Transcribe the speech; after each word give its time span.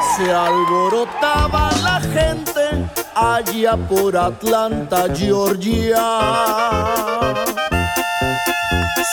Se 0.00 0.32
alborotaba 0.32 1.70
la 1.82 2.00
gente 2.00 2.90
allá 3.14 3.76
por 3.76 4.16
Atlanta, 4.16 5.06
Georgia. 5.14 6.04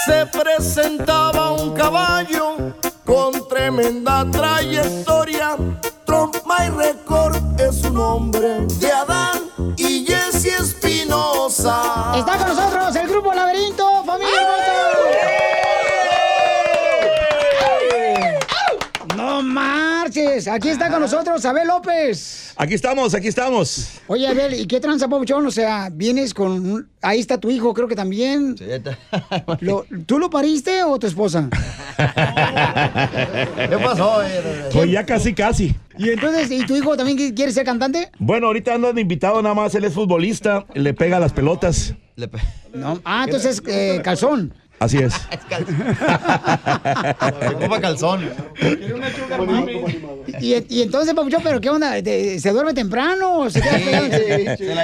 Se 0.05 0.25
presentaba 0.27 1.51
un 1.51 1.73
caballo 1.73 2.73
con 3.05 3.47
tremenda 3.47 4.25
trayectoria. 4.31 5.57
Trump 6.05 6.37
My 6.45 6.69
Record 6.69 7.37
es 7.59 7.83
un 7.83 7.95
nombre 7.95 8.65
de 8.79 8.91
Adán 8.91 9.41
y 9.75 10.05
Jesse 10.05 10.59
Espinosa. 10.61 12.13
Está 12.15 12.37
con 12.37 12.47
nosotros 12.47 12.95
el 12.95 13.06
Aquí 20.45 20.67
está 20.69 20.91
con 20.91 20.99
nosotros 20.99 21.43
Abel 21.45 21.67
López. 21.67 22.53
Aquí 22.57 22.73
estamos, 22.73 23.15
aquí 23.15 23.27
estamos. 23.29 23.93
Oye, 24.07 24.27
Abel, 24.27 24.53
¿y 24.59 24.67
qué 24.67 24.79
tranza, 24.81 25.07
Pabuchón? 25.07 25.45
O 25.47 25.51
sea, 25.51 25.89
vienes 25.91 26.33
con... 26.33 26.51
un- 26.51 26.89
Ahí 27.01 27.19
está 27.21 27.37
tu 27.39 27.49
hijo, 27.49 27.73
creo 27.73 27.87
que 27.87 27.95
también. 27.95 28.55
Lo- 29.61 29.85
¿Tú 30.05 30.19
lo 30.19 30.29
pariste 30.29 30.83
o 30.83 30.99
tu 30.99 31.07
esposa? 31.07 31.47
¿Qué 31.97 33.77
pasó? 33.83 34.19
Pues 34.73 34.91
ya 34.91 35.05
casi, 35.05 35.33
casi. 35.33 35.75
Y 35.97 36.09
entonces, 36.09 36.51
¿y 36.51 36.65
tu 36.65 36.75
hijo 36.75 36.95
también 36.97 37.17
qui- 37.17 37.33
quiere 37.35 37.51
ser 37.51 37.65
cantante? 37.65 38.09
Bueno, 38.19 38.47
ahorita 38.47 38.73
anda 38.75 38.93
de 38.93 39.01
invitado 39.01 39.41
nada 39.41 39.55
más, 39.55 39.73
él 39.75 39.85
es 39.85 39.93
futbolista, 39.93 40.65
le 40.73 40.93
pega 40.93 41.19
las 41.19 41.33
pelotas. 41.33 41.95
No. 42.73 42.99
Ah, 43.05 43.23
entonces 43.25 43.61
eh, 43.67 44.01
calzón. 44.03 44.53
Así 44.79 44.99
es. 44.99 45.13
Ocupa 47.55 47.81
calzón. 47.81 48.29
Y, 50.39 50.55
y 50.69 50.81
entonces, 50.83 51.13
Pabuchón, 51.15 51.41
¿pero 51.43 51.59
qué 51.59 51.69
onda? 51.69 52.01
¿De- 52.01 52.39
¿Se 52.39 52.51
duerme 52.51 52.73
temprano 52.73 53.39
o 53.39 53.49
se 53.49 53.61
queda 53.61 53.77
pegado? 53.77 54.07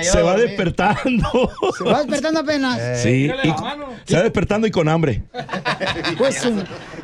Se 0.03 0.21
va 0.21 0.35
despertando. 0.35 1.51
Se 1.77 1.83
va 1.83 1.99
despertando 1.99 2.39
apenas. 2.39 3.01
Sí, 3.01 3.29
y- 3.43 3.53
se 4.09 4.15
va 4.17 4.23
despertando 4.23 4.67
y 4.67 4.71
con 4.71 4.89
hambre. 4.89 5.23
Pues, 6.17 6.43
um, 6.45 6.59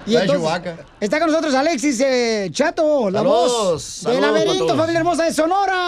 y 0.05 0.13
La 0.13 0.21
entonces, 0.21 0.73
está 0.99 1.19
con 1.19 1.29
nosotros 1.29 1.53
Alexis 1.53 1.99
eh, 2.01 2.49
Chato, 2.51 3.09
la 3.09 3.19
Saludos, 3.19 3.51
voz 3.51 3.83
saludos 3.83 4.21
del 4.21 4.31
laberinto, 4.45 4.75
familia 4.77 4.99
hermosa 4.99 5.23
de 5.25 5.33
Sonora. 5.33 5.87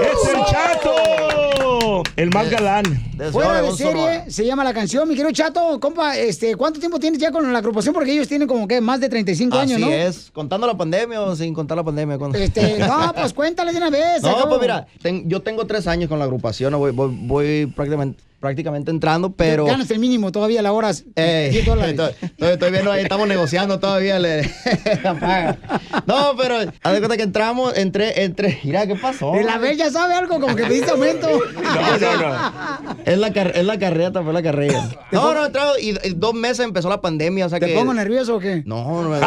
¡Es 0.00 0.28
el 0.30 0.44
chato! 0.44 2.02
El 2.16 2.30
más 2.30 2.48
galán. 2.50 2.84
Fuera 3.32 3.62
de 3.62 3.72
serie 3.72 4.24
se 4.30 4.44
llama 4.46 4.64
la 4.64 4.72
canción. 4.74 5.08
Mi 5.08 5.14
querido 5.14 5.32
Chato, 5.32 5.78
compa, 5.80 6.15
este, 6.16 6.54
¿cuánto 6.56 6.80
tiempo 6.80 6.98
tienes 6.98 7.20
ya 7.20 7.30
con 7.30 7.52
la 7.52 7.58
agrupación? 7.58 7.94
Porque 7.94 8.12
ellos 8.12 8.28
tienen 8.28 8.48
como 8.48 8.66
que 8.66 8.80
más 8.80 9.00
de 9.00 9.08
35 9.08 9.56
años, 9.58 9.74
Así 9.80 9.84
¿no? 9.84 9.90
es. 9.90 10.30
¿Contando 10.32 10.66
la 10.66 10.76
pandemia 10.76 11.20
o 11.22 11.36
sin 11.36 11.52
contar 11.54 11.76
la 11.76 11.84
pandemia? 11.84 12.18
Con- 12.18 12.34
Este, 12.34 12.78
no, 12.78 13.12
pues 13.20 13.32
cuéntale 13.32 13.72
de 13.72 13.78
una 13.78 13.90
vez. 13.90 14.22
No, 14.22 14.30
acabo. 14.30 14.48
pues 14.50 14.60
mira, 14.62 14.86
ten- 15.02 15.28
yo 15.28 15.40
tengo 15.42 15.66
tres 15.66 15.86
años 15.86 16.08
con 16.08 16.18
la 16.18 16.24
agrupación, 16.24 16.72
voy, 16.78 16.92
voy, 16.92 17.16
voy 17.22 17.66
prácticamente, 17.66 18.22
prácticamente 18.40 18.90
entrando, 18.90 19.32
pero... 19.32 19.64
Ganas 19.64 19.90
el 19.90 19.98
mínimo 19.98 20.30
todavía 20.32 20.62
la 20.62 20.72
hora. 20.72 20.90
Ey, 21.14 21.50
10 21.50 21.66
dólares. 21.66 22.00
estoy, 22.38 22.70
viendo 22.70 22.92
ahí, 22.92 23.02
estamos 23.02 23.26
negociando 23.26 23.78
todavía. 23.80 24.18
le- 24.18 24.42
la 25.02 25.14
paga. 25.18 25.58
no, 26.06 26.34
pero 26.36 26.56
haz 26.58 26.92
de 26.92 26.98
cuenta 26.98 27.16
que 27.16 27.22
entramos, 27.22 27.76
entré, 27.76 28.22
entré. 28.24 28.60
Mira, 28.64 28.86
¿qué 28.86 28.94
pasó? 28.94 29.34
El 29.34 29.48
Abel 29.48 29.76
ya 29.76 29.90
sabe 29.90 30.14
algo, 30.14 30.38
como 30.40 30.54
que 30.54 30.64
pediste 30.64 30.90
aumento. 30.90 31.28
No, 31.66 31.98
no, 31.98 32.16
no. 32.16 32.96
Es 33.04 33.18
la, 33.18 33.32
car- 33.32 33.52
es 33.54 33.64
la 33.64 33.78
carreta, 33.78 34.22
fue 34.22 34.32
la 34.32 34.42
carrera. 34.42 34.88
No, 35.10 35.34
no, 35.34 35.42
he 35.42 35.46
entrado 35.46 35.78
y, 35.78 35.90
y 36.04 36.10
dos 36.14 36.32
meses 36.34 36.60
empezó 36.64 36.88
la 36.88 37.00
pandemia, 37.00 37.46
o 37.46 37.48
sea 37.48 37.58
¿Te 37.60 37.66
que... 37.66 37.74
pongo 37.74 37.92
nervioso 37.92 38.36
o 38.36 38.38
qué? 38.38 38.62
No, 38.66 39.02
no. 39.02 39.18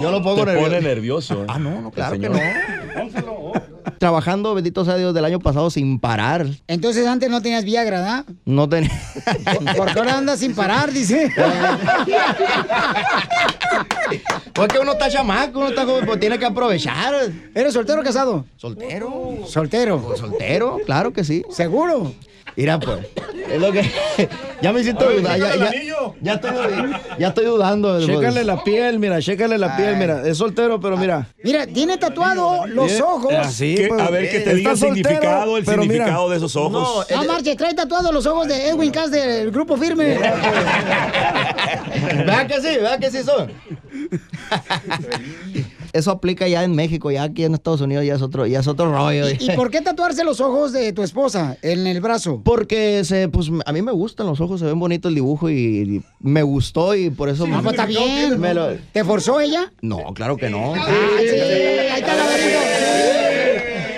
Yo 0.00 0.10
lo 0.10 0.22
pongo 0.22 0.40
Te 0.44 0.46
nervioso. 0.52 0.68
pone 0.70 0.80
nervioso. 0.80 1.42
¿eh? 1.42 1.46
Ah, 1.48 1.58
no, 1.58 1.80
no, 1.80 1.90
claro 1.90 2.18
que 2.18 2.28
no. 2.28 2.38
Trabajando, 3.98 4.54
bendito 4.54 4.84
sea 4.84 4.96
Dios, 4.96 5.14
del 5.14 5.24
año 5.24 5.38
pasado 5.40 5.70
sin 5.70 5.98
parar. 5.98 6.46
Entonces 6.66 7.06
antes 7.06 7.30
no 7.30 7.40
tenías 7.42 7.64
Viagra, 7.64 8.00
¿verdad? 8.00 8.24
No 8.44 8.68
tenía. 8.68 8.90
Porque 9.76 9.98
ahora 9.98 10.18
andas 10.18 10.40
sin 10.40 10.54
parar, 10.54 10.92
dice. 10.92 11.32
Porque 14.52 14.78
uno 14.78 14.92
está 14.92 15.10
chamaco, 15.10 15.58
uno 15.58 15.68
está 15.68 15.84
joven, 15.84 16.06
pues 16.06 16.20
tiene 16.20 16.38
que 16.38 16.46
aprovechar. 16.46 17.14
¿Eres 17.54 17.74
soltero 17.74 18.00
o 18.00 18.04
casado? 18.04 18.44
Soltero. 18.56 19.38
Soltero. 19.46 20.00
Pues 20.00 20.20
soltero, 20.20 20.78
claro 20.86 21.12
que 21.12 21.24
sí. 21.24 21.42
¿Seguro? 21.50 22.12
Mira, 22.56 22.78
pues. 22.80 23.06
Es 23.50 23.60
lo 23.60 23.70
que. 23.72 23.82
Ya 24.62 24.72
me 24.72 24.80
hiciste 24.80 25.04
dudar. 25.04 25.38
Ya, 25.38 25.54
ya, 25.54 25.70
ya 26.22 26.32
estoy, 26.32 26.50
ya 27.18 27.28
estoy 27.28 27.44
dudando. 27.44 28.00
Chécale 28.04 28.42
la 28.42 28.64
piel, 28.64 28.98
mira, 28.98 29.20
chécale 29.20 29.58
la 29.58 29.76
piel, 29.76 29.96
mira. 29.98 30.26
Es 30.26 30.38
soltero, 30.38 30.80
pero 30.80 30.96
mira. 30.96 31.26
Mira, 31.44 31.66
tiene 31.66 31.98
tatuado 31.98 32.66
los 32.66 32.98
ojos. 33.02 33.34
Así, 33.34 33.74
Que- 33.74 33.88
pues, 33.88 34.00
a 34.00 34.08
ver, 34.10 34.30
que 34.30 34.40
te 34.40 34.44
está 34.44 34.52
diga 34.54 34.70
el 34.70 34.78
soltero, 34.78 34.94
significado, 35.10 35.58
el 35.58 35.64
pero 35.66 35.82
mira. 35.82 35.92
significado 35.92 36.30
de 36.30 36.36
esos 36.38 36.56
ojos. 36.56 37.06
No, 37.10 37.24
marche, 37.24 37.54
trae 37.54 37.74
tatuados 37.74 38.14
los 38.14 38.24
ojos 38.24 38.48
de 38.48 38.68
Edwin 38.70 38.90
Cass 38.90 39.10
del 39.10 39.50
grupo 39.50 39.76
firme. 39.76 40.18
Vea 42.26 42.46
que 42.48 42.54
sí, 42.60 42.78
vea 42.80 42.98
que 42.98 43.10
sí 43.10 43.22
son. 43.22 43.52
Eso 45.96 46.10
aplica 46.10 46.46
ya 46.46 46.62
en 46.62 46.74
México, 46.74 47.10
ya 47.10 47.22
aquí 47.24 47.44
en 47.44 47.54
Estados 47.54 47.80
Unidos 47.80 48.04
ya 48.04 48.14
es 48.14 48.22
otro, 48.22 48.46
ya 48.46 48.60
es 48.60 48.66
otro 48.68 48.92
rollo. 48.92 49.28
¿Y 49.30 49.50
por 49.56 49.70
qué 49.70 49.80
tatuarse 49.80 50.24
los 50.24 50.40
ojos 50.40 50.72
de 50.72 50.92
tu 50.92 51.02
esposa 51.02 51.56
en 51.62 51.86
el 51.86 52.00
brazo? 52.00 52.42
Porque 52.44 53.02
se, 53.04 53.28
pues, 53.28 53.48
a 53.64 53.72
mí 53.72 53.80
me 53.82 53.92
gustan 53.92 54.26
los 54.26 54.40
ojos, 54.40 54.60
se 54.60 54.66
ven 54.66 54.78
bonito 54.78 55.08
el 55.08 55.14
dibujo 55.14 55.48
y, 55.50 55.54
y 55.56 56.02
me 56.20 56.42
gustó 56.42 56.94
y 56.94 57.10
por 57.10 57.28
eso... 57.28 57.46
Ah, 57.52 57.60
pues 57.62 57.74
está 57.74 57.86
bien. 57.86 58.38
me 58.38 58.52
lo- 58.54 58.74
¿Te 58.92 59.04
forzó 59.04 59.40
ella? 59.40 59.72
No, 59.80 60.12
claro 60.14 60.36
que 60.36 60.50
no. 60.50 60.74
Ah, 60.74 60.86
sí, 61.18 61.24
ahí 61.26 62.00
está 62.00 62.14
la 62.14 62.24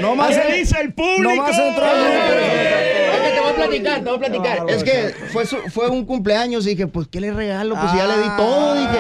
No 0.00 0.14
más 0.14 0.37
¿Qué 0.37 0.54
dice 0.58 0.81
el 0.81 0.94
público? 0.94 1.22
No 1.34 1.37
más 1.37 1.58
entró 1.58 1.84
al 1.84 1.97
Es 1.98 3.20
que 3.20 3.31
te 3.34 3.41
voy 3.41 3.50
a 3.50 3.54
platicar, 3.54 3.98
te 4.04 4.04
voy 4.10 4.16
a 4.16 4.19
platicar. 4.20 4.64
Es 4.69 4.84
que 4.84 5.14
fue, 5.32 5.47
su- 5.47 5.56
fue 5.72 5.88
un 5.88 6.04
cumpleaños 6.04 6.64
y 6.66 6.70
dije, 6.70 6.87
pues, 6.87 7.08
¿qué 7.08 7.20
le 7.20 7.32
regalo? 7.32 7.75
Pues 7.75 7.91
si 7.91 7.97
ya 7.98 8.06
le 8.06 8.19
di 8.22 8.28
todo, 8.37 8.75
dije. 8.75 8.98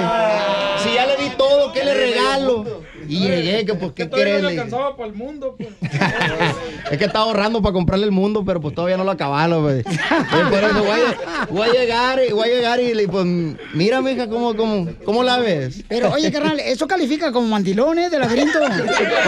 Si 0.82 0.94
ya 0.94 1.06
le 1.06 1.16
di 1.22 1.30
todo, 1.36 1.72
¿qué 1.72 1.84
le 1.84 1.94
regalo? 1.94 2.64
Y 3.08 3.20
llegué, 3.20 3.64
que 3.64 3.74
pues, 3.74 3.92
¿qué 3.92 4.08
querés? 4.08 4.42
Le 4.42 4.50
dije. 4.50 4.64
para 4.70 5.06
el 5.06 5.14
mundo, 5.14 5.56
pues. 5.56 5.70
Es 6.90 6.96
que 6.96 7.04
estaba 7.04 7.26
ahorrando 7.26 7.60
para 7.60 7.72
comprarle 7.74 8.06
el 8.06 8.12
mundo, 8.12 8.44
pero 8.46 8.60
pues 8.60 8.74
todavía 8.74 8.96
no 8.96 9.04
lo 9.04 9.10
acabalo, 9.10 9.62
pues. 9.62 9.84
Por 9.84 10.64
eso 10.64 10.84
voy 10.84 11.00
a, 11.00 11.46
voy 11.50 11.68
a 11.68 11.72
llegar, 11.72 12.20
y 12.26 12.32
voy 12.32 12.48
a 12.48 12.54
llegar 12.54 12.80
y 12.80 13.06
pues, 13.06 13.26
mira, 13.74 14.00
mija, 14.00 14.28
¿cómo, 14.28 14.56
cómo, 14.56 14.88
cómo 15.04 15.22
la 15.22 15.38
ves? 15.38 15.84
Pero, 15.88 16.10
oye, 16.12 16.32
carnal, 16.32 16.58
¿eso 16.60 16.86
califica 16.86 17.32
como 17.32 17.46
mandilones 17.48 18.10
de 18.10 18.18
laberinto? 18.18 18.58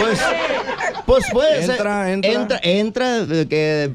Pues, 0.01 0.19
pues, 1.05 1.25
pues. 1.31 1.69
Entra, 1.69 2.09
eh, 2.09 2.13
entra. 2.13 2.31
Entra, 2.31 2.59
entra, 2.63 3.17
eh, 3.29 3.47
que 3.47 3.91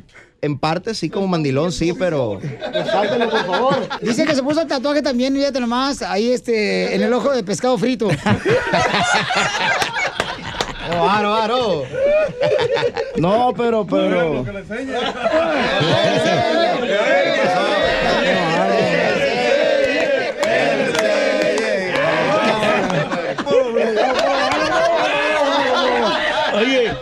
en 0.47 0.59
parte 0.59 0.95
sí 0.95 1.11
como 1.11 1.27
mandilón, 1.29 1.73
sí, 1.73 1.93
pero... 1.93 2.41
Sáltalo, 2.73 3.31
por 3.31 3.47
favor. 3.47 3.89
Dice 4.01 4.25
que 4.25 4.35
se 4.35 4.43
puso 4.43 4.63
el 4.63 4.69
tatuaje 4.69 5.03
también, 5.03 5.35
fíjate 5.35 5.61
nomás, 5.61 6.03
ahí 6.03 6.31
este, 6.31 6.95
en 6.95 7.03
el 7.03 7.13
ojo 7.13 7.33
de 7.33 7.43
pescado 7.45 7.77
frito. 7.79 8.09
Oh, 10.89 11.09
aro, 11.09 11.35
aro. 11.35 11.83
No, 13.17 13.53
pero, 13.57 13.85
pero. 13.85 14.41
Oye, 14.41 14.53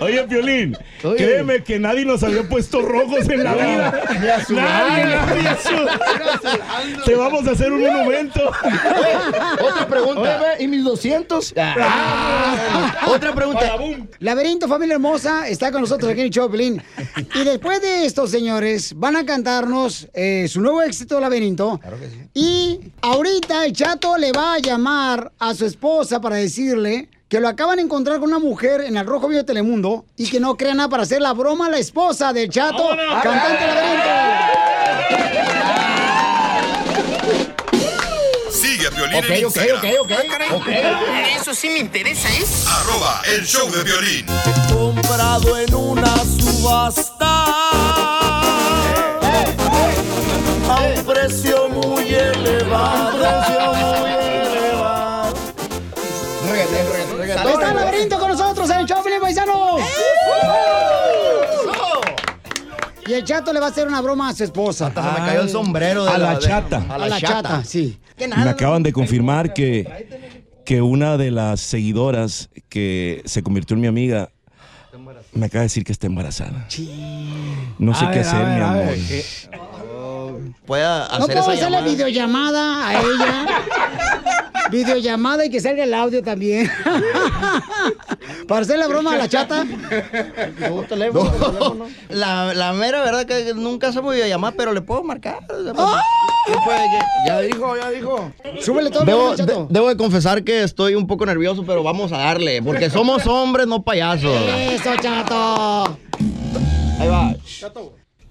oye, 0.00 0.24
Piolín, 0.24 0.76
créeme 1.00 1.62
que 1.62 1.78
nadie 1.78 2.04
nos 2.04 2.22
había 2.22 2.48
puesto 2.48 2.82
rojos 2.82 3.28
en 3.28 3.44
la 3.44 3.54
vida. 3.54 4.02
Ni 4.48 4.54
Nadie, 4.56 5.04
nadie 5.04 5.56
Te 7.04 7.14
vamos 7.14 7.46
a 7.46 7.52
hacer 7.52 7.72
un 7.72 7.82
monumento. 7.82 8.40
Otra 9.60 9.86
pregunta. 9.88 10.54
¿Y 10.58 10.68
mis 10.68 10.84
200? 10.84 11.54
Otra 13.06 13.34
pregunta. 13.34 13.76
Laberinto, 14.20 14.68
familia 14.68 14.94
hermosa, 14.94 15.48
está 15.48 15.70
con 15.72 15.80
nosotros 15.80 16.10
aquí 16.10 16.20
en 16.20 16.26
el 16.26 16.32
show, 16.32 16.48
de 16.48 16.56
Piolín. 16.56 16.82
Y 17.34 17.44
después 17.44 17.80
de 17.80 18.06
esto, 18.06 18.26
señores, 18.26 18.94
van 18.96 19.16
a 19.16 19.24
cantarnos 19.24 20.08
eh, 20.14 20.46
su 20.48 20.60
nuevo 20.60 20.82
éxito, 20.82 21.20
Laberinto. 21.20 21.80
Y 22.32 22.80
ahorita 23.02 23.64
el 23.66 23.72
chato 23.72 24.16
le 24.16 24.32
va 24.32 24.54
a 24.54 24.58
llamar 24.58 25.32
a 25.38 25.54
su 25.54 25.66
esposa 25.66 26.20
para 26.20 26.36
decirle 26.36 27.08
que 27.28 27.40
lo 27.40 27.48
acaban 27.48 27.76
de 27.76 27.82
encontrar 27.82 28.20
con 28.20 28.28
una 28.28 28.38
mujer 28.38 28.82
en 28.82 28.96
el 28.96 29.06
Rojo 29.06 29.28
Vivo 29.28 29.38
de 29.38 29.44
Telemundo 29.44 30.04
y 30.16 30.30
que 30.30 30.40
no 30.40 30.56
crea 30.56 30.74
nada 30.74 30.88
para 30.88 31.02
hacer 31.04 31.20
la 31.20 31.32
broma 31.32 31.66
a 31.66 31.70
la 31.70 31.78
esposa 31.78 32.32
del 32.32 32.48
chato, 32.50 32.88
cantante 33.22 33.66
Laberinto. 33.66 34.10
Sigue 38.50 38.86
a 38.86 38.90
Piolín 38.90 39.16
Ok, 39.18 39.24
en 39.30 39.44
ok, 39.44 39.56
Instagram. 39.56 39.78
ok, 40.00 40.10
ok. 40.52 40.52
ok. 40.56 40.68
Eso 41.40 41.54
sí 41.54 41.68
me 41.70 41.78
interesa, 41.78 42.28
¿eh? 42.28 42.44
Arroba 42.68 43.20
el 43.34 43.44
show 43.44 43.70
de 43.70 43.82
violín. 43.82 44.26
comprado 44.72 45.58
en 45.58 45.74
una 45.74 46.16
subasta 46.18 47.44
a 50.68 50.80
un 50.96 51.04
precio 51.04 51.68
muy 51.68 52.14
elevado. 52.14 53.18
Reggaetón, 53.18 53.74
reggaetón, 53.74 54.13
Y 63.14 63.18
el 63.18 63.24
chato 63.24 63.52
le 63.52 63.60
va 63.60 63.66
a 63.66 63.68
hacer 63.68 63.86
una 63.86 64.00
broma 64.00 64.28
a 64.30 64.34
su 64.34 64.42
esposa. 64.42 64.88
Se 64.92 65.00
me 65.00 65.26
cayó 65.26 65.42
el 65.42 65.48
sombrero 65.48 66.04
de 66.04 66.10
A 66.10 66.18
la 66.18 66.36
chata. 66.36 66.84
A 66.88 66.94
A 66.94 66.98
la, 66.98 67.08
la 67.10 67.20
chata. 67.20 67.42
chata, 67.42 67.64
sí. 67.64 67.96
Me 68.18 68.50
acaban 68.50 68.82
de 68.82 68.92
confirmar 68.92 69.54
que, 69.54 70.08
que 70.64 70.82
una 70.82 71.16
de 71.16 71.30
las 71.30 71.60
seguidoras 71.60 72.50
que 72.68 73.22
se 73.24 73.44
convirtió 73.44 73.74
en 73.76 73.82
mi 73.82 73.86
amiga 73.86 74.30
me 75.32 75.46
acaba 75.46 75.60
de 75.60 75.66
decir 75.66 75.84
que 75.84 75.92
está 75.92 76.08
embarazada. 76.08 76.66
No 77.78 77.94
sé 77.94 78.04
A 78.04 78.10
qué 78.10 78.18
ver, 78.18 78.26
a 78.26 78.30
hacer, 78.30 78.46
ver, 78.46 78.54
mi 78.56 78.60
a 78.60 78.68
amor. 78.70 78.94
No 81.18 81.24
hacer 81.24 81.36
puedo 81.36 81.40
esa 81.40 81.52
hacerle 81.52 81.76
llamada. 81.76 81.90
videollamada 81.92 82.88
a 82.88 82.94
ella. 83.00 83.46
videollamada 84.70 85.44
y 85.44 85.50
que 85.50 85.60
salga 85.60 85.84
el 85.84 85.92
audio 85.94 86.22
también. 86.22 86.70
Para 88.48 88.62
hacer 88.62 88.78
la 88.78 88.88
broma 88.88 89.12
a 89.14 89.16
la 89.18 89.28
chata. 89.28 89.64
No, 90.60 91.86
la, 92.08 92.54
la 92.54 92.72
mera 92.72 93.02
verdad 93.02 93.26
que 93.26 93.52
nunca 93.54 93.88
hacemos 93.88 94.14
videollamada, 94.14 94.54
pero 94.56 94.72
le 94.72 94.80
puedo 94.80 95.02
marcar. 95.02 95.38
sea, 95.46 95.72
¡Ah! 95.76 96.00
¿qué 96.46 96.54
puede 96.64 96.78
que- 96.78 97.28
Ya 97.28 97.40
dijo, 97.40 97.76
ya 97.76 97.90
dijo. 97.90 98.32
Súbele 98.62 98.90
todo 98.90 99.00
el 99.02 99.06
Debo, 99.06 99.34
chato. 99.36 99.66
de- 99.68 99.74
debo 99.74 99.88
de 99.88 99.96
confesar 99.96 100.42
que 100.44 100.62
estoy 100.62 100.94
un 100.94 101.06
poco 101.06 101.26
nervioso, 101.26 101.64
pero 101.66 101.82
vamos 101.82 102.12
a 102.12 102.18
darle, 102.18 102.62
porque 102.62 102.88
somos 102.90 103.26
hombres, 103.26 103.66
no 103.66 103.82
payasos. 103.82 104.34
Eso, 104.48 104.90
chato. 105.00 105.98
Ahí 106.98 107.08
va. 107.08 107.34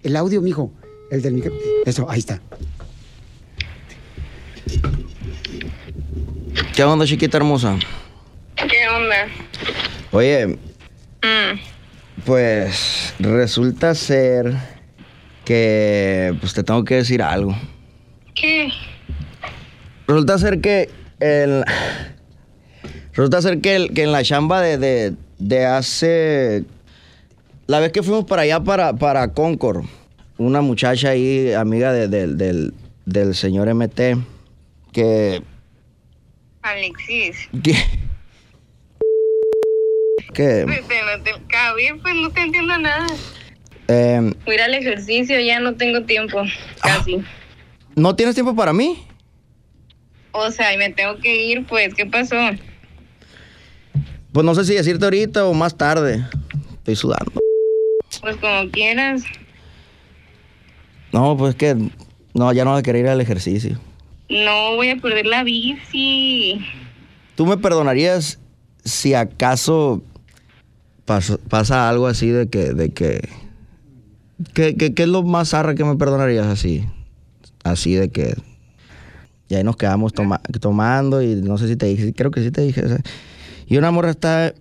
El 0.02 0.16
audio, 0.16 0.42
mijo. 0.42 0.72
El 1.14 1.22
del 1.22 1.34
micro. 1.36 1.54
Eso, 1.86 2.10
ahí 2.10 2.18
está. 2.18 2.42
¿Qué 6.76 6.84
onda, 6.84 7.06
chiquita 7.06 7.38
hermosa? 7.38 7.78
¿Qué 8.56 8.88
onda? 8.90 9.28
Oye, 10.12 10.58
Mm, 11.26 11.58
pues 12.26 13.14
resulta 13.20 13.94
ser 13.96 14.54
que 15.46 16.36
pues 16.42 16.54
te 16.54 16.64
tengo 16.64 16.84
que 16.84 16.96
decir 16.96 17.22
algo. 17.22 17.56
¿Qué? 18.36 18.70
Resulta 20.08 20.38
ser 20.40 20.60
que 20.62 20.90
el 21.22 21.64
resulta 23.14 23.42
ser 23.42 23.62
que, 23.62 23.76
el- 23.76 23.94
que 23.94 24.04
en 24.04 24.12
la 24.12 24.24
chamba 24.24 24.60
de, 24.62 24.78
de, 24.80 25.14
de 25.38 25.66
hace 25.66 26.66
la 27.68 27.80
vez 27.80 27.92
que 27.94 28.02
fuimos 28.04 28.26
para 28.26 28.42
allá 28.42 28.60
para, 28.62 28.92
para 28.94 29.30
Concord, 29.30 29.86
una 30.38 30.62
muchacha 30.62 31.10
ahí, 31.10 31.54
amiga 31.54 31.92
de- 31.94 32.08
de- 32.08 32.28
del, 32.28 32.74
del 33.06 33.36
señor 33.36 33.68
MT, 33.74 34.18
que, 34.92 35.42
Alexis. 36.62 37.50
que 37.64 37.74
que 40.34 40.64
Pues, 40.66 40.82
no 40.82 41.24
te, 41.24 41.32
Cabi, 41.48 42.00
pues 42.02 42.16
no 42.16 42.30
te 42.32 42.42
entiendo 42.42 42.78
nada. 42.80 43.06
eh, 43.88 44.34
Voy 44.46 44.54
a 44.54 44.56
ir 44.56 44.62
al 44.62 44.74
ejercicio, 44.74 45.40
ya 45.40 45.60
no 45.60 45.76
tengo 45.76 46.04
tiempo. 46.06 46.42
Casi. 46.82 47.24
¿no 47.96 48.16
tienes 48.16 48.34
tiempo 48.34 48.56
para 48.56 48.74
mí? 48.74 49.06
O 50.32 50.50
sea, 50.50 50.74
y 50.74 50.78
me 50.78 50.90
tengo 50.90 51.18
que 51.20 51.36
ir, 51.46 51.66
pues, 51.68 51.94
¿qué 51.94 52.08
pasó? 52.08 52.36
Pues 54.32 54.44
no 54.44 54.56
sé 54.56 54.66
si 54.66 54.74
decirte 54.74 55.06
ahorita 55.06 55.46
o 55.46 55.54
más 55.54 55.78
tarde. 55.78 56.26
Estoy 56.78 56.96
sudando. 56.96 57.32
Pues 58.22 58.36
como 58.38 58.68
quieras. 58.72 59.22
No, 61.14 61.38
pues 61.38 61.56
que 61.56 61.76
no, 62.34 62.52
ya 62.54 62.66
no 62.66 62.72
voy 62.72 62.80
a 62.80 62.84
querer 62.84 63.06
ir 63.06 63.10
al 63.10 63.22
ejercicio. 63.22 63.80
No 64.30 64.76
voy 64.76 64.90
a 64.90 64.98
perder 64.98 65.26
la 65.28 65.44
bici. 65.44 66.60
¿Tú 67.36 67.46
me 67.46 67.58
perdonarías 67.58 68.40
si 68.84 69.14
acaso 69.14 70.04
pas- 71.06 71.40
pasa 71.50 71.88
algo 71.90 72.08
así 72.08 72.28
de 72.30 72.50
que, 72.50 72.74
de 72.74 72.90
que, 72.92 73.28
que, 74.54 74.76
que- 74.76 74.94
que 74.94 75.04
es 75.04 75.10
lo 75.10 75.24
más 75.24 75.50
zarra 75.50 75.76
que 75.76 75.84
me 75.86 75.96
perdonarías 75.96 76.48
así? 76.48 76.84
Así 77.64 77.94
de 77.94 78.10
que, 78.10 78.34
y 79.50 79.56
ahí 79.56 79.64
nos 79.64 79.78
quedamos 79.78 80.14
toma- 80.14 80.42
tomando 80.60 81.22
y 81.22 81.36
no 81.36 81.58
sé 81.58 81.68
si 81.68 81.76
te 81.76 81.86
dije, 81.86 82.14
creo 82.14 82.32
que 82.32 82.42
sí 82.44 82.52
te 82.52 82.62
dije. 82.62 82.84
o 82.84 82.88
sea, 82.90 83.00
y 83.68 83.78
una 83.78 83.92
morra 83.92 84.10
está, 84.12 84.54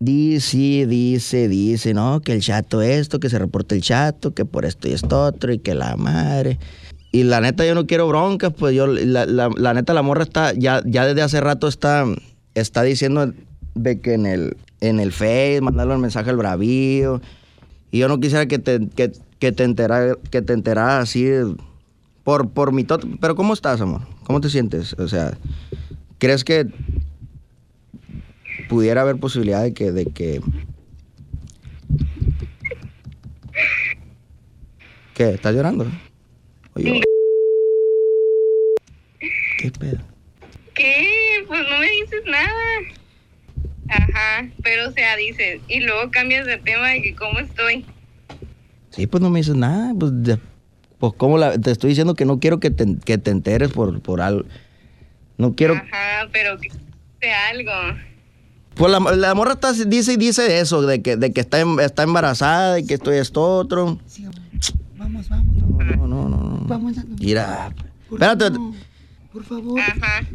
dice, 0.00 0.86
dice, 0.86 1.48
dice, 1.48 1.94
no, 1.94 2.20
que 2.20 2.32
el 2.32 2.40
chato 2.40 2.82
esto, 2.82 3.20
que 3.20 3.28
se 3.30 3.38
reporte 3.38 3.74
el 3.74 3.82
chato, 3.82 4.32
que 4.34 4.44
por 4.44 4.64
esto 4.64 4.88
y 4.88 4.92
esto 4.92 5.22
otro, 5.24 5.52
y 5.52 5.58
que 5.58 5.74
la 5.74 5.96
madre. 5.96 6.58
Y 7.10 7.24
la 7.24 7.40
neta 7.40 7.64
yo 7.66 7.74
no 7.74 7.86
quiero 7.86 8.06
broncas, 8.08 8.52
pues 8.52 8.74
yo, 8.74 8.86
la, 8.86 9.26
la- 9.26 9.50
la 9.56 9.74
neta 9.74 9.94
la 9.94 10.02
morra 10.02 10.22
está, 10.24 10.52
ya, 10.52 10.82
ya 10.84 11.06
desde 11.06 11.22
hace 11.22 11.40
rato 11.40 11.66
está, 11.68 12.04
está 12.54 12.82
diciendo 12.82 13.32
de 13.74 14.00
que 14.00 14.14
en 14.14 14.26
el, 14.26 14.56
en 14.80 15.00
el 15.00 15.12
Face, 15.12 15.60
mandarle 15.62 15.94
un 15.94 16.00
mensaje 16.00 16.30
al 16.30 16.36
bravío. 16.36 17.20
Y 17.90 17.98
yo 17.98 18.08
no 18.08 18.20
quisiera 18.20 18.46
que 18.46 18.58
te, 18.58 18.86
que, 18.94 19.12
que 19.38 19.52
te 19.52 19.64
enterara, 19.64 20.16
que 20.30 20.42
te 20.42 20.52
así 20.78 21.26
por, 22.24 22.50
por 22.50 22.72
mi 22.72 22.84
tot. 22.84 23.06
Pero 23.20 23.34
¿cómo 23.34 23.54
estás, 23.54 23.80
amor? 23.80 24.02
¿Cómo 24.24 24.42
te 24.42 24.50
sientes? 24.50 24.92
O 24.98 25.08
sea, 25.08 25.38
¿crees 26.18 26.44
que 26.44 26.66
pudiera 28.68 29.02
haber 29.02 29.16
posibilidad 29.16 29.62
de 29.62 29.74
que, 29.74 29.92
de 29.92 30.06
que. 30.06 30.40
¿Qué? 35.14 35.30
¿Estás 35.30 35.54
llorando? 35.54 35.86
Oye. 36.74 37.00
¿Qué 39.58 39.70
pedo? 39.72 39.98
¿Qué? 40.74 41.06
Pues 41.46 41.60
no 41.68 41.78
me 41.78 41.90
dices 41.90 42.22
nada. 42.26 42.54
Ajá, 43.88 44.48
pero 44.62 44.88
o 44.88 44.92
sea, 44.92 45.16
dices, 45.16 45.60
y 45.68 45.80
luego 45.80 46.10
cambias 46.10 46.46
de 46.46 46.58
tema 46.58 46.88
de 46.90 47.02
que 47.02 47.14
cómo 47.16 47.38
estoy. 47.38 47.84
Sí, 48.90 49.06
pues 49.06 49.22
no 49.22 49.30
me 49.30 49.40
dices 49.40 49.56
nada. 49.56 49.92
Pues, 49.98 50.12
de- 50.22 50.38
pues 50.98 51.12
¿cómo 51.16 51.38
la, 51.38 51.58
te 51.58 51.70
estoy 51.70 51.90
diciendo 51.90 52.14
que 52.14 52.24
no 52.24 52.38
quiero 52.38 52.60
que 52.60 52.70
te, 52.70 52.84
que 53.04 53.18
te 53.18 53.30
enteres 53.30 53.70
por, 53.70 54.00
por 54.02 54.20
algo. 54.20 54.44
No 55.36 55.54
quiero. 55.54 55.74
Ajá, 55.74 56.28
pero 56.32 56.58
que 56.58 56.68
de 57.20 57.32
algo. 57.32 57.72
Pues 58.78 58.92
la, 58.92 59.00
la 59.16 59.34
morra 59.34 59.52
está, 59.54 59.72
dice 59.72 60.12
y 60.12 60.16
dice 60.16 60.60
eso, 60.60 60.82
de 60.82 61.02
que, 61.02 61.16
de 61.16 61.32
que 61.32 61.40
está, 61.40 61.58
em- 61.60 61.80
está 61.80 62.04
embarazada 62.04 62.78
y 62.78 62.86
que 62.86 62.94
esto 62.94 63.12
y 63.12 63.16
esto 63.18 63.42
otro. 63.42 63.98
Vamos, 64.96 65.28
vamos. 65.28 65.56
No, 65.56 66.06
no, 66.06 66.28
no, 66.28 66.38
no. 66.38 66.64
Vamos. 66.66 66.94
Mira. 67.18 67.74
Espérate. 68.10 68.50
Por 69.32 69.44
favor. 69.44 69.80
Ajá. 69.80 70.26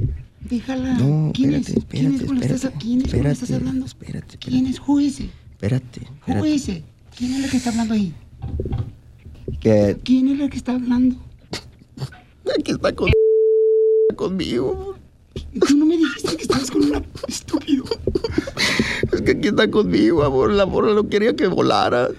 Déjala. 0.42 0.94
No, 0.96 1.32
¿Quién 1.34 1.54
es? 1.54 1.70
espérate, 1.70 1.88
¿Quién 1.90 2.06
es 2.08 2.22
espérate, 2.22 2.26
con 2.28 2.36
la 2.36 2.42
que 2.42 2.54
estás, 2.54 2.64
espérate, 2.74 2.86
¿quién 2.86 3.02
es 3.02 3.12
con 3.12 3.18
la 3.18 3.24
que 3.24 3.32
estás 3.32 3.50
espérate, 3.50 3.56
hablando? 3.68 3.86
espérate, 3.86 4.38
¿Quién 4.38 4.68
es? 4.68 4.76
It? 5.20 5.30
Espérate. 5.54 6.02
Espérate. 6.28 6.84
¿Quién 7.18 7.34
es 7.36 7.42
la 7.42 7.48
que 7.50 7.58
está 7.58 7.70
hablando 7.70 7.94
ahí? 7.94 8.14
Que 9.62 9.98
¿Quién 10.04 10.28
es 10.28 10.38
la 10.40 10.50
que 10.50 10.58
está 10.58 10.74
hablando? 10.74 11.16
aquí 12.60 12.72
está 12.72 12.94
con, 12.94 13.10
conmigo. 14.16 14.93
Tú 15.68 15.78
no 15.78 15.86
me 15.86 15.98
dijiste 15.98 16.36
que 16.38 16.44
estabas 16.44 16.70
con 16.70 16.84
una 16.84 17.04
estúpido. 17.28 17.86
Es 19.12 19.22
que 19.22 19.32
aquí 19.32 19.48
está 19.50 19.70
conmigo, 19.70 20.24
amor. 20.24 20.52
La 20.52 20.66
morra 20.66 20.94
no 20.94 21.08
quería 21.08 21.36
que 21.36 21.48
volara. 21.48 22.10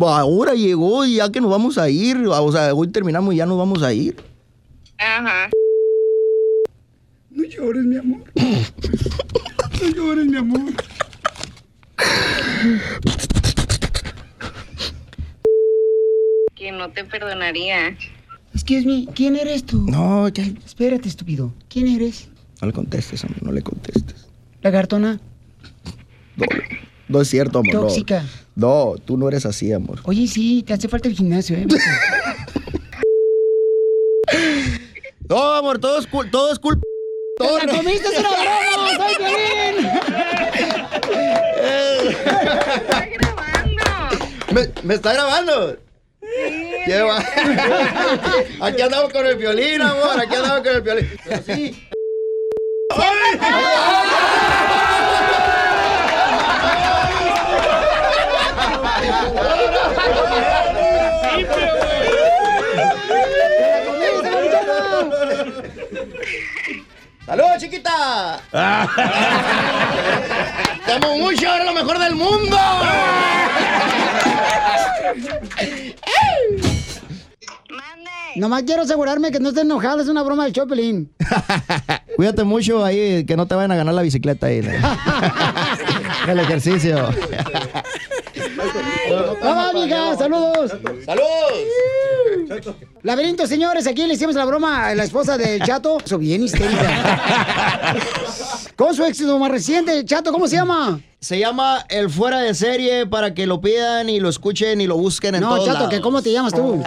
Ahora 0.00 0.54
llegó 0.54 1.04
y 1.04 1.16
ya 1.16 1.30
que 1.30 1.40
nos 1.40 1.50
vamos 1.50 1.78
a 1.78 1.88
ir. 1.88 2.16
O 2.26 2.52
sea, 2.52 2.74
hoy 2.74 2.88
terminamos 2.88 3.34
y 3.34 3.38
ya 3.38 3.46
nos 3.46 3.58
vamos 3.58 3.82
a 3.82 3.92
ir. 3.92 4.16
Ajá. 4.98 5.50
No 7.30 7.44
llores, 7.44 7.84
mi 7.84 7.96
amor. 7.96 8.22
No 9.82 9.88
llores, 9.94 10.26
mi 10.26 10.36
amor. 10.36 10.72
Que 16.54 16.72
no 16.72 16.90
te 16.90 17.04
perdonaría. 17.04 17.96
Excuse 18.54 18.86
me, 18.86 19.06
¿quién 19.14 19.36
eres 19.36 19.64
tú? 19.64 19.82
No, 19.82 20.28
ya. 20.28 20.44
Espérate, 20.64 21.08
estúpido. 21.08 21.52
¿Quién 21.68 21.88
eres? 21.88 22.30
No 22.66 22.70
le 22.70 22.74
contestes, 22.74 23.24
amor, 23.24 23.42
no 23.42 23.52
le 23.52 23.62
contestes. 23.62 24.26
¿Lagartona? 24.62 25.20
No, 26.36 26.46
no 27.08 27.20
es 27.20 27.28
cierto, 27.28 27.60
amor. 27.60 27.72
Tóxica. 27.72 28.24
No, 28.56 28.94
tú 29.04 29.16
no 29.16 29.28
eres 29.28 29.46
así, 29.46 29.72
amor. 29.72 30.00
Oye, 30.02 30.26
sí, 30.26 30.64
te 30.66 30.72
hace 30.74 30.88
falta 30.88 31.08
el 31.08 31.14
gimnasio, 31.14 31.56
¿eh? 31.56 31.66
No, 35.28 35.42
amor, 35.54 35.78
todo 35.78 35.98
es, 35.98 36.08
cul- 36.08 36.30
todo 36.30 36.52
es 36.52 36.58
culpa. 36.58 36.82
Todo 37.36 37.58
¡Te 37.58 37.66
la 37.66 37.76
comiste, 37.76 38.06
es 38.08 38.18
una 38.20 38.28
broma! 38.30 38.88
¡Soy 38.96 39.14
Piolín! 39.18 39.90
¿Me, 44.52 44.68
me 44.84 44.94
está 44.94 45.12
grabando? 45.12 45.76
¿Qué 46.86 47.00
va? 47.02 47.18
Aquí 48.66 48.80
andamos 48.82 49.12
con 49.12 49.26
el 49.26 49.36
violín, 49.36 49.82
amor. 49.82 50.20
Aquí 50.20 50.34
andamos 50.36 50.60
con 50.60 50.76
el 50.76 50.80
violín. 50.82 51.08
Pero 51.24 51.42
sí. 51.42 51.88
¡Saludos, 67.26 67.58
chiquita! 67.58 68.40
¡Te 70.86 70.92
amo 70.92 71.18
mucho! 71.18 71.54
¡Eres 71.54 71.66
lo 71.66 71.74
mejor 71.74 71.98
del 71.98 72.14
mundo! 72.14 72.56
Nomás 78.36 78.64
quiero 78.64 78.82
asegurarme 78.82 79.30
que 79.30 79.40
no 79.40 79.48
estés 79.48 79.64
enojado, 79.64 80.00
es 80.02 80.08
una 80.08 80.22
broma 80.22 80.44
del 80.44 80.52
Chopelín. 80.52 81.10
Cuídate 82.16 82.44
mucho 82.44 82.84
ahí, 82.84 83.24
que 83.24 83.36
no 83.36 83.46
te 83.46 83.54
vayan 83.54 83.72
a 83.72 83.76
ganar 83.76 83.94
la 83.94 84.02
bicicleta 84.02 84.46
ahí. 84.46 84.60
¿no? 84.60 84.70
El 86.32 86.40
ejercicio. 86.40 87.08
¡Vamos, 89.42 89.70
amiga! 89.70 90.16
¡Saludos! 90.16 90.72
¡Saludos! 91.04 92.76
Laberinto, 93.02 93.46
señores, 93.46 93.86
aquí 93.86 94.06
le 94.06 94.14
hicimos 94.14 94.34
la 94.34 94.44
broma 94.44 94.86
a 94.88 94.94
la 94.94 95.04
esposa 95.04 95.36
del 95.38 95.62
Chato. 95.62 95.98
Eso 96.04 96.18
bien 96.18 96.42
histérica. 96.42 97.94
Con 98.76 98.94
su 98.94 99.04
éxito 99.04 99.38
más 99.38 99.50
reciente, 99.50 100.04
Chato, 100.04 100.32
¿cómo 100.32 100.48
se 100.48 100.56
llama? 100.56 101.00
Se 101.20 101.38
llama 101.38 101.84
El 101.88 102.10
Fuera 102.10 102.40
de 102.40 102.54
Serie 102.54 103.06
para 103.06 103.32
que 103.34 103.46
lo 103.46 103.60
pidan 103.60 104.08
y 104.08 104.20
lo 104.20 104.28
escuchen 104.28 104.80
y 104.80 104.86
lo 104.86 104.96
busquen 104.96 105.34
en 105.34 105.40
No, 105.42 105.48
todos 105.50 105.64
Chato, 105.66 105.74
lados. 105.78 105.90
que 105.90 106.00
¿cómo 106.00 106.22
te 106.22 106.32
llamas 106.32 106.52
tú? 106.52 106.82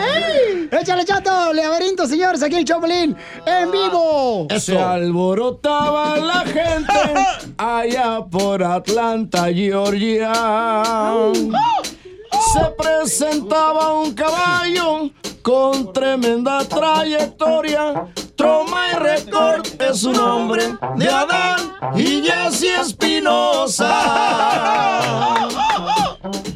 ¡Ey! 0.00 0.33
¡Échale, 0.80 1.04
Chato! 1.04 1.52
Laberinto, 1.52 2.06
señores, 2.06 2.42
aquí 2.42 2.56
el 2.56 2.64
Chopelín, 2.64 3.16
en 3.46 3.70
vivo. 3.70 4.48
Se 4.58 4.76
alborotaba 4.76 6.16
la 6.16 6.40
gente 6.40 6.92
allá 7.58 8.24
por 8.28 8.62
Atlanta, 8.62 9.52
Georgia. 9.52 10.32
Se 12.52 12.64
presentaba 12.76 13.92
un 13.92 14.12
caballo 14.14 15.10
con 15.42 15.92
tremenda 15.92 16.64
trayectoria. 16.64 18.06
Troma 18.34 18.88
y 18.92 18.96
Record 18.96 19.66
es 19.80 20.00
su 20.00 20.12
nombre 20.12 20.74
de 20.96 21.08
Adán 21.08 21.60
y 21.94 22.22
Jesse 22.22 22.80
Espinosa. 22.80 23.94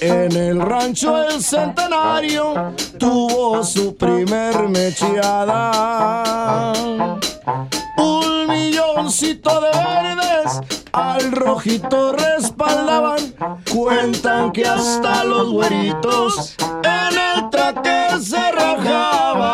En 0.00 0.32
el 0.32 0.60
rancho 0.60 1.22
El 1.22 1.42
Centenario 1.42 2.74
tuvo 2.98 3.62
su 3.62 3.94
primer 3.96 4.68
mecheada. 4.70 5.82
Un 7.98 8.46
milloncito 8.48 9.60
de 9.60 9.68
verdes 9.68 10.60
al 10.92 11.32
rojito 11.32 12.12
respaldaban. 12.12 13.34
Cuentan 13.70 14.52
que 14.52 14.66
hasta 14.66 15.22
los 15.24 15.50
güeritos 15.50 16.56
en 16.82 17.18
el 17.18 17.50
traque 17.50 18.22
se 18.22 18.52
rajaban. 18.52 19.50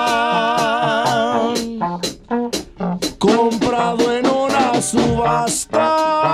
Comprado 3.19 4.13
en 4.13 4.27
una 4.29 4.81
subasta 4.81 6.26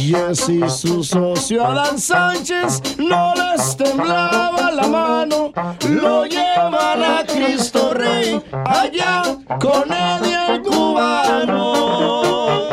Y 0.00 0.14
así 0.14 0.60
su 0.70 1.02
socio 1.02 1.66
Adán 1.66 1.98
Sánchez 1.98 2.80
no 2.98 3.34
les 3.34 3.76
temblaba 3.76 4.70
la 4.70 4.86
mano. 4.86 5.52
Lo 5.90 6.24
llevan 6.24 7.02
a 7.02 7.24
Cristo 7.26 7.92
Rey 7.92 8.40
allá 8.64 9.22
con 9.60 9.92
Eddie 9.92 10.54
el 10.54 10.62
cubano. 10.62 12.68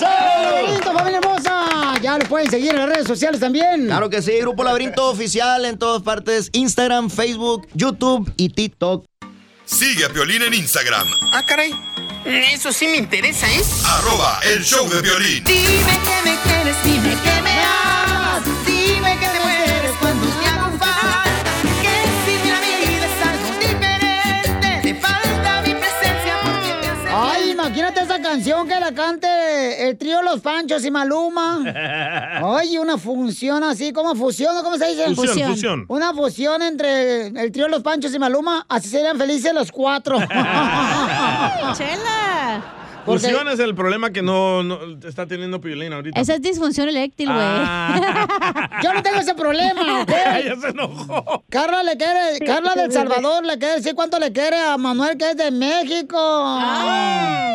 ¡Laberinto, 0.00 0.92
familia 0.92 1.18
hermosa! 1.22 1.94
Ya 2.02 2.18
lo 2.18 2.24
pueden 2.26 2.50
seguir 2.50 2.70
en 2.72 2.78
las 2.78 2.88
redes 2.88 3.06
sociales 3.06 3.38
también. 3.40 3.86
Claro 3.86 4.10
que 4.10 4.22
sí, 4.22 4.32
Grupo 4.40 4.64
Laberinto 4.64 5.08
Oficial 5.10 5.64
en 5.64 5.78
todas 5.78 6.02
partes. 6.02 6.50
Instagram, 6.52 7.08
Facebook, 7.08 7.68
YouTube 7.74 8.32
y 8.36 8.48
TikTok. 8.48 9.04
Sigue 9.64 10.04
a 10.04 10.08
Piolín 10.08 10.42
en 10.42 10.54
Instagram, 10.54 11.06
Ah, 11.32 11.42
caray. 11.46 11.72
Eso 12.26 12.72
sí 12.72 12.88
me 12.88 12.96
interesa, 12.96 13.46
¿eh? 13.48 13.62
arroba 13.84 14.40
el 14.42 14.64
show 14.64 14.88
de 14.88 15.00
violín. 15.00 15.44
Dime 15.44 16.00
que 16.02 16.28
me 16.28 16.36
quieres, 16.40 16.76
dime 16.82 17.16
que 17.22 17.40
me 17.42 17.52
amas. 17.62 18.42
Dime 18.66 19.16
que 19.20 19.26
te 19.28 19.40
mueres 19.40 19.92
cuando 20.00 20.26
te 20.26 20.46
hago 20.48 20.76
falta. 20.76 21.50
Que 21.82 21.94
si 22.24 22.48
la 22.48 22.58
vida 22.60 23.06
es 23.06 23.26
algo 23.28 23.48
diferente, 23.60 24.80
te 24.82 24.94
falta 24.96 25.62
mi 25.62 25.74
presencia 25.74 26.40
porque 26.42 26.74
me 26.80 26.88
hace 26.88 27.08
Ay, 27.14 27.50
imagínate 27.52 28.00
esa 28.00 28.20
canción 28.20 28.66
que 28.66 28.80
la 28.80 28.92
cante 28.92 29.28
el 29.88 29.98
trío 29.98 30.22
Los 30.22 30.40
Panchos 30.40 30.84
y 30.84 30.90
Maluma. 30.90 31.62
Ay, 32.58 32.78
una 32.78 32.98
función 32.98 33.62
así, 33.64 33.92
como 33.92 34.14
fusión, 34.14 34.54
¿cómo 34.62 34.76
se 34.76 34.86
dice? 34.88 35.14
Fusión, 35.14 35.50
fusión. 35.50 35.84
Una 35.88 36.12
fusión 36.14 36.62
entre 36.62 37.28
el 37.28 37.52
trío 37.52 37.68
Los 37.68 37.82
Panchos 37.82 38.14
y 38.14 38.18
Maluma, 38.18 38.64
así 38.68 38.88
serían 38.88 39.18
felices 39.18 39.52
los 39.52 39.70
cuatro. 39.72 40.18
¡Chela! 41.76 42.85
Fusión 43.06 43.48
es 43.48 43.58
el 43.60 43.74
problema 43.74 44.10
que 44.10 44.20
no, 44.22 44.62
no 44.62 44.78
está 45.06 45.26
teniendo 45.26 45.60
Piolín 45.60 45.92
ahorita. 45.92 46.20
Esa 46.20 46.34
es 46.34 46.42
disfunción 46.42 46.88
eréctil, 46.88 47.26
güey. 47.32 47.38
Ah. 47.40 48.78
Yo 48.82 48.92
no 48.92 49.02
tengo 49.02 49.18
ese 49.20 49.34
problema, 49.34 50.02
¿ok? 50.02 50.08
ya 50.46 50.56
se 50.56 50.68
enojó. 50.68 51.42
Carla 51.48 51.82
le 51.82 51.96
quiere, 51.96 52.38
Carla 52.44 52.74
del 52.74 52.92
Salvador 52.92 53.44
le 53.44 53.58
quiere 53.58 53.76
decir 53.76 53.94
cuánto 53.94 54.18
le 54.18 54.32
quiere 54.32 54.58
a 54.60 54.76
Manuel 54.76 55.16
que 55.16 55.30
es 55.30 55.36
de 55.36 55.50
México. 55.50 56.16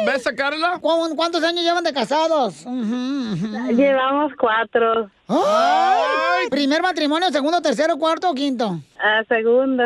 ¿Ves 0.05 0.25
a 0.25 0.35
Carla? 0.35 0.79
¿Cu- 0.79 1.15
¿Cuántos 1.15 1.43
años 1.43 1.63
llevan 1.63 1.83
de 1.83 1.93
casados? 1.93 2.65
Llevamos 2.65 4.31
cuatro. 4.39 5.09
¡Ay! 5.27 6.49
¿Primer 6.49 6.81
matrimonio, 6.81 7.29
segundo, 7.31 7.61
tercero, 7.61 7.97
cuarto 7.97 8.29
o 8.29 8.33
quinto? 8.33 8.79
A 8.99 9.23
segunda. 9.27 9.85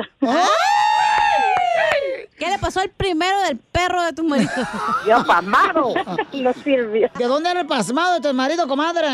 ¿Qué 2.37 2.49
le 2.49 2.59
pasó 2.59 2.81
al 2.81 2.89
primero 2.89 3.39
del 3.43 3.57
perro 3.57 4.03
de 4.03 4.13
tu 4.13 4.23
marido? 4.23 4.51
Yo 5.07 5.25
pasmado. 5.25 5.93
No 6.33 6.53
sirvió. 6.53 7.09
¿De 7.17 7.25
dónde 7.25 7.49
era 7.49 7.61
el 7.61 7.67
pasmado 7.67 8.15
de 8.15 8.27
tu 8.27 8.33
marido, 8.33 8.67
comadre? 8.67 9.07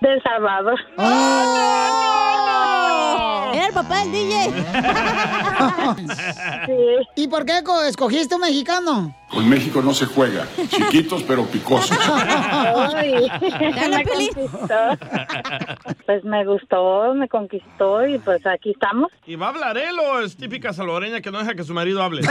Del 0.00 0.22
Salvador. 0.22 0.78
Era 3.54 3.66
el 3.68 3.72
papá 3.72 4.00
del 4.00 4.12
DJ. 4.12 4.52
¿Y 7.16 7.28
por 7.28 7.44
qué 7.44 7.62
co- 7.64 7.82
escogiste 7.84 8.34
un 8.34 8.40
mexicano? 8.42 9.14
Con 9.30 9.48
México 9.48 9.80
no 9.82 9.92
se 9.94 10.06
juega. 10.06 10.46
Chiquitos 10.68 11.22
pero 11.24 11.44
picosos. 11.46 11.96
Ay, 12.94 13.28
me 13.90 14.04
conquistó. 14.04 14.76
Pues 16.06 16.22
me 16.24 16.44
gustó, 16.44 17.14
me 17.14 17.28
conquistó 17.28 18.06
y 18.06 18.18
pues 18.18 18.46
aquí 18.46 18.70
estamos. 18.70 19.10
¿Y 19.26 19.34
va 19.36 19.46
a 19.46 19.48
hablar 19.50 19.76
él 19.78 19.98
o 19.98 20.20
es 20.20 20.36
típica 20.36 20.72
salvadoreña 20.72 21.20
que 21.20 21.30
no 21.32 21.38
deja 21.38 21.54
que 21.54 21.64
su 21.64 21.74
marido 21.74 22.02
hable? 22.02 22.22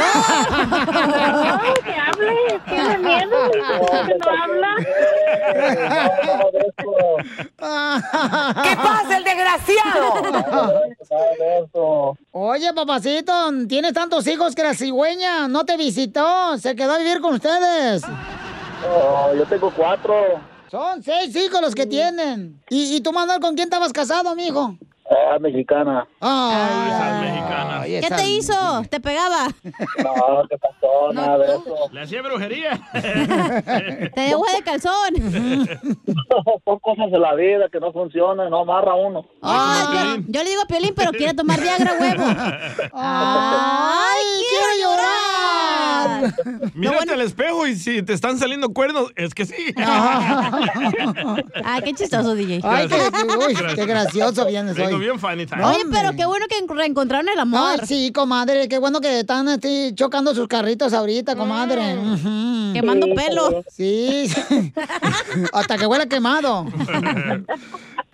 No, 0.94 1.60
que 1.84 1.94
hable, 1.94 2.36
tiene 2.68 2.98
miedo, 3.00 3.52
que 3.52 3.60
no 3.60 4.26
habla. 4.44 4.76
¿Qué 8.64 8.76
pasa, 8.76 9.18
el 9.18 9.24
desgraciado? 9.24 10.14
Oye, 12.32 12.74
papacito, 12.74 13.34
tienes 13.68 13.94
tantos 13.94 14.26
hijos 14.28 14.56
que 14.56 14.64
la 14.64 14.74
cigüeña 14.74 15.48
no 15.48 15.66
te 15.66 15.78
visitó, 15.78 16.58
se 16.58 16.76
quedó 16.76 16.94
a 16.94 16.98
vivir 16.98 17.22
con 17.22 17.36
ustedes. 17.36 18.04
yo 19.38 19.46
tengo 19.46 19.72
cuatro. 19.76 20.14
Son 20.70 21.04
seis 21.04 21.36
hijos 21.36 21.62
los 21.62 21.76
que 21.76 21.86
tienen. 21.86 22.60
¿Y, 22.70 22.96
y 22.96 23.02
tú, 23.02 23.14
Manuel, 23.14 23.40
con 23.40 23.56
quién 23.56 23.68
estabas 23.68 23.94
casado, 23.94 24.36
mijo? 24.36 24.76
Ah, 25.16 25.38
mexicana. 25.40 26.08
Ay, 26.22 28.00
¿Qué 28.02 28.10
te 28.10 28.28
hizo? 28.28 28.54
¿Te 28.90 29.00
pegaba? 29.00 29.48
No, 29.64 30.44
¿qué 30.50 30.58
pasó? 30.58 31.14
Nada 31.14 31.38
de 31.38 31.46
eso. 31.46 31.90
Le 31.92 32.02
hacía 32.02 32.22
brujería. 32.22 32.80
Te 34.14 34.22
dio 34.26 34.36
agua 34.36 34.52
de 34.54 34.62
calzón. 34.64 35.14
Son 36.66 36.80
cosas 36.80 37.12
de 37.12 37.20
la 37.20 37.36
vida 37.36 37.70
que 37.72 37.80
no 37.80 37.92
funcionan, 37.92 38.50
no 38.50 38.62
amarra 38.62 38.96
uno. 38.96 39.26
Ay, 39.42 39.86
yo, 39.94 40.24
yo 40.28 40.44
le 40.44 40.50
digo 40.50 40.62
a 40.64 40.66
Piolín, 40.66 40.94
pero 40.96 41.12
quiere 41.12 41.34
tomar 41.34 41.60
Viagra 41.62 41.94
huevo. 42.00 42.24
¡Ay, 42.94 44.24
quiero 44.50 44.68
llorar! 44.82 46.34
Mírate 46.74 47.14
al 47.14 47.22
espejo 47.22 47.68
y 47.68 47.76
si 47.76 48.02
te 48.02 48.14
están 48.14 48.38
saliendo 48.38 48.74
cuernos, 48.74 49.12
es 49.16 49.34
que 49.34 49.46
sí. 49.46 49.74
Ay, 49.78 51.82
qué 51.84 51.94
chistoso, 51.94 52.36
DJ. 52.36 52.62
Ay, 52.64 52.88
qué, 52.88 52.96
uy, 52.96 53.56
qué 53.76 53.86
gracioso 53.86 54.46
vienes 54.46 54.78
hoy. 54.80 54.94
Bien 55.04 55.20
funny 55.20 55.46
time. 55.46 55.64
Oye, 55.64 55.84
pero 55.92 56.16
qué 56.16 56.26
bueno 56.26 56.46
que 56.48 56.56
reencontraron 56.74 57.30
el 57.30 57.40
amor. 57.40 57.80
Ay, 57.80 57.88
sí, 57.88 58.12
comadre, 58.12 58.68
qué 58.68 58.78
bueno 58.78 59.02
que 59.02 59.20
están 59.20 59.48
así, 59.48 59.92
chocando 59.96 60.34
sus 60.34 60.48
carritos 60.48 60.94
ahorita, 60.94 61.36
comadre. 61.36 61.96
Mm. 61.96 62.74
Quemando 62.74 63.08
pelo. 63.16 63.64
Sí, 63.70 64.28
hasta 65.54 65.78
que 65.78 65.86
huele 65.86 66.08
quemado. 66.08 66.66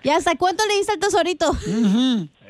¿Y 0.03 0.10
hasta 0.10 0.36
cuánto 0.36 0.65
le 0.65 0.75
diste 0.75 0.93
al 0.93 1.00
tesorito? 1.00 1.58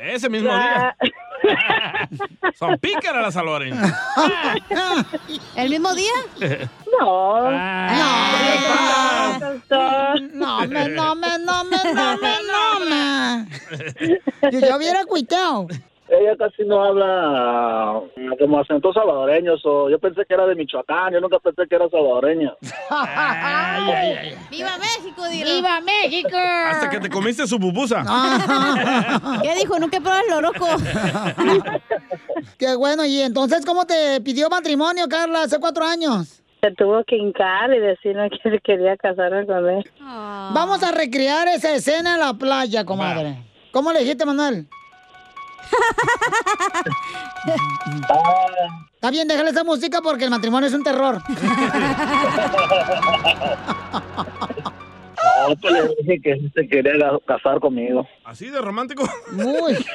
Ese 0.01 0.29
mismo 0.29 0.49
día. 0.49 0.95
Son 2.55 2.77
pícaras 2.79 3.23
las 3.23 3.33
salvadoreñas. 3.33 3.93
¿El 5.55 5.69
mismo 5.69 5.93
día? 5.93 6.11
No. 6.99 7.51
No, 10.33 10.67
me, 10.67 10.89
no, 10.89 11.15
me, 11.15 11.39
no, 11.39 11.63
me, 11.63 11.93
no, 11.93 12.17
me, 12.17 12.33
no, 12.47 12.79
me. 12.85 13.47
Yo, 14.51 14.59
yo 14.67 14.77
hubiera 14.77 15.05
cuiteado. 15.05 15.67
Ella 16.11 16.35
casi 16.37 16.63
no 16.63 16.83
habla 16.83 18.01
mm, 18.15 18.37
como 18.39 18.59
acento 18.59 18.91
salvadoreño. 18.91 19.57
so, 19.57 19.89
yo 19.89 19.99
pensé 19.99 20.25
que 20.25 20.33
era 20.33 20.47
de 20.47 20.55
Michoacán. 20.55 21.13
Yo 21.13 21.21
nunca 21.21 21.37
pensé 21.39 21.67
que 21.67 21.75
era 21.75 21.87
salvadoreña. 21.89 22.53
¡Viva 24.49 24.77
México, 24.77 25.27
dile! 25.29 25.53
¡Viva 25.55 25.79
México! 25.81 26.37
Hasta 26.37 26.89
que 26.89 26.99
te 26.99 27.09
comiste 27.09 27.45
su 27.45 27.59
pupusa. 27.59 28.03
¿Qué 29.43 29.55
dijo? 29.55 29.77
Nunca 29.79 29.99
probado 29.99 30.23
el 30.23 30.31
loroco. 30.31 30.65
Qué 32.57 32.75
bueno, 32.75 33.05
y 33.05 33.21
entonces, 33.21 33.65
¿cómo 33.65 33.85
te 33.85 34.19
pidió 34.21 34.49
matrimonio, 34.49 35.07
Carla, 35.07 35.43
hace 35.43 35.59
cuatro 35.59 35.85
años? 35.85 36.41
Se 36.61 36.71
tuvo 36.71 37.03
que 37.05 37.15
hincar 37.17 37.71
y 37.73 37.79
decirme 37.79 38.29
que 38.29 38.49
se 38.49 38.59
quería 38.59 38.97
casarme 38.97 39.45
con 39.45 39.69
él. 39.69 39.89
Vamos 39.99 40.83
a 40.83 40.91
recrear 40.91 41.47
esa 41.47 41.73
escena 41.73 42.15
en 42.15 42.19
la 42.19 42.33
playa, 42.33 42.83
comadre. 42.83 43.37
¿Cómo 43.71 43.93
le 43.93 43.99
dijiste, 43.99 44.25
Manuel? 44.25 44.67
Está 48.95 49.11
bien, 49.11 49.27
déjale 49.27 49.51
esa 49.51 49.63
música 49.63 50.01
porque 50.01 50.25
el 50.25 50.29
matrimonio 50.29 50.67
es 50.67 50.73
un 50.73 50.83
terror. 50.83 51.21
No, 55.47 55.55
pues 55.55 55.73
le 55.73 55.95
dije 55.99 56.21
que 56.21 56.51
se 56.53 56.67
quería 56.67 56.93
casar 57.25 57.59
conmigo. 57.59 58.07
¿Así 58.25 58.49
de 58.49 58.61
romántico? 58.61 59.07
Muy. 59.31 59.77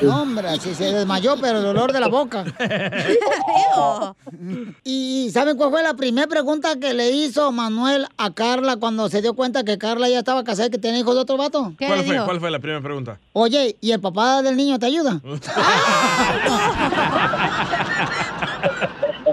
No, 0.00 0.22
hombre, 0.22 0.48
así 0.48 0.74
se 0.74 0.90
desmayó, 0.90 1.36
pero 1.40 1.58
el 1.58 1.64
dolor 1.64 1.92
de 1.92 2.00
la 2.00 2.08
boca. 2.08 2.44
¿Y 4.84 5.30
saben 5.32 5.56
cuál 5.56 5.70
fue 5.70 5.82
la 5.84 5.94
primera 5.94 6.26
pregunta 6.26 6.76
que 6.80 6.92
le 6.92 7.10
hizo 7.10 7.52
Manuel 7.52 8.08
a 8.16 8.32
Carla 8.32 8.78
cuando 8.78 9.08
se 9.08 9.22
dio 9.22 9.34
cuenta 9.34 9.62
que 9.62 9.78
Carla 9.78 10.08
ya 10.08 10.18
estaba 10.18 10.42
casada 10.42 10.66
y 10.68 10.70
que 10.72 10.78
tenía 10.78 10.98
hijos 11.00 11.14
de 11.14 11.20
otro 11.20 11.36
vato? 11.36 11.72
¿Cuál 11.78 12.04
fue, 12.04 12.24
¿Cuál 12.24 12.40
fue 12.40 12.50
la 12.50 12.58
primera 12.58 12.82
pregunta? 12.82 13.18
Oye, 13.32 13.76
¿y 13.80 13.92
el 13.92 14.00
papá 14.00 14.42
del 14.42 14.56
niño 14.56 14.76
te 14.78 14.86
ayuda? 14.86 15.20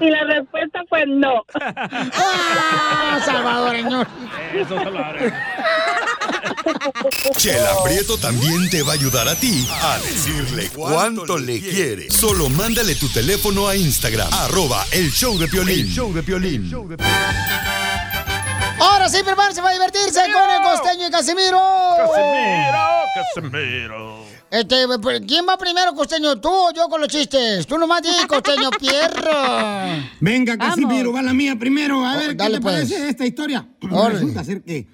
Y 0.01 0.09
la 0.09 0.23
respuesta 0.23 0.81
fue 0.87 1.05
no. 1.05 1.43
¡Ah, 1.61 3.19
salvadoreño! 3.25 4.01
Eso, 4.53 4.75
Salvador. 4.77 5.33
Chela 7.37 7.71
Prieto 7.83 8.17
también 8.17 8.69
te 8.69 8.81
va 8.83 8.91
a 8.91 8.95
ayudar 8.95 9.27
a 9.27 9.35
ti 9.35 9.67
a 9.81 9.97
decirle 9.99 10.69
cuánto 10.75 11.37
le 11.37 11.59
quiere. 11.59 12.09
Solo 12.09 12.49
mándale 12.49 12.95
tu 12.95 13.09
teléfono 13.09 13.67
a 13.67 13.75
Instagram, 13.75 14.29
arroba 14.31 14.85
el 14.91 15.11
show 15.11 15.37
de 15.37 15.47
Piolín. 15.47 15.87
El 15.87 15.93
show 15.93 16.13
de 16.13 16.23
Piolín. 16.23 16.71
Ahora 18.79 19.09
sí, 19.09 19.21
prepárense 19.23 19.61
para 19.61 19.73
divertirse 19.73 20.21
con 20.31 20.49
el 20.49 20.61
costeño 20.61 21.07
y 21.07 21.11
Casimiro. 21.11 21.61
Casimiro, 21.97 22.79
Casimiro. 23.33 24.18
Este, 24.51 24.75
¿quién 25.27 25.45
va 25.47 25.57
primero, 25.57 25.93
costeño? 25.93 26.39
¿Tú 26.41 26.49
o 26.49 26.73
yo 26.73 26.87
con 26.89 26.99
los 26.99 27.07
chistes? 27.09 27.67
Tú 27.67 27.77
nomás 27.77 28.01
di, 28.01 28.09
costeño, 28.27 28.71
pierro. 28.79 29.31
Venga, 30.19 30.57
Casimiro, 30.57 31.13
va 31.13 31.21
la 31.21 31.33
mía 31.33 31.55
primero. 31.57 32.03
A 32.05 32.15
Oh, 32.15 32.17
ver, 32.17 32.29
¿qué 32.31 32.35
dale, 32.35 32.55
te 32.55 32.61
pues. 32.61 32.73
parece 32.75 33.09
esta 33.09 33.25
historia? 33.27 33.67
Resulta 33.81 34.43
ser 34.43 34.63
que 34.63 34.87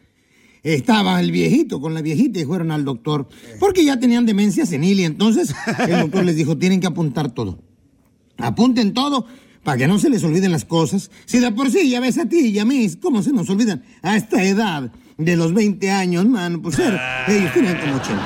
estaba 0.62 1.20
el 1.22 1.32
viejito 1.32 1.80
con 1.80 1.94
la 1.94 2.02
viejita 2.02 2.40
y 2.40 2.44
fueron 2.46 2.72
al 2.72 2.84
doctor 2.84 3.28
porque 3.60 3.86
ya 3.86 4.00
tenían 4.00 4.26
demencia 4.26 4.66
senil 4.66 5.00
y 5.00 5.04
entonces 5.06 5.54
el 5.88 6.00
doctor 6.02 6.26
les 6.26 6.36
dijo, 6.36 6.58
tienen 6.58 6.82
que 6.82 6.88
apuntar 6.88 7.32
todo. 7.32 7.60
Apunten 8.38 8.94
todo 8.94 9.26
para 9.64 9.78
que 9.78 9.88
no 9.88 10.00
se 10.00 10.10
les 10.10 10.24
olviden 10.24 10.52
las 10.52 10.66
cosas. 10.66 11.12
Si 11.26 11.40
de 11.40 11.52
por 11.54 11.72
sí 11.72 11.90
ya 11.90 12.00
ves 12.02 12.18
a 12.18 12.26
ti 12.28 12.48
y 12.50 12.60
a 12.60 12.66
mí, 12.66 12.90
¿cómo 13.02 13.24
se 13.24 13.32
nos 13.32 13.50
olvidan? 13.50 13.84
A 14.02 14.18
esta 14.18 14.44
edad 14.44 14.92
de 15.18 15.38
los 15.38 15.54
20 15.54 15.92
años, 15.92 16.26
man, 16.26 16.62
pues 16.62 16.76
ser, 16.76 17.00
ellos 17.30 17.54
tenían 17.54 17.80
como 17.80 17.96
80. 17.96 18.22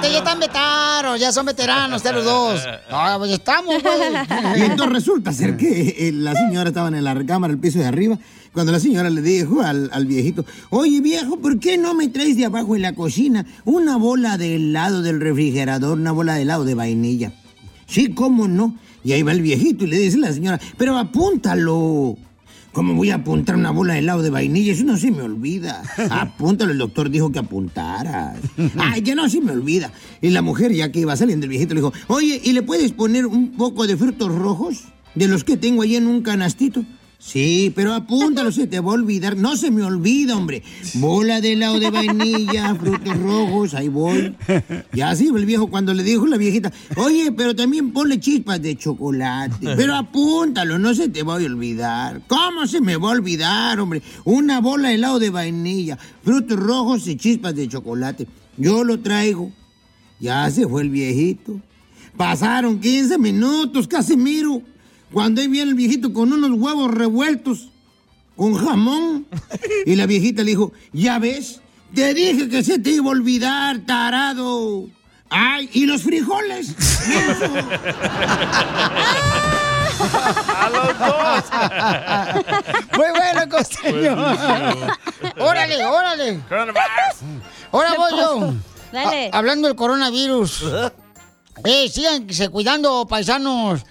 Te 0.00 0.10
ya 0.10 0.18
están 0.18 0.40
vetaros, 0.40 1.20
ya 1.20 1.30
son 1.30 1.46
veteranos, 1.46 1.98
ustedes 1.98 2.16
los 2.16 2.24
dos. 2.24 2.60
Ah, 2.90 3.16
pues 3.18 3.32
estamos, 3.32 3.82
güey. 3.82 4.58
Y 4.58 4.62
entonces 4.62 4.92
resulta 4.92 5.32
ser 5.32 5.56
que 5.56 6.08
eh, 6.08 6.12
la 6.12 6.34
señora 6.34 6.68
estaba 6.68 6.88
en 6.88 7.02
la 7.02 7.12
recámara, 7.12 7.52
el 7.52 7.58
piso 7.58 7.78
de 7.78 7.86
arriba, 7.86 8.18
cuando 8.52 8.72
la 8.72 8.80
señora 8.80 9.10
le 9.10 9.20
dijo 9.20 9.62
al, 9.62 9.90
al 9.92 10.06
viejito, 10.06 10.44
oye 10.70 11.00
viejo, 11.00 11.38
¿por 11.38 11.58
qué 11.58 11.76
no 11.76 11.94
me 11.94 12.08
traes 12.08 12.36
de 12.36 12.44
abajo 12.46 12.76
en 12.76 12.82
la 12.82 12.94
cocina 12.94 13.44
una 13.64 13.96
bola 13.96 14.38
de 14.38 14.56
helado 14.56 15.02
del 15.02 15.20
refrigerador, 15.20 15.98
una 15.98 16.12
bola 16.12 16.34
de 16.34 16.42
helado 16.42 16.64
de 16.64 16.74
vainilla? 16.74 17.32
Sí, 17.86 18.14
¿cómo 18.14 18.48
no? 18.48 18.76
Y 19.02 19.12
ahí 19.12 19.22
va 19.22 19.32
el 19.32 19.42
viejito 19.42 19.84
y 19.84 19.88
le 19.88 19.98
dice 19.98 20.16
a 20.16 20.20
la 20.20 20.32
señora, 20.32 20.60
pero 20.78 20.96
apúntalo. 20.96 22.16
¿Cómo 22.74 22.94
voy 22.94 23.10
a 23.10 23.14
apuntar 23.14 23.54
una 23.54 23.70
bola 23.70 23.92
de 23.92 24.00
helado 24.00 24.20
de 24.20 24.30
vainilla? 24.30 24.72
Eso 24.72 24.82
no 24.82 24.96
se 24.96 25.12
me 25.12 25.22
olvida. 25.22 25.80
Apúntalo, 26.10 26.72
el 26.72 26.78
doctor 26.78 27.08
dijo 27.08 27.30
que 27.30 27.38
apuntaras. 27.38 28.36
Ay, 28.76 29.00
que 29.00 29.14
no 29.14 29.28
se 29.28 29.40
me 29.40 29.52
olvida. 29.52 29.92
Y 30.20 30.30
la 30.30 30.42
mujer, 30.42 30.72
ya 30.72 30.90
que 30.90 30.98
iba 30.98 31.16
saliendo 31.16 31.44
el 31.44 31.50
viejito, 31.50 31.72
le 31.72 31.80
dijo, 31.80 31.92
oye, 32.08 32.40
¿y 32.42 32.52
le 32.52 32.62
puedes 32.62 32.90
poner 32.90 33.26
un 33.26 33.52
poco 33.52 33.86
de 33.86 33.96
frutos 33.96 34.34
rojos? 34.34 34.86
De 35.14 35.28
los 35.28 35.44
que 35.44 35.56
tengo 35.56 35.82
ahí 35.82 35.94
en 35.94 36.08
un 36.08 36.22
canastito. 36.22 36.84
Sí, 37.26 37.72
pero 37.74 37.94
apúntalo, 37.94 38.52
se 38.52 38.66
te 38.66 38.80
va 38.80 38.90
a 38.90 38.94
olvidar. 38.94 39.34
No 39.34 39.56
se 39.56 39.70
me 39.70 39.82
olvida, 39.82 40.36
hombre. 40.36 40.62
Bola 40.96 41.40
de 41.40 41.54
helado 41.54 41.80
de 41.80 41.90
vainilla, 41.90 42.74
frutos 42.80 43.16
rojos, 43.16 43.72
ahí 43.72 43.88
voy. 43.88 44.36
Ya 44.92 45.08
así 45.08 45.28
el 45.34 45.46
viejo 45.46 45.68
cuando 45.68 45.94
le 45.94 46.02
dijo 46.02 46.26
la 46.26 46.36
viejita, 46.36 46.70
oye, 46.96 47.32
pero 47.32 47.56
también 47.56 47.92
ponle 47.92 48.20
chispas 48.20 48.60
de 48.60 48.76
chocolate. 48.76 49.74
Pero 49.74 49.94
apúntalo, 49.96 50.78
no 50.78 50.94
se 50.94 51.08
te 51.08 51.22
va 51.22 51.34
a 51.34 51.36
olvidar. 51.36 52.20
¿Cómo 52.26 52.66
se 52.66 52.82
me 52.82 52.96
va 52.96 53.08
a 53.08 53.12
olvidar, 53.12 53.80
hombre? 53.80 54.02
Una 54.24 54.60
bola 54.60 54.90
de 54.90 54.96
helado 54.96 55.18
de 55.18 55.30
vainilla, 55.30 55.98
frutos 56.22 56.58
rojos 56.58 57.08
y 57.08 57.16
chispas 57.16 57.54
de 57.54 57.68
chocolate. 57.68 58.28
Yo 58.58 58.84
lo 58.84 59.00
traigo. 59.00 59.50
Ya 60.20 60.50
se 60.50 60.68
fue 60.68 60.82
el 60.82 60.90
viejito. 60.90 61.58
Pasaron 62.18 62.80
15 62.80 63.16
minutos, 63.16 63.88
Casimiro. 63.88 64.62
Cuando 65.14 65.40
ahí 65.40 65.46
viene 65.48 65.70
el 65.70 65.76
viejito 65.76 66.12
con 66.12 66.32
unos 66.32 66.50
huevos 66.60 66.92
revueltos, 66.92 67.68
con 68.36 68.54
jamón. 68.54 69.26
Y 69.86 69.94
la 69.94 70.06
viejita 70.06 70.42
le 70.42 70.50
dijo, 70.50 70.72
ya 70.92 71.18
ves, 71.18 71.60
te 71.94 72.12
dije 72.14 72.48
que 72.48 72.64
se 72.64 72.78
te 72.78 72.90
iba 72.90 73.06
a 73.06 73.10
olvidar, 73.10 73.78
tarado. 73.86 74.88
Ay, 75.30 75.70
¿y 75.72 75.86
los 75.86 76.02
frijoles? 76.02 76.74
A 80.04 80.70
los 80.70 80.98
dos. 80.98 81.44
Muy 82.96 83.06
bueno, 83.10 83.48
costeño. 83.48 84.12
órale, 85.38 85.84
órale. 85.84 86.40
Ahora 87.70 87.94
voy 87.96 88.10
yo. 88.18 88.54
Dale. 88.92 89.30
Hablando 89.32 89.68
del 89.68 89.76
coronavirus. 89.76 90.64
Eh, 91.64 91.88
síganse 91.88 92.48
cuidando, 92.48 93.06
paisanos. 93.06 93.84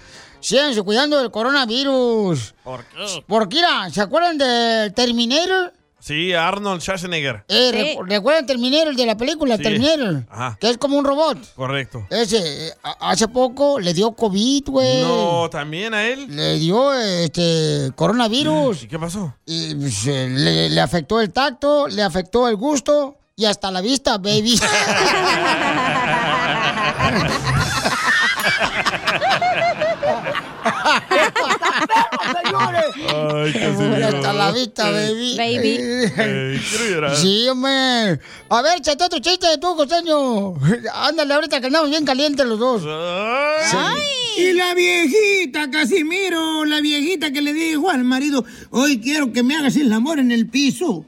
Síganse 0.44 0.82
cuidando 0.84 1.18
del 1.20 1.32
coronavirus. 1.32 2.54
¿Por 2.64 2.84
qué? 2.86 3.24
Porque, 3.28 3.56
mira, 3.56 3.90
¿se 3.90 4.02
acuerdan 4.02 4.38
del 4.38 4.94
Terminator? 4.94 5.72
Sí, 6.00 6.34
Arnold 6.34 6.82
Schwarzenegger. 6.82 7.46
Eh, 7.48 7.96
recu- 7.96 8.06
¿Recuerdan 8.06 8.46
Terminator 8.46 8.94
de 8.94 9.06
la 9.06 9.16
película, 9.16 9.56
Sí. 9.56 9.64
Terminator? 9.64 10.26
Ajá. 10.30 10.58
Que 10.60 10.70
es 10.70 10.78
como 10.78 10.98
un 10.98 11.06
robot. 11.06 11.38
Correcto. 11.56 12.06
Ese, 12.10 12.68
eh, 12.68 12.72
hace 13.00 13.30
poco 13.30 13.80
le 13.80 13.94
dio 13.94 14.12
COVID, 14.12 14.64
güey. 14.68 15.02
No, 15.02 15.50
también 15.50 15.94
a 15.94 16.04
él. 16.04 16.28
Le 16.36 16.60
dio 16.60 16.92
este 16.94 17.92
coronavirus. 17.96 18.84
¿Y 18.84 18.88
qué 18.90 19.00
pasó? 19.00 19.34
Y 19.46 19.76
pues, 19.76 20.06
eh, 20.08 20.28
le, 20.30 20.70
le 20.72 20.82
afectó 20.82 21.22
el 21.22 21.32
tacto, 21.32 21.88
le 21.88 22.04
afectó 22.04 22.50
el 22.50 22.58
gusto 22.58 23.16
y 23.20 23.24
y 23.36 23.46
hasta 23.46 23.72
la 23.72 23.82
vista, 23.82 24.20
baby. 24.20 24.60
Ay, 33.10 33.54
Y 34.00 34.04
hasta 34.04 34.34
la 34.34 34.52
vista, 34.52 34.90
baby. 34.90 35.36
Baby. 35.38 35.78
Ay, 36.18 36.62
quiero 36.70 36.90
llorar. 36.90 37.16
Sí, 37.16 37.48
hombre. 37.50 38.20
A 38.50 38.62
ver, 38.62 38.78
échate 38.80 39.04
otro 39.04 39.20
chiste 39.20 39.48
de 39.48 39.58
tú, 39.58 39.76
costeño. 39.76 40.54
Ándale, 40.94 41.34
ahorita 41.34 41.60
que 41.60 41.68
andamos 41.68 41.90
bien 41.90 42.06
calientes 42.06 42.46
los 42.46 42.60
dos. 42.60 42.84
Y 44.38 44.54
la 44.54 44.74
viejita, 44.74 45.70
Casimiro, 45.70 46.66
la 46.66 46.82
viejita 46.82 47.32
que 47.32 47.42
le 47.42 47.54
dijo 47.54 47.90
al 47.90 48.04
marido, 48.04 48.44
hoy 48.72 49.00
quiero 49.00 49.32
que 49.32 49.44
me 49.44 49.56
hagas 49.56 49.76
el 49.76 49.92
amor 49.94 50.18
en 50.20 50.32
el 50.32 50.48
piso. 50.48 51.06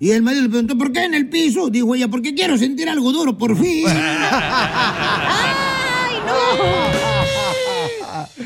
Y 0.00 0.10
el 0.10 0.22
marido 0.22 0.42
le 0.44 0.48
preguntó, 0.50 0.76
¿por 0.78 0.92
qué 0.92 1.04
en 1.04 1.14
el 1.14 1.28
piso? 1.28 1.70
Dijo 1.70 1.94
ella, 1.94 2.08
porque 2.08 2.34
quiero 2.34 2.56
sentir 2.58 2.88
algo 2.88 3.10
duro 3.12 3.36
por 3.36 3.56
fin. 3.56 3.86
No, 6.28 6.97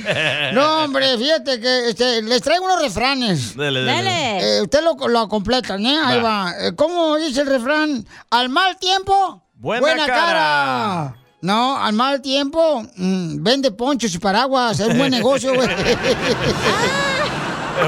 hombre, 0.84 1.16
fíjate 1.18 1.60
que 1.60 1.88
este, 1.90 2.22
les 2.22 2.42
traigo 2.42 2.64
unos 2.64 2.80
refranes. 2.82 3.56
Dele, 3.56 3.80
dele. 3.80 3.92
Dale. 3.92 4.56
Eh, 4.58 4.62
usted 4.62 4.82
lo, 4.82 4.96
lo 5.08 5.28
completan, 5.28 5.84
¿eh? 5.86 5.98
Ahí 6.04 6.20
Va. 6.20 6.44
va. 6.44 6.52
Eh, 6.66 6.74
¿Cómo 6.74 7.16
dice 7.16 7.42
el 7.42 7.46
refrán? 7.48 8.06
Al 8.30 8.48
mal 8.48 8.76
tiempo, 8.78 9.42
Buena 9.54 10.06
cara. 10.06 11.14
No, 11.40 11.76
al 11.76 11.92
mal 11.92 12.20
tiempo, 12.20 12.82
mm, 12.96 13.42
vende 13.42 13.70
ponchos 13.70 14.12
y 14.14 14.18
paraguas. 14.18 14.80
Es 14.80 14.88
un 14.88 14.98
buen 14.98 15.10
negocio, 15.10 15.54
güey. 15.54 15.68
Es 15.70 15.96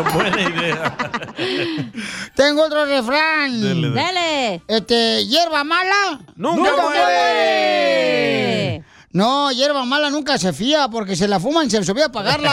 buena 0.14 0.40
idea. 0.40 0.96
Tengo 2.34 2.64
otro 2.64 2.84
refrán. 2.84 3.92
Dale. 3.94 4.62
Este, 4.68 5.26
hierba 5.26 5.64
mala. 5.64 6.20
¡Nunca 6.36 6.72
muere! 6.80 8.04
No, 9.14 9.52
hierba 9.52 9.84
mala 9.84 10.10
nunca 10.10 10.36
se 10.38 10.52
fía 10.52 10.88
porque 10.88 11.14
se 11.14 11.28
la 11.28 11.38
fuman 11.38 11.68
y 11.68 11.70
se 11.70 11.78
les 11.78 11.88
olvida 11.88 12.10
pagarla. 12.10 12.50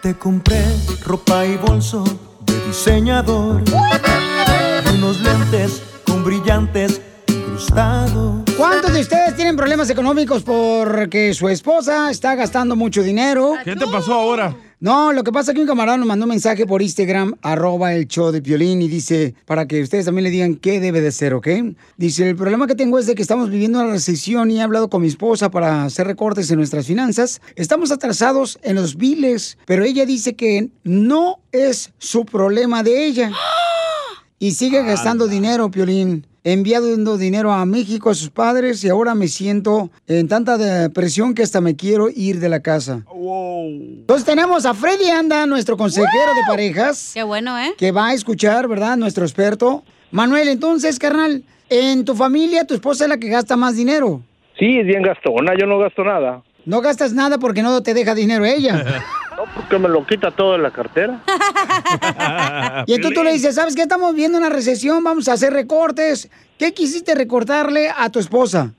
Te 0.00 0.14
compré 0.16 0.64
ropa 1.04 1.44
y 1.44 1.56
bolso 1.56 2.04
de 2.46 2.66
diseñador. 2.68 3.64
Y 3.66 4.94
unos 4.94 5.20
lentes 5.20 5.82
con 6.06 6.22
brillantes 6.22 7.00
incrustados. 7.26 8.42
¿Cuántos 8.56 8.92
de 8.92 9.00
ustedes 9.00 9.34
tienen 9.34 9.56
problemas 9.56 9.90
económicos 9.90 10.44
porque 10.44 11.34
su 11.34 11.48
esposa 11.48 12.12
está 12.12 12.36
gastando 12.36 12.76
mucho 12.76 13.02
dinero? 13.02 13.54
¿Qué 13.64 13.74
te 13.74 13.88
pasó 13.88 14.14
ahora? 14.14 14.54
No, 14.80 15.12
lo 15.12 15.24
que 15.24 15.32
pasa 15.32 15.52
es 15.52 15.54
que 15.54 15.60
un 15.60 15.66
camarada 15.66 15.96
nos 15.96 16.06
mandó 16.06 16.24
un 16.24 16.30
mensaje 16.30 16.66
por 16.66 16.82
Instagram, 16.82 17.34
arroba 17.42 17.94
el 17.94 18.06
show 18.06 18.32
de 18.32 18.42
Piolín, 18.42 18.82
y 18.82 18.88
dice, 18.88 19.34
para 19.46 19.66
que 19.66 19.82
ustedes 19.82 20.04
también 20.04 20.24
le 20.24 20.30
digan 20.30 20.56
qué 20.56 20.80
debe 20.80 21.00
de 21.00 21.12
ser, 21.12 21.34
¿ok? 21.34 21.48
Dice, 21.96 22.28
el 22.28 22.36
problema 22.36 22.66
que 22.66 22.74
tengo 22.74 22.98
es 22.98 23.06
de 23.06 23.14
que 23.14 23.22
estamos 23.22 23.50
viviendo 23.50 23.80
una 23.80 23.92
recesión 23.92 24.50
y 24.50 24.58
he 24.58 24.62
hablado 24.62 24.90
con 24.90 25.02
mi 25.02 25.08
esposa 25.08 25.50
para 25.50 25.84
hacer 25.84 26.06
recortes 26.06 26.50
en 26.50 26.58
nuestras 26.58 26.86
finanzas. 26.86 27.40
Estamos 27.56 27.92
atrasados 27.92 28.58
en 28.62 28.74
los 28.74 28.96
biles, 28.96 29.58
pero 29.64 29.84
ella 29.84 30.06
dice 30.06 30.34
que 30.34 30.70
no 30.82 31.40
es 31.52 31.92
su 31.98 32.24
problema 32.24 32.82
de 32.82 33.06
ella. 33.06 33.32
Y 34.44 34.50
sigue 34.50 34.82
gastando 34.82 35.26
dinero, 35.26 35.70
Piolín. 35.70 36.26
Enviando 36.44 37.16
dinero 37.16 37.50
a 37.50 37.64
México 37.64 38.10
a 38.10 38.14
sus 38.14 38.28
padres 38.28 38.84
y 38.84 38.90
ahora 38.90 39.14
me 39.14 39.26
siento 39.26 39.88
en 40.06 40.28
tanta 40.28 40.58
depresión 40.58 41.32
que 41.32 41.42
hasta 41.42 41.62
me 41.62 41.76
quiero 41.76 42.10
ir 42.14 42.40
de 42.40 42.50
la 42.50 42.60
casa. 42.60 43.06
Entonces 43.10 44.26
tenemos 44.26 44.66
a 44.66 44.74
Freddy 44.74 45.08
Anda, 45.08 45.46
nuestro 45.46 45.78
consejero 45.78 46.34
de 46.36 46.42
parejas. 46.46 47.12
Qué 47.14 47.22
bueno, 47.22 47.58
¿eh? 47.58 47.72
Que 47.78 47.90
va 47.90 48.08
a 48.08 48.12
escuchar, 48.12 48.68
¿verdad? 48.68 48.98
Nuestro 48.98 49.24
experto. 49.24 49.82
Manuel, 50.10 50.48
entonces, 50.48 50.98
carnal, 50.98 51.42
en 51.70 52.04
tu 52.04 52.14
familia 52.14 52.66
tu 52.66 52.74
esposa 52.74 53.04
es 53.04 53.08
la 53.08 53.16
que 53.16 53.30
gasta 53.30 53.56
más 53.56 53.76
dinero. 53.76 54.20
Sí, 54.58 54.78
es 54.78 54.86
bien 54.86 55.00
gastona, 55.00 55.54
yo 55.58 55.66
no 55.66 55.78
gasto 55.78 56.04
nada. 56.04 56.42
No 56.66 56.82
gastas 56.82 57.14
nada 57.14 57.38
porque 57.38 57.62
no 57.62 57.82
te 57.82 57.94
deja 57.94 58.14
dinero 58.14 58.44
ella. 58.44 58.84
No, 59.36 59.44
porque 59.54 59.78
me 59.78 59.88
lo 59.88 60.06
quita 60.06 60.30
todo 60.30 60.52
de 60.52 60.58
la 60.58 60.70
cartera. 60.70 61.20
Y 62.86 62.94
entonces 62.94 63.18
tú 63.18 63.24
le 63.24 63.32
dices, 63.32 63.54
¿sabes 63.54 63.74
qué? 63.74 63.82
Estamos 63.82 64.14
viendo 64.14 64.36
una 64.38 64.50
recesión, 64.50 65.02
vamos 65.02 65.28
a 65.28 65.34
hacer 65.34 65.52
recortes. 65.52 66.30
¿Qué 66.58 66.74
quisiste 66.74 67.14
recortarle 67.14 67.88
a 67.88 68.10
tu 68.10 68.18
esposa? 68.18 68.72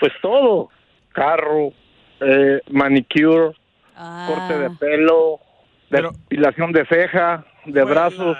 Pues 0.00 0.12
todo. 0.20 0.70
Carro, 1.12 1.72
eh, 2.20 2.60
manicure, 2.70 3.54
corte 4.26 4.58
de 4.58 4.70
pelo, 4.78 5.40
depilación 5.90 6.72
de 6.72 6.86
ceja, 6.86 7.44
de 7.64 7.84
brazos. 7.84 8.36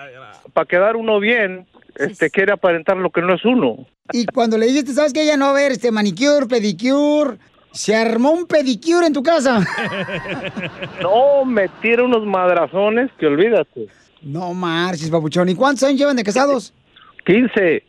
Para 0.53 0.67
quedar 0.67 0.97
uno 0.97 1.21
bien, 1.21 1.67
este 1.97 2.31
quiere 2.31 2.53
aparentar 2.53 2.97
lo 2.97 3.11
que 3.11 3.23
no 3.23 3.35
es 3.35 3.45
uno. 3.45 3.87
Y 4.13 4.27
cuando 4.27 4.59
le 4.59 4.67
dijiste, 4.67 4.93
¿sabes 4.93 5.13
qué? 5.13 5.25
Ya 5.25 5.37
no 5.37 5.47
va 5.47 5.51
a 5.53 5.55
haber 5.55 5.73
este 5.73 5.91
manicure, 5.91 6.47
pedicure. 6.47 7.39
Se 7.75 7.95
armó 7.95 8.31
un 8.31 8.47
pedicure 8.47 9.07
en 9.07 9.13
tu 9.13 9.23
casa. 9.23 9.61
No, 11.03 11.45
me 11.45 11.69
tira 11.83 12.03
unos 12.05 12.25
madrazones 12.25 13.11
que 13.19 13.27
olvídate. 13.27 13.89
No 14.23 14.55
marches, 14.55 15.11
papuchón. 15.11 15.49
¿Y 15.51 15.55
cuántos 15.55 15.83
años 15.85 15.99
llevan 15.99 16.17
de 16.17 16.25
casados? 16.25 16.73
15. 17.27 17.83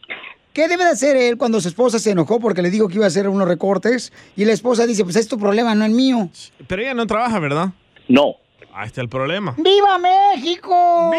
¿Qué 0.54 0.68
debe 0.68 0.84
de 0.86 0.92
hacer 0.92 1.16
él 1.18 1.38
cuando 1.38 1.60
su 1.62 1.68
esposa 1.68 2.00
se 2.00 2.12
enojó 2.12 2.40
porque 2.40 2.62
le 2.62 2.70
dijo 2.70 2.88
que 2.88 2.96
iba 2.96 3.04
a 3.06 3.08
hacer 3.08 3.28
unos 3.28 3.48
recortes? 3.48 4.12
Y 4.36 4.46
la 4.46 4.54
esposa 4.54 4.86
dice, 4.86 5.04
pues 5.04 5.16
es 5.18 5.28
tu 5.28 5.38
problema, 5.38 5.76
no 5.76 5.86
el 5.86 5.92
mío. 5.92 6.30
Pero 6.68 6.82
ella 6.82 6.94
no 6.94 7.06
trabaja, 7.08 7.40
¿verdad? 7.40 7.68
No. 8.08 8.36
Ahí 8.74 8.88
está 8.88 9.02
el 9.02 9.10
problema. 9.10 9.54
¡Viva 9.58 9.98
México! 9.98 11.12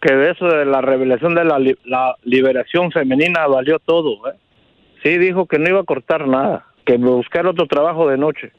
Que 0.00 0.14
de 0.14 0.30
eso 0.30 0.44
de 0.46 0.64
la 0.66 0.80
revelación 0.82 1.34
de 1.34 1.44
la, 1.44 1.58
li- 1.58 1.78
la 1.84 2.14
liberación 2.24 2.90
femenina 2.92 3.46
valió 3.46 3.78
todo, 3.78 4.28
¿eh? 4.28 4.34
Sí, 5.02 5.18
dijo 5.18 5.46
que 5.46 5.58
no 5.58 5.68
iba 5.68 5.80
a 5.80 5.84
cortar 5.84 6.28
nada, 6.28 6.66
que 6.86 6.96
me 6.96 7.10
buscara 7.10 7.50
otro 7.50 7.66
trabajo 7.66 8.08
de 8.08 8.16
noche. 8.16 8.52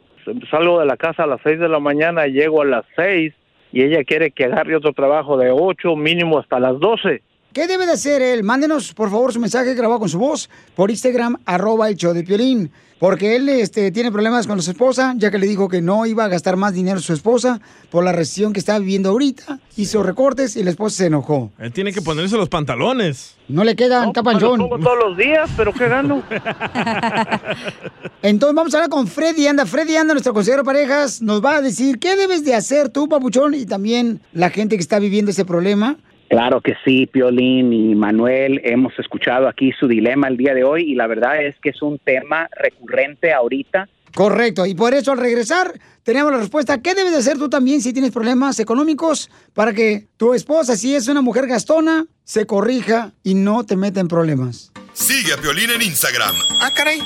Salgo 0.50 0.80
de 0.80 0.86
la 0.86 0.98
casa 0.98 1.24
a 1.24 1.28
las 1.28 1.42
6 1.44 1.60
de 1.60 1.70
la 1.70 1.80
mañana, 1.80 2.28
llego 2.28 2.62
a 2.62 2.66
las 2.66 2.86
6 2.96 3.34
y 3.72 3.82
ella 3.82 4.04
quiere 4.04 4.32
que 4.32 4.46
agarre 4.46 4.76
otro 4.76 4.94
trabajo 4.94 5.38
de 5.38 5.52
8 5.52 5.96
mínimo 5.96 6.40
hasta 6.40 6.60
las 6.60 6.80
12. 6.80 7.22
¿Qué 7.54 7.68
debe 7.68 7.86
de 7.86 7.94
hacer 7.94 8.22
él? 8.22 8.44
Mándenos, 8.44 8.94
por 8.94 9.10
favor, 9.10 9.32
su 9.32 9.40
mensaje 9.40 9.76
grabado 9.76 10.00
con 10.00 10.10
su 10.10 10.18
voz 10.18 10.50
por 10.76 10.90
Instagram, 10.90 11.38
arroba 11.46 11.88
el 11.88 11.96
show 11.96 12.14
de 12.14 12.24
Piolín. 12.24 12.72
Porque 13.04 13.36
él 13.36 13.50
este, 13.50 13.92
tiene 13.92 14.14
problemas 14.14 14.48
con 14.48 14.62
su 14.62 14.72
esposa, 14.72 15.14
ya 15.18 15.30
que 15.30 15.38
le 15.38 15.46
dijo 15.46 15.68
que 15.68 15.82
no 15.82 16.06
iba 16.06 16.24
a 16.24 16.30
gastar 16.30 16.56
más 16.56 16.74
dinero 16.74 17.02
su 17.02 17.12
esposa 17.12 17.60
por 17.90 18.06
la 18.06 18.14
recesión 18.14 18.54
que 18.54 18.60
está 18.60 18.80
viviendo 18.80 19.10
ahorita. 19.10 19.60
Hizo 19.76 20.04
recortes 20.04 20.56
y 20.56 20.64
la 20.64 20.70
esposa 20.70 20.96
se 20.96 21.06
enojó. 21.08 21.52
Él 21.60 21.74
tiene 21.74 21.92
que 21.92 22.02
ponerse 22.02 22.38
los 22.38 22.48
pantalones. 22.48 23.36
No 23.50 23.66
le 23.66 23.76
quedan, 23.76 24.08
está 24.08 24.24
panchón. 24.24 24.58
Pongo 24.58 24.80
todos 24.80 24.98
los 25.00 25.18
días, 25.18 25.50
pero 25.58 25.74
¿qué 25.74 25.90
gano? 25.90 26.24
Entonces 28.22 28.56
vamos 28.56 28.74
a 28.74 28.78
hablar 28.78 28.90
con 28.90 29.06
Freddy 29.08 29.48
Anda. 29.48 29.66
Freddy 29.66 29.98
Anda, 29.98 30.14
nuestro 30.14 30.34
consejero 30.34 30.64
de 30.64 30.68
parejas, 30.68 31.22
nos 31.22 31.44
va 31.44 31.58
a 31.58 31.62
decir 31.62 32.00
qué 32.00 32.16
debes 32.16 32.46
de 32.46 32.56
hacer 32.56 32.88
tú, 32.88 33.10
papuchón, 33.10 33.54
y 33.54 33.66
también 33.66 34.22
la 34.32 34.50
gente 34.50 34.78
que 34.78 34.82
está 34.82 35.00
viviendo 35.00 35.32
ese 35.32 35.44
problema. 35.44 35.98
Claro 36.34 36.62
que 36.62 36.74
sí, 36.84 37.06
Piolín 37.06 37.72
y 37.72 37.94
Manuel, 37.94 38.60
hemos 38.64 38.98
escuchado 38.98 39.48
aquí 39.48 39.72
su 39.80 39.88
dilema 39.88 40.28
el 40.28 40.36
día 40.36 40.56
de 40.56 40.64
hoy 40.64 40.82
y 40.92 40.96
la 40.96 41.06
verdad 41.06 41.46
es 41.46 41.56
que 41.62 41.70
es 41.70 41.80
un 41.84 42.00
tema 42.00 42.50
recurrente 42.60 43.32
ahorita. 43.32 43.88
Correcto, 44.16 44.66
y 44.66 44.74
por 44.74 44.96
eso 44.96 45.12
al 45.12 45.20
regresar 45.20 45.80
tenemos 46.02 46.32
la 46.32 46.40
respuesta. 46.40 46.82
¿Qué 46.82 46.96
debes 46.96 47.12
de 47.12 47.20
hacer 47.20 47.38
tú 47.38 47.50
también 47.50 47.84
si 47.84 47.94
tienes 47.94 48.10
problemas 48.10 48.60
económicos 48.60 49.30
para 49.54 49.74
que 49.74 50.08
tu 50.18 50.34
esposa, 50.34 50.76
si 50.76 50.96
es 50.96 51.08
una 51.08 51.22
mujer 51.22 51.46
gastona, 51.46 52.08
se 52.24 52.48
corrija 52.48 53.12
y 53.22 53.36
no 53.36 53.64
te 53.64 53.76
meta 53.76 54.00
en 54.00 54.08
problemas? 54.08 54.72
Sigue 54.94 55.34
a 55.34 55.38
Piolín 55.38 55.70
en 55.70 55.84
Instagram, 55.84 56.34
Ah, 56.62 56.72
caray. 56.76 56.98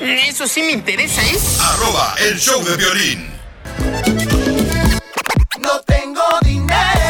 Eso 0.00 0.46
sí 0.46 0.62
me 0.62 0.72
interesa, 0.72 1.20
¿eh? 1.20 1.36
arroba 1.60 2.14
el 2.30 2.38
show 2.38 2.64
de 2.64 2.76
violín. 2.78 3.26
No 5.60 5.80
tengo 5.86 6.22
dinero 6.42 7.09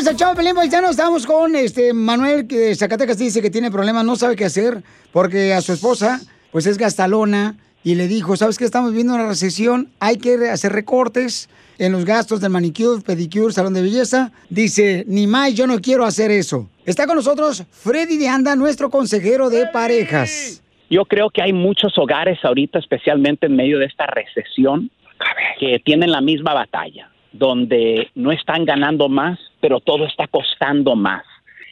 Bienvenidos 0.00 0.22
al 0.22 0.28
Chavo 0.28 0.34
Pelín 0.34 0.54
Paisano. 0.54 0.88
Estamos 0.88 1.26
con 1.26 1.54
este 1.54 1.92
Manuel 1.92 2.46
que 2.46 2.56
de 2.56 2.74
Zacatecas 2.74 3.18
dice 3.18 3.42
que 3.42 3.50
tiene 3.50 3.70
problemas, 3.70 4.02
no 4.02 4.16
sabe 4.16 4.34
qué 4.34 4.46
hacer 4.46 4.82
porque 5.12 5.52
a 5.52 5.60
su 5.60 5.74
esposa 5.74 6.20
pues 6.50 6.64
es 6.64 6.78
gastalona 6.78 7.58
y 7.84 7.96
le 7.96 8.08
dijo, 8.08 8.34
¿sabes 8.34 8.56
qué? 8.56 8.64
Estamos 8.64 8.94
viendo 8.94 9.14
una 9.14 9.28
recesión, 9.28 9.90
hay 10.00 10.16
que 10.16 10.48
hacer 10.48 10.72
recortes 10.72 11.50
en 11.78 11.92
los 11.92 12.06
gastos 12.06 12.40
del 12.40 12.48
manicure, 12.48 13.02
pedicure, 13.02 13.52
salón 13.52 13.74
de 13.74 13.82
belleza. 13.82 14.32
Dice, 14.48 15.04
ni 15.06 15.26
más, 15.26 15.52
yo 15.52 15.66
no 15.66 15.78
quiero 15.82 16.06
hacer 16.06 16.30
eso. 16.30 16.70
Está 16.86 17.06
con 17.06 17.16
nosotros 17.16 17.64
Freddy 17.70 18.16
de 18.16 18.28
Anda, 18.28 18.56
nuestro 18.56 18.88
consejero 18.88 19.50
de 19.50 19.66
parejas. 19.66 20.62
Yo 20.88 21.04
creo 21.04 21.28
que 21.28 21.42
hay 21.42 21.52
muchos 21.52 21.98
hogares 21.98 22.38
ahorita, 22.42 22.78
especialmente 22.78 23.46
en 23.48 23.54
medio 23.54 23.78
de 23.78 23.84
esta 23.84 24.06
recesión, 24.06 24.90
que 25.58 25.78
tienen 25.84 26.10
la 26.10 26.22
misma 26.22 26.54
batalla, 26.54 27.10
donde 27.32 28.08
no 28.14 28.32
están 28.32 28.64
ganando 28.64 29.08
más, 29.08 29.38
pero 29.60 29.80
todo 29.80 30.06
está 30.06 30.26
costando 30.26 30.96
más. 30.96 31.24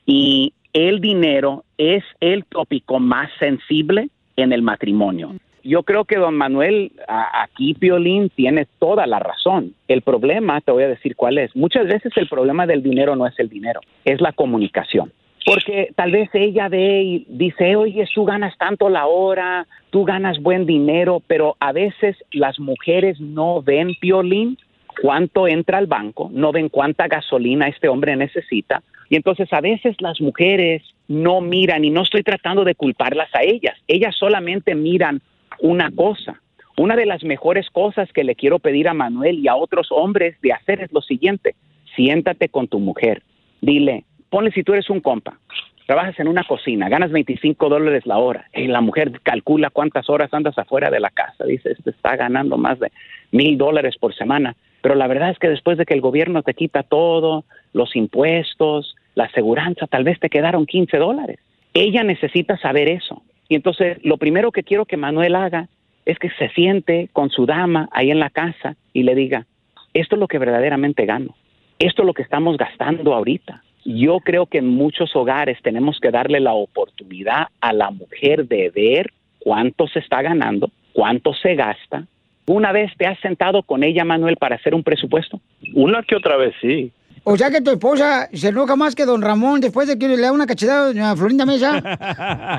Y 0.06 0.52
el 0.72 1.00
dinero 1.00 1.64
es 1.76 2.04
el 2.20 2.44
tópico 2.44 3.00
más 3.00 3.30
sensible 3.38 4.08
en 4.36 4.52
el 4.52 4.62
matrimonio. 4.62 5.34
Yo 5.64 5.82
creo 5.82 6.04
que 6.04 6.16
don 6.16 6.34
Manuel, 6.34 6.92
aquí 7.08 7.74
Piolín 7.74 8.30
tiene 8.30 8.66
toda 8.78 9.06
la 9.06 9.18
razón. 9.18 9.74
El 9.86 10.02
problema, 10.02 10.60
te 10.60 10.72
voy 10.72 10.84
a 10.84 10.88
decir 10.88 11.14
cuál 11.16 11.36
es. 11.38 11.54
Muchas 11.54 11.86
veces 11.86 12.12
el 12.16 12.28
problema 12.28 12.66
del 12.66 12.82
dinero 12.82 13.16
no 13.16 13.26
es 13.26 13.38
el 13.38 13.48
dinero, 13.48 13.80
es 14.04 14.20
la 14.20 14.32
comunicación. 14.32 15.12
Porque 15.44 15.92
tal 15.94 16.12
vez 16.12 16.28
ella 16.34 16.68
ve 16.68 17.02
y 17.02 17.26
dice, 17.28 17.74
oye, 17.76 18.06
tú 18.14 18.24
ganas 18.24 18.56
tanto 18.58 18.88
la 18.88 19.06
hora, 19.06 19.66
tú 19.90 20.04
ganas 20.04 20.40
buen 20.40 20.66
dinero, 20.66 21.22
pero 21.26 21.56
a 21.58 21.72
veces 21.72 22.16
las 22.32 22.58
mujeres 22.60 23.20
no 23.20 23.62
ven 23.62 23.94
Piolín 24.00 24.58
cuánto 25.00 25.46
entra 25.46 25.78
al 25.78 25.86
banco, 25.86 26.30
no 26.32 26.52
ven 26.52 26.68
cuánta 26.68 27.06
gasolina 27.06 27.68
este 27.68 27.88
hombre 27.88 28.16
necesita. 28.16 28.82
Y 29.08 29.16
entonces 29.16 29.52
a 29.52 29.60
veces 29.60 29.96
las 30.00 30.20
mujeres 30.20 30.82
no 31.06 31.40
miran, 31.40 31.84
y 31.84 31.90
no 31.90 32.02
estoy 32.02 32.22
tratando 32.22 32.64
de 32.64 32.74
culparlas 32.74 33.34
a 33.34 33.42
ellas, 33.42 33.76
ellas 33.86 34.14
solamente 34.16 34.74
miran 34.74 35.22
una 35.60 35.90
cosa. 35.90 36.40
Una 36.76 36.94
de 36.94 37.06
las 37.06 37.24
mejores 37.24 37.68
cosas 37.70 38.12
que 38.12 38.24
le 38.24 38.34
quiero 38.34 38.58
pedir 38.58 38.88
a 38.88 38.94
Manuel 38.94 39.38
y 39.38 39.48
a 39.48 39.56
otros 39.56 39.88
hombres 39.90 40.40
de 40.42 40.52
hacer 40.52 40.80
es 40.82 40.92
lo 40.92 41.00
siguiente, 41.00 41.54
siéntate 41.96 42.48
con 42.48 42.68
tu 42.68 42.78
mujer, 42.78 43.22
dile, 43.60 44.04
ponle 44.30 44.52
si 44.52 44.62
tú 44.62 44.74
eres 44.74 44.88
un 44.90 45.00
compa, 45.00 45.38
trabajas 45.86 46.20
en 46.20 46.28
una 46.28 46.44
cocina, 46.44 46.88
ganas 46.88 47.10
25 47.10 47.68
dólares 47.68 48.06
la 48.06 48.18
hora, 48.18 48.46
y 48.54 48.66
la 48.66 48.80
mujer 48.80 49.20
calcula 49.22 49.70
cuántas 49.70 50.08
horas 50.08 50.32
andas 50.32 50.56
afuera 50.58 50.90
de 50.90 51.00
la 51.00 51.10
casa, 51.10 51.44
dice, 51.44 51.72
este 51.72 51.90
está 51.90 52.14
ganando 52.14 52.56
más 52.58 52.78
de 52.78 52.92
mil 53.32 53.58
dólares 53.58 53.96
por 53.98 54.14
semana, 54.14 54.54
pero 54.80 54.94
la 54.94 55.06
verdad 55.06 55.30
es 55.30 55.38
que 55.38 55.48
después 55.48 55.78
de 55.78 55.86
que 55.86 55.94
el 55.94 56.00
gobierno 56.00 56.42
te 56.42 56.54
quita 56.54 56.82
todo, 56.82 57.44
los 57.72 57.96
impuestos, 57.96 58.96
la 59.14 59.24
aseguranza, 59.24 59.86
tal 59.86 60.04
vez 60.04 60.18
te 60.20 60.30
quedaron 60.30 60.66
15 60.66 60.96
dólares. 60.98 61.38
Ella 61.74 62.02
necesita 62.04 62.56
saber 62.58 62.88
eso. 62.88 63.22
Y 63.48 63.54
entonces 63.54 63.98
lo 64.02 64.16
primero 64.18 64.52
que 64.52 64.62
quiero 64.62 64.84
que 64.84 64.96
Manuel 64.96 65.34
haga 65.34 65.68
es 66.04 66.18
que 66.18 66.30
se 66.30 66.48
siente 66.50 67.08
con 67.12 67.30
su 67.30 67.46
dama 67.46 67.88
ahí 67.92 68.10
en 68.10 68.20
la 68.20 68.30
casa 68.30 68.76
y 68.92 69.02
le 69.02 69.14
diga, 69.14 69.46
esto 69.94 70.16
es 70.16 70.20
lo 70.20 70.28
que 70.28 70.38
verdaderamente 70.38 71.06
gano, 71.06 71.34
esto 71.78 72.02
es 72.02 72.06
lo 72.06 72.14
que 72.14 72.22
estamos 72.22 72.56
gastando 72.56 73.14
ahorita. 73.14 73.62
Yo 73.84 74.18
creo 74.20 74.46
que 74.46 74.58
en 74.58 74.68
muchos 74.68 75.14
hogares 75.16 75.58
tenemos 75.62 75.98
que 76.00 76.10
darle 76.10 76.40
la 76.40 76.52
oportunidad 76.52 77.48
a 77.60 77.72
la 77.72 77.90
mujer 77.90 78.46
de 78.46 78.70
ver 78.70 79.12
cuánto 79.38 79.86
se 79.86 80.00
está 80.00 80.22
ganando, 80.22 80.70
cuánto 80.92 81.32
se 81.34 81.54
gasta. 81.54 82.06
¿Una 82.48 82.72
vez 82.72 82.90
te 82.96 83.06
has 83.06 83.20
sentado 83.20 83.62
con 83.62 83.84
ella, 83.84 84.04
Manuel, 84.04 84.36
para 84.36 84.56
hacer 84.56 84.74
un 84.74 84.82
presupuesto? 84.82 85.38
Una 85.74 86.02
que 86.02 86.16
otra 86.16 86.38
vez, 86.38 86.54
sí. 86.62 86.90
O 87.24 87.36
sea 87.36 87.50
que 87.50 87.60
tu 87.60 87.70
esposa 87.70 88.30
se 88.32 88.48
enoja 88.48 88.74
más 88.74 88.94
que 88.94 89.04
don 89.04 89.20
Ramón 89.20 89.60
después 89.60 89.86
de 89.86 89.98
que 89.98 90.08
le 90.08 90.16
da 90.16 90.32
una 90.32 90.46
cachetada 90.46 91.10
a 91.10 91.14
Florinda 91.14 91.44
Mesa. 91.44 91.82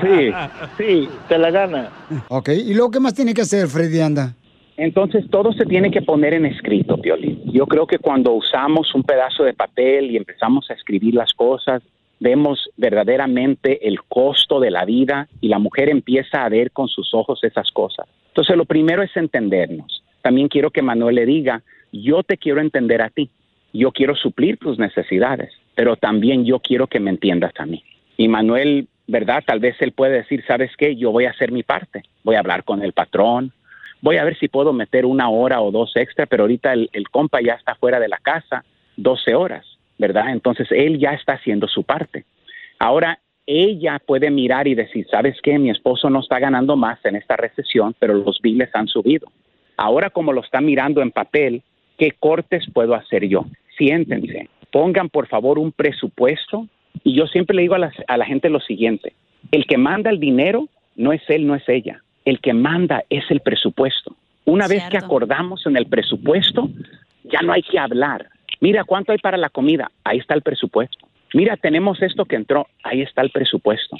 Sí, 0.00 0.30
sí, 0.78 1.08
te 1.28 1.38
la 1.38 1.50
gana. 1.50 1.90
Ok, 2.28 2.50
¿y 2.50 2.72
luego 2.72 2.92
qué 2.92 3.00
más 3.00 3.14
tiene 3.14 3.34
que 3.34 3.40
hacer 3.40 3.66
Freddy 3.66 4.00
Anda? 4.00 4.34
Entonces 4.76 5.24
todo 5.28 5.52
se 5.52 5.66
tiene 5.66 5.90
que 5.90 6.02
poner 6.02 6.34
en 6.34 6.46
escrito, 6.46 6.96
Piolín. 6.96 7.42
Yo 7.52 7.66
creo 7.66 7.86
que 7.86 7.98
cuando 7.98 8.32
usamos 8.32 8.94
un 8.94 9.02
pedazo 9.02 9.42
de 9.42 9.54
papel 9.54 10.12
y 10.12 10.16
empezamos 10.16 10.70
a 10.70 10.74
escribir 10.74 11.14
las 11.14 11.34
cosas, 11.34 11.82
vemos 12.20 12.70
verdaderamente 12.76 13.88
el 13.88 14.02
costo 14.02 14.60
de 14.60 14.70
la 14.70 14.84
vida 14.84 15.28
y 15.40 15.48
la 15.48 15.58
mujer 15.58 15.88
empieza 15.88 16.44
a 16.44 16.48
ver 16.48 16.70
con 16.70 16.86
sus 16.86 17.14
ojos 17.14 17.42
esas 17.42 17.70
cosas. 17.72 18.06
Entonces 18.28 18.56
lo 18.56 18.66
primero 18.66 19.02
es 19.02 19.16
entendernos. 19.16 20.04
También 20.22 20.48
quiero 20.48 20.70
que 20.70 20.82
Manuel 20.82 21.16
le 21.16 21.26
diga, 21.26 21.62
yo 21.92 22.22
te 22.22 22.36
quiero 22.36 22.60
entender 22.60 23.02
a 23.02 23.08
ti, 23.08 23.30
yo 23.72 23.90
quiero 23.90 24.14
suplir 24.14 24.58
tus 24.58 24.78
necesidades, 24.78 25.50
pero 25.74 25.96
también 25.96 26.44
yo 26.44 26.60
quiero 26.60 26.86
que 26.86 27.00
me 27.00 27.10
entiendas 27.10 27.52
a 27.58 27.66
mí. 27.66 27.82
Y 28.16 28.28
Manuel, 28.28 28.86
¿verdad? 29.06 29.42
Tal 29.44 29.58
vez 29.58 29.76
él 29.80 29.92
puede 29.92 30.18
decir, 30.18 30.44
¿sabes 30.46 30.70
qué? 30.76 30.94
Yo 30.94 31.10
voy 31.10 31.24
a 31.24 31.30
hacer 31.30 31.50
mi 31.50 31.62
parte, 31.62 32.02
voy 32.22 32.36
a 32.36 32.40
hablar 32.40 32.64
con 32.64 32.82
el 32.82 32.92
patrón, 32.92 33.52
voy 34.02 34.18
a 34.18 34.24
ver 34.24 34.38
si 34.38 34.48
puedo 34.48 34.74
meter 34.74 35.06
una 35.06 35.30
hora 35.30 35.62
o 35.62 35.70
dos 35.70 35.92
extra, 35.96 36.26
pero 36.26 36.44
ahorita 36.44 36.74
el, 36.74 36.90
el 36.92 37.08
compa 37.08 37.40
ya 37.40 37.54
está 37.54 37.74
fuera 37.76 37.98
de 37.98 38.08
la 38.08 38.18
casa 38.18 38.62
12 38.96 39.34
horas, 39.34 39.69
¿verdad? 40.00 40.30
Entonces 40.30 40.66
él 40.70 40.98
ya 40.98 41.10
está 41.10 41.34
haciendo 41.34 41.68
su 41.68 41.84
parte. 41.84 42.24
Ahora 42.78 43.20
ella 43.46 44.00
puede 44.04 44.30
mirar 44.30 44.66
y 44.66 44.74
decir, 44.74 45.06
¿sabes 45.10 45.36
qué? 45.42 45.58
Mi 45.58 45.70
esposo 45.70 46.08
no 46.08 46.20
está 46.20 46.38
ganando 46.38 46.74
más 46.74 46.98
en 47.04 47.16
esta 47.16 47.36
recesión, 47.36 47.94
pero 47.98 48.14
los 48.14 48.40
biles 48.40 48.70
han 48.74 48.88
subido. 48.88 49.28
Ahora 49.76 50.08
como 50.08 50.32
lo 50.32 50.40
está 50.40 50.60
mirando 50.62 51.02
en 51.02 51.10
papel, 51.10 51.62
¿qué 51.98 52.12
cortes 52.18 52.64
puedo 52.72 52.94
hacer 52.94 53.28
yo? 53.28 53.44
Siéntense, 53.76 54.48
pongan 54.72 55.10
por 55.10 55.28
favor 55.28 55.58
un 55.58 55.70
presupuesto 55.70 56.66
y 57.04 57.14
yo 57.14 57.26
siempre 57.26 57.54
le 57.54 57.62
digo 57.62 57.74
a 57.74 57.78
la, 57.78 57.92
a 58.08 58.16
la 58.16 58.24
gente 58.24 58.48
lo 58.48 58.60
siguiente, 58.60 59.12
el 59.52 59.66
que 59.66 59.76
manda 59.76 60.10
el 60.10 60.18
dinero 60.18 60.68
no 60.96 61.12
es 61.12 61.22
él, 61.28 61.46
no 61.46 61.54
es 61.54 61.68
ella, 61.68 62.02
el 62.24 62.40
que 62.40 62.54
manda 62.54 63.04
es 63.10 63.24
el 63.30 63.40
presupuesto. 63.40 64.16
Una 64.46 64.66
vez 64.66 64.82
que 64.90 64.96
acordamos 64.96 65.66
en 65.66 65.76
el 65.76 65.86
presupuesto, 65.86 66.70
ya 67.24 67.40
no 67.42 67.52
hay 67.52 67.62
que 67.62 67.78
hablar. 67.78 68.28
Mira 68.60 68.84
cuánto 68.84 69.12
hay 69.12 69.18
para 69.18 69.38
la 69.38 69.48
comida, 69.48 69.90
ahí 70.04 70.18
está 70.18 70.34
el 70.34 70.42
presupuesto. 70.42 71.06
Mira, 71.32 71.56
tenemos 71.56 72.02
esto 72.02 72.24
que 72.24 72.36
entró, 72.36 72.66
ahí 72.82 73.02
está 73.02 73.22
el 73.22 73.30
presupuesto. 73.30 73.96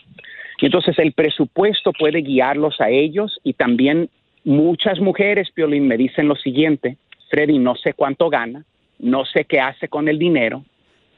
Y 0.61 0.67
entonces 0.67 0.99
el 0.99 1.13
presupuesto 1.13 1.93
puede 1.93 2.21
guiarlos 2.21 2.81
a 2.81 2.91
ellos 2.91 3.41
y 3.43 3.55
también 3.55 4.11
muchas 4.45 5.01
mujeres, 5.01 5.51
Piolín, 5.53 5.87
me 5.87 5.97
dicen 5.97 6.29
lo 6.29 6.37
siguiente, 6.37 6.97
Freddy, 7.31 7.59
no 7.59 7.77
sé 7.77 7.95
cuánto 7.95 8.29
gana, 8.29 8.65
no 8.99 9.25
sé 9.25 9.45
qué 9.45 9.61
hace 9.61 9.89
con 9.89 10.09
el 10.09 10.19
dinero, 10.19 10.65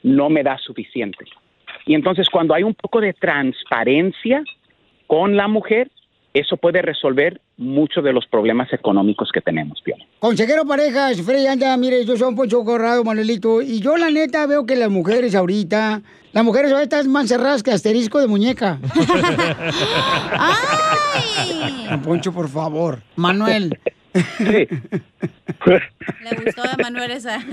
no 0.03 0.29
me 0.29 0.43
da 0.43 0.57
suficiente. 0.57 1.25
Y 1.85 1.95
entonces 1.95 2.29
cuando 2.29 2.53
hay 2.53 2.63
un 2.63 2.75
poco 2.75 3.01
de 3.01 3.13
transparencia 3.13 4.43
con 5.07 5.35
la 5.35 5.47
mujer, 5.47 5.89
eso 6.33 6.57
puede 6.57 6.81
resolver 6.81 7.39
muchos 7.57 8.03
de 8.03 8.11
los 8.11 8.25
problemas 8.25 8.73
económicos 8.73 9.29
que 9.31 9.39
tenemos, 9.39 9.79
Piolín. 9.81 10.07
Consejero 10.19 10.65
parejas, 10.65 11.21
Freddy 11.21 11.45
Anda, 11.45 11.77
mire, 11.77 12.03
yo 12.05 12.17
soy 12.17 12.29
un 12.29 12.35
Poncho 12.35 12.63
Corrado, 12.63 13.03
Manuelito, 13.03 13.61
y 13.61 13.79
yo 13.79 13.97
la 13.97 14.09
neta 14.09 14.47
veo 14.47 14.65
que 14.65 14.75
las 14.75 14.89
mujeres 14.89 15.35
ahorita, 15.35 16.01
las 16.31 16.43
mujeres 16.43 16.71
ahorita 16.71 16.97
están 16.97 17.11
más 17.11 17.27
cerradas 17.27 17.61
que 17.61 17.71
asterisco 17.71 18.19
de 18.19 18.27
muñeca. 18.27 18.79
Don 21.89 22.01
Poncho, 22.01 22.33
por 22.33 22.49
favor. 22.49 23.03
Manuel. 23.15 23.77
Le 24.13 24.67
gustó 26.43 26.63
a 26.63 26.75
Manuel 26.81 27.11
esa. 27.11 27.39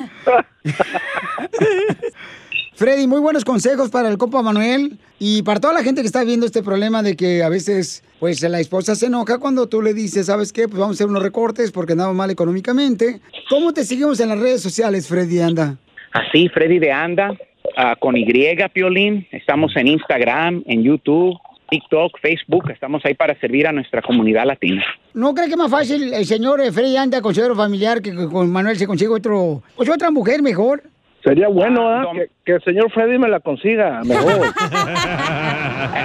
Freddy, 2.81 3.07
muy 3.07 3.21
buenos 3.21 3.45
consejos 3.45 3.91
para 3.91 4.09
el 4.09 4.17
compa 4.17 4.41
Manuel 4.41 4.97
y 5.19 5.43
para 5.43 5.61
toda 5.61 5.75
la 5.75 5.83
gente 5.83 6.01
que 6.01 6.07
está 6.07 6.25
viendo 6.25 6.47
este 6.47 6.63
problema 6.63 7.03
de 7.03 7.15
que 7.15 7.43
a 7.43 7.51
veces, 7.51 8.03
pues, 8.19 8.41
la 8.41 8.59
esposa 8.59 8.95
se 8.95 9.05
enoja 9.05 9.37
cuando 9.37 9.69
tú 9.69 9.83
le 9.83 9.93
dices, 9.93 10.29
¿sabes 10.29 10.51
qué? 10.51 10.67
Pues 10.67 10.81
vamos 10.81 10.95
a 10.95 10.97
hacer 10.97 11.09
unos 11.09 11.23
recortes 11.23 11.73
porque 11.73 11.93
andamos 11.93 12.17
mal 12.17 12.31
económicamente. 12.31 13.21
¿Cómo 13.51 13.75
te 13.75 13.85
seguimos 13.85 14.19
en 14.21 14.31
las 14.31 14.39
redes 14.39 14.63
sociales, 14.63 15.09
Freddy 15.09 15.41
Anda? 15.41 15.77
Así, 16.13 16.49
Freddy 16.49 16.79
de 16.79 16.91
Anda, 16.91 17.37
ah, 17.77 17.97
con 18.01 18.17
Y, 18.17 18.25
Piolín. 18.73 19.27
Estamos 19.31 19.77
en 19.77 19.87
Instagram, 19.87 20.63
en 20.65 20.83
YouTube, 20.83 21.37
TikTok, 21.69 22.19
Facebook. 22.23 22.71
Estamos 22.71 23.05
ahí 23.05 23.13
para 23.13 23.39
servir 23.41 23.67
a 23.67 23.73
nuestra 23.73 24.01
comunidad 24.01 24.47
latina. 24.47 24.83
¿No 25.13 25.35
cree 25.35 25.49
que 25.49 25.53
es 25.53 25.59
más 25.59 25.71
fácil 25.71 26.15
el 26.15 26.25
señor 26.25 26.63
eh, 26.63 26.73
Freddy 26.73 26.97
Anda, 26.97 27.21
consejero 27.21 27.55
familiar, 27.55 28.01
que 28.01 28.15
con 28.15 28.51
Manuel 28.51 28.79
se 28.79 28.87
consigue 28.87 29.11
otro, 29.11 29.63
pues 29.77 29.91
otra 29.91 30.11
mujer 30.11 30.41
mejor? 30.41 30.83
Sería 31.23 31.49
bueno 31.49 31.87
¿ah? 31.89 32.07
que, 32.15 32.31
que 32.45 32.53
el 32.53 32.63
señor 32.65 32.91
Freddy 32.93 33.19
me 33.19 33.29
la 33.29 33.41
consiga 33.41 34.01
mejor. 34.05 34.53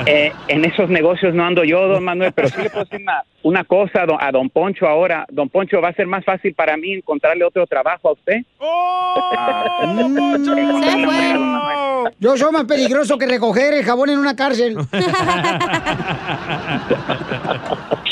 Eh, 0.07 0.31
en 0.47 0.63
esos 0.65 0.89
negocios 0.89 1.33
no 1.33 1.43
ando 1.43 1.63
yo, 1.63 1.87
don 1.87 2.03
Manuel, 2.03 2.31
pero 2.31 2.47
sí 2.47 2.61
le 2.61 2.69
puedo 2.69 2.85
decir 2.85 3.01
una, 3.01 3.23
una 3.43 3.63
cosa 3.63 4.03
a 4.03 4.05
don, 4.05 4.17
a 4.19 4.31
don 4.31 4.49
Poncho 4.49 4.87
ahora. 4.87 5.25
Don 5.29 5.49
Poncho, 5.49 5.81
va 5.81 5.89
a 5.89 5.93
ser 5.93 6.07
más 6.07 6.23
fácil 6.23 6.53
para 6.53 6.77
mí 6.77 6.93
encontrarle 6.93 7.43
otro 7.43 7.65
trabajo 7.67 8.09
a 8.09 8.11
usted. 8.13 8.41
Yo 12.19 12.37
soy 12.37 12.51
más 12.51 12.65
peligroso 12.65 13.17
que 13.17 13.25
recoger 13.25 13.73
el 13.73 13.83
jabón 13.83 14.09
en 14.11 14.19
una 14.19 14.35
cárcel. 14.35 14.77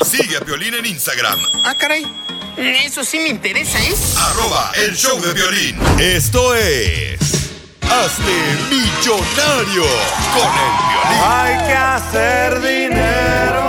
Sigue 0.02 0.38
a 0.38 0.42
Piolín 0.42 0.74
en 0.74 0.86
Instagram, 0.86 1.40
Ah, 1.66 1.74
caray. 1.80 2.04
Eso 2.58 3.04
sí 3.04 3.20
me 3.20 3.30
interesa, 3.30 3.80
¿eh? 3.80 3.94
arroba 4.18 4.72
el 4.76 4.96
show 4.96 5.20
de 5.20 5.34
violín. 5.34 5.76
Esto 6.00 6.56
es... 6.56 7.52
Hazte 7.82 8.32
millonario 8.70 9.84
con 10.34 10.50
el 10.50 10.74
violín. 10.90 11.24
Hay 11.26 11.68
que 11.68 11.74
hacer 11.74 12.62
dinero. 12.62 13.64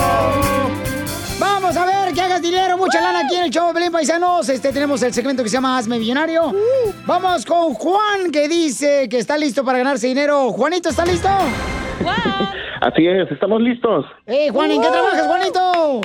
Vamos 1.39 1.77
a 1.77 1.85
ver 1.85 2.15
que 2.15 2.21
hagas 2.21 2.43
dinero, 2.43 2.77
mucha 2.77 3.01
lana 3.01 3.21
aquí 3.21 3.37
en 3.37 3.45
el 3.45 3.51
show 3.51 3.69
de 3.69 3.73
Belén 3.75 3.93
Paisanos. 3.93 4.49
Este 4.49 4.73
tenemos 4.73 5.03
el 5.03 5.13
segmento 5.13 5.43
que 5.43 5.49
se 5.49 5.55
llama 5.55 5.79
Hazme 5.79 5.99
Millonario. 5.99 6.53
Vamos 7.07 7.45
con 7.45 7.75
Juan 7.75 8.31
que 8.31 8.49
dice 8.49 9.09
que 9.09 9.19
está 9.19 9.37
listo 9.37 9.65
para 9.65 9.79
ganarse 9.79 10.07
dinero. 10.07 10.53
Juanito, 10.53 10.91
¿está 10.91 11.05
listo? 11.05 11.29
Así 12.81 13.07
es, 13.07 13.31
estamos 13.31 13.61
listos. 13.63 14.05
Eh, 14.27 14.51
Juan, 14.51 14.71
¿en 14.71 14.83
qué 14.83 14.89
trabajas, 14.89 15.27
Juanito? 15.27 16.01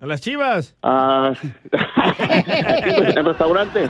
A 0.00 0.06
las 0.06 0.20
chivas. 0.20 0.76
Ah, 0.82 1.32
en 1.72 3.24
restaurante. 3.24 3.88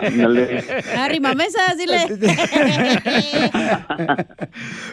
Ándale. 0.00 0.64
Arrima 0.96 1.34
mesas, 1.34 1.76
dile. 1.76 2.04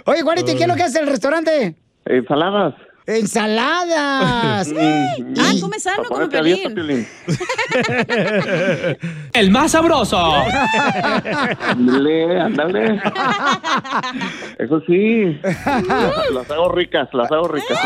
Oye, 0.05 0.21
Juanito, 0.23 0.51
¿y 0.51 0.55
qué 0.55 0.63
es 0.63 0.67
lo 0.67 0.75
que 0.75 0.81
hace 0.83 0.99
el 0.99 1.07
restaurante? 1.07 1.75
Ensaladas. 2.05 2.73
¡Ensaladas! 3.07 4.73
Ah, 5.37 5.51
come 5.61 5.79
sano, 5.79 6.03
Pa' 6.03 6.09
come 6.09 6.37
a 6.37 6.41
dieta, 6.41 6.69
pelín. 6.73 7.07
El 9.33 9.51
más 9.51 9.73
sabroso. 9.73 10.17
Ándale, 11.67 12.41
ándale. 12.41 12.99
Eso 14.57 14.81
sí. 14.87 15.39
Las 16.33 16.49
hago 16.49 16.71
ricas, 16.71 17.07
las 17.13 17.31
hago 17.31 17.47
ricas. 17.47 17.77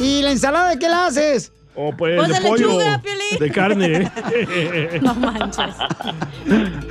¿Y 0.00 0.22
la 0.22 0.30
ensalada 0.32 0.70
de 0.70 0.78
qué 0.78 0.88
la 0.88 1.06
haces? 1.06 1.52
O 1.76 1.92
pues, 1.96 2.16
Pues 2.16 2.28
de, 2.28 2.34
de 2.34 2.40
pollo. 2.40 2.66
lechuga. 2.68 3.02
De 3.38 3.50
carne. 3.50 4.10
No 5.02 5.14
manches. 5.14 5.74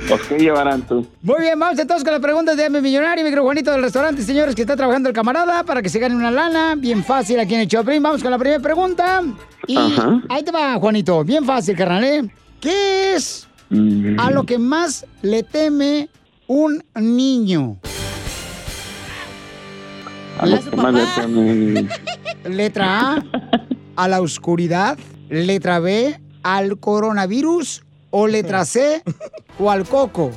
Pues, 0.08 0.20
¿qué 0.28 0.38
llevarán 0.38 0.82
tú? 0.82 1.06
Muy 1.22 1.40
bien, 1.42 1.58
vamos 1.58 1.78
entonces 1.78 2.02
con 2.02 2.12
las 2.12 2.22
preguntas 2.22 2.56
de 2.56 2.64
M 2.64 2.80
Millonario, 2.80 3.24
micro 3.24 3.42
Juanito 3.42 3.70
del 3.72 3.82
restaurante, 3.82 4.22
señores, 4.22 4.54
que 4.54 4.62
está 4.62 4.76
trabajando 4.76 5.08
el 5.08 5.14
camarada 5.14 5.64
para 5.64 5.82
que 5.82 5.88
se 5.88 5.98
gane 5.98 6.14
una 6.16 6.30
lana. 6.30 6.74
Bien 6.76 7.04
fácil 7.04 7.38
aquí 7.40 7.54
en 7.54 7.60
el 7.60 7.68
Choprin. 7.68 8.02
Vamos 8.02 8.22
con 8.22 8.30
la 8.30 8.38
primera 8.38 8.60
pregunta. 8.60 9.22
Y 9.66 9.76
Ajá. 9.76 10.22
ahí 10.28 10.42
te 10.42 10.50
va, 10.50 10.74
Juanito. 10.76 11.22
Bien 11.24 11.44
fácil, 11.44 11.76
carnal, 11.76 12.02
¿eh? 12.04 12.30
¿Qué 12.60 13.14
es 13.14 13.46
a 14.18 14.30
lo 14.30 14.44
que 14.44 14.58
más 14.58 15.04
le 15.22 15.42
teme 15.42 16.08
un 16.46 16.82
niño? 16.94 17.76
A. 20.40 20.46
Letra 22.48 23.12
A, 23.12 23.22
a 23.96 24.08
la 24.08 24.20
oscuridad. 24.20 24.98
Letra 25.28 25.78
B, 25.78 26.18
al 26.42 26.78
coronavirus. 26.78 27.84
O 28.12 28.26
letra 28.26 28.64
C, 28.64 29.02
o 29.58 29.70
al 29.70 29.86
coco. 29.86 30.32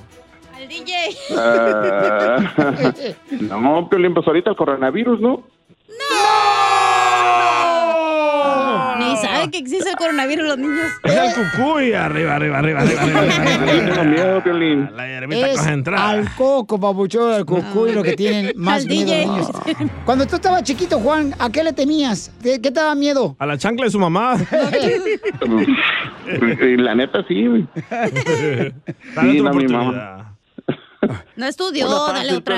Al 0.55 0.67
DJ. 0.67 0.93
Ah, 1.35 2.53
no, 3.31 3.89
Piolín, 3.89 4.13
pues 4.13 4.27
ahorita 4.27 4.51
el 4.51 4.55
coronavirus, 4.55 5.19
¿no? 5.21 5.43
Ni 8.99 9.17
saben 9.17 9.51
que 9.51 9.57
existe 9.57 9.89
el 9.89 9.95
coronavirus 9.95 10.47
los 10.47 10.57
niños. 10.57 10.85
Es 11.03 11.13
el 11.15 11.33
cucuy. 11.33 11.93
Arriba, 11.93 12.35
arriba, 12.35 12.59
arriba, 12.59 12.81
arriba, 12.81 13.01
arriba. 13.01 13.21
arriba, 13.21 13.85
Tengo 13.95 14.03
miedo, 14.05 14.43
Piolín. 14.43 14.89
La 14.95 15.07
hierbita 15.07 15.47
Es 15.47 15.59
coge 15.59 15.71
entrada. 15.73 16.09
al 16.09 16.35
coco, 16.35 16.79
papuchón, 16.79 17.33
al 17.33 17.45
cucuy, 17.45 17.91
lo 17.93 18.03
que 18.03 18.13
tienen 18.15 18.51
más 18.55 18.83
Al 18.83 18.87
miedo 18.89 19.05
DJ. 19.05 19.25
los 19.25 19.35
niños. 19.35 19.51
Cuando 20.05 20.25
tú 20.27 20.35
estabas 20.35 20.63
chiquito, 20.63 20.99
Juan, 20.99 21.33
¿a 21.39 21.49
qué 21.49 21.63
le 21.63 21.73
temías? 21.73 22.31
¿Qué, 22.41 22.61
qué 22.61 22.71
te 22.71 22.79
daba 22.79 22.95
miedo? 22.95 23.35
A 23.39 23.45
la 23.45 23.57
chancla 23.57 23.85
de 23.85 23.91
su 23.91 23.99
mamá. 23.99 24.37
Y 26.25 26.77
la 26.77 26.95
neta, 26.95 27.23
sí. 27.27 27.45
güey. 27.47 27.67
Dale 27.89 29.31
Sí, 29.33 29.39
otra 29.41 29.51
no, 29.51 29.53
mi 29.59 29.65
oportunidad. 29.65 30.32
No 31.35 31.45
estudió, 31.45 31.87
dale 32.07 32.33
otra. 32.37 32.55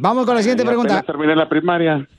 Vamos 0.00 0.26
con 0.26 0.34
la 0.34 0.42
siguiente 0.42 0.64
Ya 0.64 0.68
pregunta. 0.68 0.98
apenas 0.98 1.06
Terminé 1.06 1.36
la 1.36 1.48
primaria. 1.48 2.06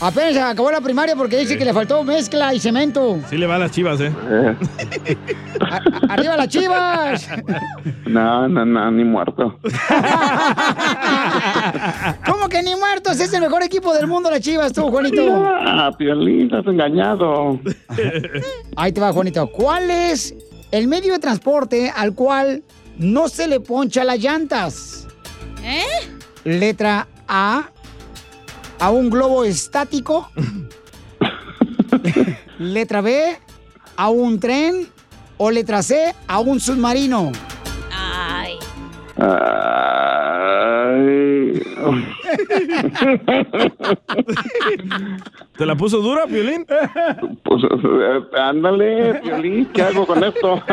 Apenas 0.00 0.36
acabó 0.36 0.70
la 0.72 0.80
primaria 0.80 1.14
porque 1.16 1.38
dice 1.38 1.56
que 1.56 1.64
le 1.64 1.72
faltó 1.72 2.02
mezcla 2.02 2.52
y 2.52 2.58
cemento. 2.58 3.20
Sí 3.30 3.38
le 3.38 3.46
va 3.46 3.54
a 3.54 3.58
las 3.58 3.70
chivas, 3.70 4.00
¿eh? 4.00 4.12
Eh, 5.06 5.16
¡Arriba 6.08 6.36
las 6.36 6.48
chivas! 6.48 7.28
No, 8.06 8.48
no, 8.48 8.64
no, 8.66 8.90
ni 8.90 9.04
muerto. 9.04 9.58
¿Cómo 12.26 12.48
que 12.48 12.62
ni 12.62 12.74
muertos? 12.76 13.20
Es 13.20 13.32
el 13.32 13.40
mejor 13.40 13.62
equipo 13.62 13.94
del 13.94 14.06
mundo, 14.06 14.30
las 14.30 14.40
chivas, 14.40 14.72
tú, 14.72 14.88
Juanito. 14.90 15.22
Ah, 15.36 15.90
Piolín, 15.96 16.46
estás 16.46 16.66
engañado. 16.66 17.58
Ahí 18.76 18.92
te 18.92 19.00
va, 19.00 19.12
Juanito. 19.12 19.46
¿Cuál 19.48 19.90
es 19.90 20.34
el 20.70 20.88
medio 20.88 21.12
de 21.12 21.18
transporte 21.18 21.92
al 21.94 22.14
cual 22.14 22.62
no 22.98 23.28
se 23.28 23.46
le 23.46 23.60
poncha 23.60 24.04
las 24.04 24.18
llantas? 24.18 25.06
¿Eh? 25.62 25.84
Letra 26.44 27.08
A, 27.26 27.70
a 28.78 28.90
un 28.90 29.10
globo 29.10 29.44
estático. 29.44 30.30
Letra 32.58 33.00
B, 33.00 33.38
a 33.96 34.08
un 34.10 34.38
tren. 34.38 34.88
O 35.36 35.50
letra 35.50 35.82
C, 35.82 36.14
a 36.28 36.38
un 36.38 36.60
submarino. 36.60 37.32
Ay. 37.90 38.56
Ay. 39.16 40.13
¿Te 45.56 45.66
la 45.66 45.76
puso 45.76 46.00
dura, 46.00 46.26
Piolín? 46.26 46.66
Pues 47.44 47.62
eh, 47.64 48.20
ándale, 48.38 49.14
Piolín, 49.20 49.66
¿qué 49.72 49.82
hago 49.82 50.06
con 50.06 50.22
esto? 50.24 50.60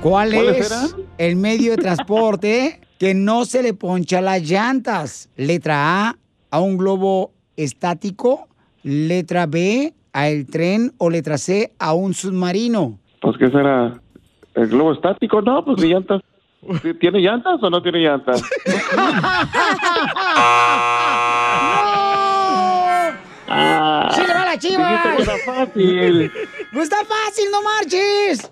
¿Cuál 0.00 0.32
¿Cuáles 0.34 0.58
es 0.58 0.70
eran? 0.70 0.86
el 1.18 1.36
medio 1.36 1.72
de 1.72 1.76
transporte 1.78 2.80
que 2.98 3.14
no 3.14 3.44
se 3.44 3.62
le 3.62 3.74
poncha 3.74 4.20
las 4.20 4.42
llantas? 4.42 5.28
Letra 5.36 6.08
A, 6.08 6.16
a 6.50 6.60
un 6.60 6.76
globo 6.76 7.32
estático. 7.56 8.48
Letra 8.82 9.46
B, 9.46 9.94
a 10.12 10.28
el 10.28 10.46
tren. 10.46 10.92
O 10.98 11.08
letra 11.08 11.38
C, 11.38 11.72
a 11.78 11.94
un 11.94 12.12
submarino. 12.12 12.98
Pues, 13.22 13.38
¿qué 13.38 13.48
será? 13.50 13.98
¿El 14.54 14.68
globo 14.68 14.92
estático? 14.92 15.42
No, 15.42 15.64
pues 15.64 15.78
ni 15.82 15.88
llantas. 15.88 16.20
¿Sí, 16.82 16.94
¿Tiene 16.94 17.18
llantas 17.20 17.62
o 17.62 17.68
no 17.70 17.82
tiene 17.82 17.98
llantas? 17.98 18.42
Ah, 23.46 24.10
¡Sí 24.14 24.22
le 24.26 24.34
va 24.34 24.44
la 24.44 24.52
dijiste 24.52 24.76
que 25.16 25.22
era 25.22 25.36
fácil. 25.44 26.32
¡No 26.72 26.82
está 26.82 26.96
fácil, 27.04 27.44
no 27.52 27.62
marches! 27.62 28.50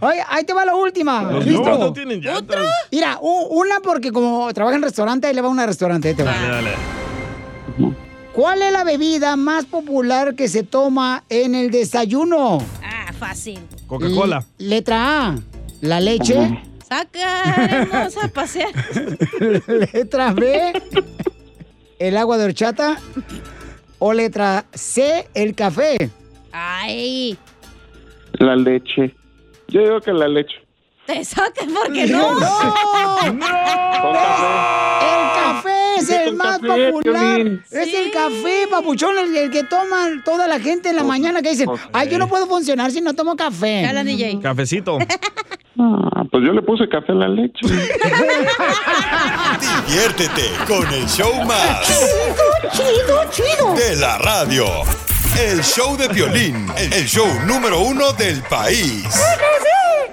Oye, 0.00 0.22
ahí 0.28 0.44
te 0.44 0.52
va 0.52 0.64
la 0.64 0.74
última. 0.74 1.22
Los 1.22 1.46
no 1.46 1.92
tienen 1.92 2.20
llantas. 2.20 2.58
Mira, 2.92 3.18
u- 3.20 3.46
una 3.60 3.80
porque 3.80 4.12
como 4.12 4.52
trabaja 4.52 4.76
en 4.76 4.82
restaurante, 4.82 5.26
ahí 5.28 5.34
le 5.34 5.40
va 5.40 5.48
una 5.48 5.66
restaurante. 5.66 6.08
ahí 6.08 6.14
te 6.14 6.22
va. 6.24 6.32
Dale, 6.32 6.48
dale. 6.48 6.70
¿Cuál 8.32 8.62
es 8.62 8.72
la 8.72 8.84
bebida 8.84 9.36
más 9.36 9.64
popular 9.66 10.34
que 10.34 10.48
se 10.48 10.62
toma 10.62 11.24
en 11.28 11.54
el 11.54 11.70
desayuno? 11.70 12.58
Fácil. 13.20 13.60
Coca-Cola. 13.86 14.42
Letra 14.58 15.28
A, 15.28 15.38
la 15.82 16.00
leche. 16.00 16.62
Saca, 16.88 17.66
hermosa, 17.66 18.24
a 18.24 18.28
pasear. 18.28 18.72
letra 19.92 20.32
B, 20.32 20.72
el 21.98 22.16
agua 22.16 22.38
de 22.38 22.44
horchata. 22.46 22.98
O 23.98 24.14
letra 24.14 24.64
C, 24.72 25.28
el 25.34 25.54
café. 25.54 26.10
Ay, 26.50 27.36
La 28.38 28.56
leche. 28.56 29.14
Yo 29.68 29.82
digo 29.82 30.00
que 30.00 30.12
la 30.12 30.26
leche. 30.26 30.59
Te 31.12 31.24
saca 31.24 31.64
porque 31.74 32.06
no. 32.06 32.28
Con 32.28 32.40
café. 32.40 33.30
El 35.00 35.26
café 35.42 35.96
es 35.98 36.10
el 36.10 36.34
más 36.34 36.58
café, 36.58 36.90
popular. 36.92 37.36
Piolín. 37.36 37.62
Es 37.70 37.94
el 37.94 38.10
café, 38.12 38.66
papuchón, 38.70 39.18
el, 39.18 39.36
el 39.36 39.50
que 39.50 39.64
toman 39.64 40.22
toda 40.24 40.46
la 40.46 40.60
gente 40.60 40.90
en 40.90 40.96
la 40.96 41.04
mañana 41.04 41.42
que 41.42 41.50
dicen, 41.50 41.68
ay, 41.92 42.08
yo 42.08 42.18
no 42.18 42.28
puedo 42.28 42.46
funcionar 42.46 42.90
si 42.92 43.00
no 43.00 43.14
tomo 43.14 43.34
café. 43.36 43.86
Habla, 43.86 44.04
DJ. 44.04 44.40
Cafecito. 44.40 44.98
Ah, 45.82 46.24
pues 46.30 46.42
yo 46.44 46.52
le 46.52 46.60
puse 46.60 46.86
café 46.88 47.12
a 47.12 47.14
la 47.14 47.28
leche. 47.28 47.64
Diviértete 49.86 50.50
con 50.66 50.86
el 50.92 51.06
show 51.06 51.32
más. 51.44 51.86
Chido, 52.72 53.24
chido, 53.30 53.74
De 53.74 53.96
la 53.96 54.18
radio. 54.18 54.66
El 55.38 55.62
show 55.62 55.96
de 55.96 56.08
violín. 56.08 56.66
El 56.76 57.06
show 57.06 57.26
número 57.46 57.80
uno 57.80 58.12
del 58.12 58.42
país. 58.42 59.04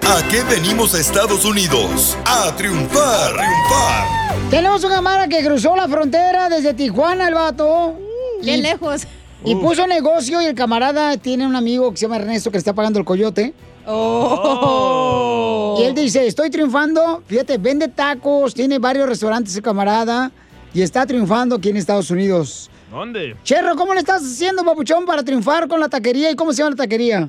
¿A 0.02 0.22
qué 0.28 0.42
venimos 0.44 0.94
a 0.94 1.00
Estados 1.00 1.44
Unidos? 1.44 2.16
A 2.24 2.54
triunfar. 2.56 3.32
Triunfar. 3.34 4.06
Tenemos 4.50 4.82
un 4.84 4.90
camarada 4.90 5.28
que 5.28 5.44
cruzó 5.44 5.76
la 5.76 5.86
frontera 5.88 6.48
desde 6.48 6.72
Tijuana, 6.74 7.28
el 7.28 7.34
vato. 7.34 7.94
Bien 8.42 8.60
Y- 8.60 8.62
lejos. 8.62 9.02
Y 9.44 9.54
puso 9.54 9.86
negocio 9.86 10.42
y 10.42 10.46
el 10.46 10.54
camarada 10.54 11.16
tiene 11.16 11.46
un 11.46 11.54
amigo 11.54 11.90
que 11.92 11.96
se 11.96 12.06
llama 12.06 12.16
Ernesto 12.16 12.50
que 12.50 12.56
le 12.56 12.60
está 12.60 12.72
pagando 12.72 12.98
el 12.98 13.04
coyote. 13.04 13.54
Oh. 13.86 15.76
Y 15.80 15.84
él 15.84 15.94
dice, 15.94 16.26
estoy 16.26 16.50
triunfando, 16.50 17.22
fíjate, 17.26 17.56
vende 17.58 17.86
tacos, 17.88 18.52
tiene 18.52 18.78
varios 18.80 19.08
restaurantes 19.08 19.54
el 19.54 19.62
camarada 19.62 20.32
y 20.74 20.82
está 20.82 21.06
triunfando 21.06 21.54
aquí 21.56 21.68
en 21.68 21.76
Estados 21.76 22.10
Unidos. 22.10 22.68
¿Dónde? 22.90 23.36
Cherro, 23.44 23.74
¿cómo 23.76 23.92
le 23.94 24.00
estás 24.00 24.22
haciendo, 24.22 24.64
papuchón, 24.64 25.04
para 25.04 25.22
triunfar 25.22 25.68
con 25.68 25.78
la 25.80 25.88
taquería 25.88 26.30
y 26.30 26.34
cómo 26.36 26.52
se 26.52 26.58
llama 26.62 26.70
la 26.70 26.76
taquería? 26.76 27.28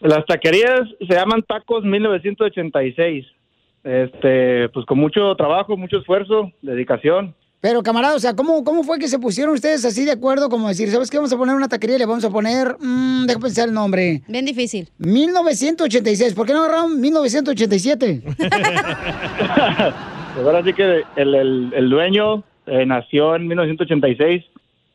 Las 0.00 0.26
taquerías 0.26 0.80
se 0.98 1.14
llaman 1.14 1.42
Tacos 1.42 1.84
1986. 1.84 3.24
Este, 3.82 4.68
pues 4.70 4.84
con 4.86 4.98
mucho 4.98 5.34
trabajo, 5.36 5.76
mucho 5.76 5.98
esfuerzo, 5.98 6.50
dedicación. 6.62 7.34
Pero, 7.60 7.82
camarada, 7.82 8.14
o 8.14 8.18
sea, 8.18 8.34
¿cómo, 8.36 8.62
¿cómo 8.62 8.82
fue 8.82 8.98
que 8.98 9.08
se 9.08 9.18
pusieron 9.18 9.54
ustedes 9.54 9.84
así 9.86 10.04
de 10.04 10.12
acuerdo? 10.12 10.50
Como 10.50 10.68
decir, 10.68 10.90
¿sabes 10.90 11.10
qué? 11.10 11.16
Vamos 11.16 11.32
a 11.32 11.38
poner 11.38 11.54
una 11.54 11.68
taquería 11.68 11.96
y 11.96 11.98
le 12.00 12.04
vamos 12.06 12.24
a 12.24 12.28
poner, 12.30 12.76
mmm, 12.78 13.24
déjame 13.26 13.42
pensar 13.42 13.68
el 13.68 13.74
nombre. 13.74 14.22
Bien 14.28 14.44
difícil. 14.44 14.90
1986, 14.98 16.34
¿por 16.34 16.46
qué 16.46 16.52
no 16.52 16.62
agarraron 16.64 17.00
1987? 17.00 18.22
Pues 20.34 20.44
ahora 20.46 20.64
sí 20.64 20.72
que 20.72 21.04
el, 21.14 21.32
el- 21.36 21.72
el 21.76 21.88
dueño 21.90 22.42
eh, 22.66 22.84
nació 22.84 23.36
en 23.36 23.46
1986 23.46 24.44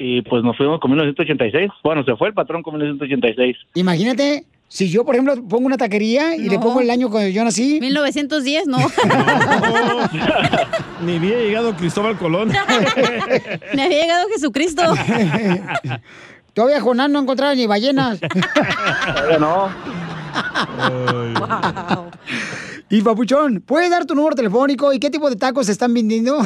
y 0.02 0.22
pues 0.24 0.44
nos 0.44 0.56
fuimos 0.58 0.80
con 0.80 0.92
1986. 0.92 1.70
Bueno, 1.84 2.04
se 2.06 2.16
fue 2.16 2.30
el 2.30 2.34
patrón 2.34 2.64
con 2.64 2.74
1986. 2.76 3.58
Imagínate, 3.76 4.46
Si 4.72 4.88
yo, 4.90 5.04
por 5.04 5.16
ejemplo, 5.16 5.34
pongo 5.48 5.66
una 5.66 5.78
taquería 5.78 6.36
y 6.36 6.48
le 6.48 6.56
No. 6.56 6.62
pongo 6.62 6.80
el 6.80 6.90
año 6.92 7.10
cuando 7.10 7.28
yo 7.30 7.44
nací. 7.44 7.80
1910, 7.82 8.68
no. 8.68 8.78
Ni 11.04 11.16
había 11.18 11.38
llegado 11.40 11.76
Cristóbal 11.76 12.18
Colón. 12.18 12.50
Me 13.76 13.84
había 13.84 14.02
llegado 14.04 14.28
Jesucristo. 14.30 14.84
Todavía 16.54 16.82
Jonás 16.82 17.10
no 17.10 17.20
encontraba 17.20 17.56
ni 17.56 17.68
ballenas. 17.68 18.20
Todavía 18.20 19.40
no. 19.40 19.70
Y 22.90 23.02
Papuchón, 23.02 23.62
¿puedes 23.66 23.90
dar 23.90 24.06
tu 24.06 24.16
número 24.16 24.36
telefónico 24.36 24.92
y 24.94 25.00
qué 25.00 25.10
tipo 25.10 25.30
de 25.30 25.36
tacos 25.36 25.68
se 25.68 25.72
están 25.72 25.94
vendiendo? 25.94 26.38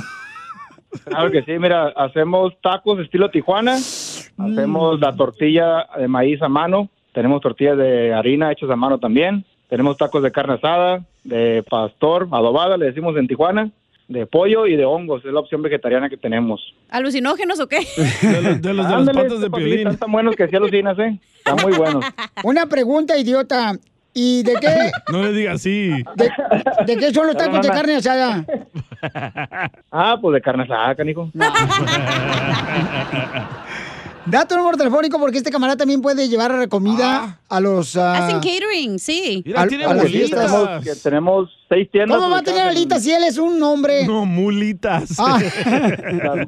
Claro 1.06 1.32
que 1.32 1.44
sí, 1.44 1.52
mira, 1.60 1.88
hacemos 1.96 2.54
tacos 2.62 3.00
estilo 3.00 3.30
Tijuana, 3.30 3.76
hacemos 3.76 5.00
la 5.00 5.16
tortilla 5.16 5.88
de 5.98 6.08
maíz 6.08 6.42
a 6.42 6.50
mano, 6.50 6.90
tenemos 7.14 7.42
tortillas 7.42 7.78
de 7.78 8.14
harina 8.14 8.52
hechas 8.52 8.70
a 8.70 8.76
mano 8.76 9.00
también, 9.00 9.46
tenemos 9.70 9.98
tacos 9.98 10.24
de 10.24 10.32
carne 10.32 10.56
asada, 10.56 11.04
de 11.24 11.64
pastor, 11.70 12.28
adobada, 12.32 12.78
le 12.78 12.86
decimos 12.86 13.16
en 13.18 13.28
Tijuana, 13.28 13.72
de 14.08 14.26
pollo 14.26 14.68
y 14.68 14.76
de 14.76 14.86
hongos, 14.86 15.24
es 15.26 15.32
la 15.32 15.40
opción 15.40 15.62
vegetariana 15.62 16.10
que 16.10 16.18
tenemos. 16.18 16.62
¿Alucinógenos 16.90 17.60
o 17.60 17.68
qué? 17.68 17.80
De 18.62 18.74
los 18.74 19.06
de, 19.06 19.14
patas 19.14 19.40
de 19.40 19.48
sí, 19.48 19.52
piolín. 19.52 19.80
Están 19.80 19.98
tan 19.98 20.12
buenos 20.12 20.36
que 20.36 20.48
sí 20.48 20.56
alucinas, 20.56 20.98
¿eh? 21.00 21.18
Están 21.38 21.58
muy 21.64 21.78
buenos. 21.78 22.06
Una 22.44 22.68
pregunta, 22.68 23.18
idiota. 23.18 23.74
¿Y 24.14 24.44
de 24.44 24.54
qué, 24.62 24.92
No 25.12 25.24
le 25.24 25.32
diga 25.34 25.54
así. 25.54 25.90
de, 26.16 26.30
de 26.86 26.98
qué 26.98 27.14
son 27.14 27.28
los 27.28 27.36
tacos 27.38 27.62
de 27.62 27.70
carne 27.70 27.96
asada? 27.96 28.46
Ah, 29.92 30.18
pues 30.22 30.36
de 30.36 30.42
carne 30.42 30.64
asada, 30.64 30.96
canijo. 30.96 31.30
Da 34.26 34.48
tu 34.48 34.56
número 34.56 34.78
telefónico 34.78 35.20
porque 35.20 35.38
este 35.38 35.52
camarada 35.52 35.76
también 35.76 36.02
puede 36.02 36.30
llevar 36.30 36.70
comida 36.70 37.40
a 37.50 37.60
los... 37.60 37.98
ah, 37.98 38.26
Hacen 38.26 38.40
catering, 38.40 38.98
sí. 38.98 39.44
Mira, 39.46 39.68
tiene 39.68 39.84
a 39.84 39.94
las 39.94 40.06
fiestas. 40.08 40.50
Tenemos, 40.50 40.84
que 40.84 40.96
tenemos 40.96 41.50
seis 41.68 41.90
tiendas. 41.92 42.18
¿Cómo 42.18 42.30
va 42.32 42.40
a 42.40 42.44
tener 42.44 42.62
alitas 42.66 43.04
si 43.04 43.12
él 43.12 43.24
es 43.26 43.38
un 43.38 43.62
hombre? 43.62 44.08
No, 44.08 44.26
mulitas. 44.26 45.18
Ah. 45.20 45.40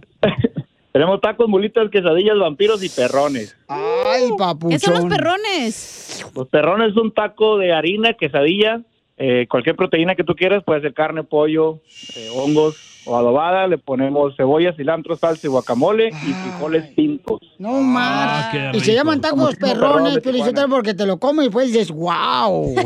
Tenemos 0.95 1.19
tacos, 1.19 1.49
mulitas, 1.49 1.89
quesadillas, 1.89 2.39
vampiros 2.39 2.81
y 2.81 2.87
perrones. 2.87 3.53
Ay, 3.67 4.29
papuchón. 4.37 4.69
¿Qué 4.69 4.79
son 4.79 4.93
los 4.93 5.03
perrones? 5.03 6.25
Los 6.33 6.47
perrones 6.47 6.91
es 6.91 6.95
un 6.95 7.13
taco 7.13 7.57
de 7.57 7.73
harina, 7.73 8.13
quesadilla, 8.13 8.79
eh, 9.17 9.45
cualquier 9.49 9.75
proteína 9.75 10.15
que 10.15 10.23
tú 10.23 10.35
quieras, 10.35 10.63
puede 10.63 10.79
ser 10.79 10.93
carne, 10.93 11.23
pollo, 11.23 11.81
eh, 12.15 12.29
hongos 12.33 12.77
o 13.03 13.17
adobada. 13.17 13.67
Le 13.67 13.77
ponemos 13.77 14.37
cebolla, 14.37 14.71
cilantro, 14.71 15.17
salsa 15.17 15.47
y 15.47 15.49
guacamole 15.49 16.07
y 16.07 16.31
frijoles 16.31 16.85
pintos. 16.93 17.41
No 17.59 17.81
más. 17.81 18.53
qué 18.53 18.69
y 18.71 18.79
se 18.79 18.93
llaman 18.93 19.19
Como 19.19 19.49
tacos 19.49 19.57
perrón 19.57 19.95
perrones, 19.95 20.19
Piolichotelo, 20.19 20.69
porque 20.69 20.93
te 20.93 21.05
lo 21.05 21.19
comes 21.19 21.43
y 21.43 21.47
después 21.47 21.73
dices, 21.73 21.91
wow. 21.91 22.73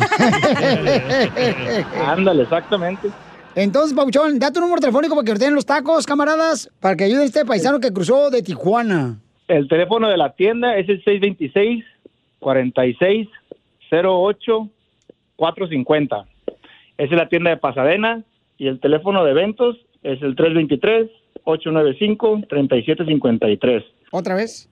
Ándale, 2.08 2.42
exactamente. 2.42 3.10
Entonces, 3.56 3.94
Pauchón, 3.96 4.40
da 4.40 4.52
tu 4.52 4.60
número 4.60 4.80
telefónico 4.80 5.16
para 5.16 5.26
que 5.26 5.32
ordenen 5.32 5.56
los 5.56 5.66
tacos, 5.66 6.06
camaradas, 6.06 6.70
para 6.80 6.96
que 6.96 7.06
ayude 7.06 7.24
a 7.24 7.26
este 7.26 7.46
paisano 7.46 7.80
que 7.80 7.92
cruzó 7.92 8.30
de 8.30 8.42
Tijuana. 8.42 9.20
El 9.48 9.68
teléfono 9.68 10.08
de 10.08 10.18
la 10.18 10.34
tienda 10.34 10.78
es 10.78 10.88
el 10.88 11.04
626 11.04 11.84
46 12.40 13.28
08 13.92 14.70
450. 15.36 16.26
Esa 16.98 17.12
es 17.14 17.18
la 17.18 17.30
tienda 17.30 17.50
de 17.50 17.58
Pasadena 17.58 18.24
y 18.58 18.68
el 18.68 18.80
teléfono 18.80 19.24
de 19.26 19.32
eventos 19.32 19.78
es 20.04 20.22
el 20.22 20.36
323 20.36 21.10
895 21.44 22.42
3753. 22.48 23.84
¿Otra 24.12 24.36
vez? 24.36 24.70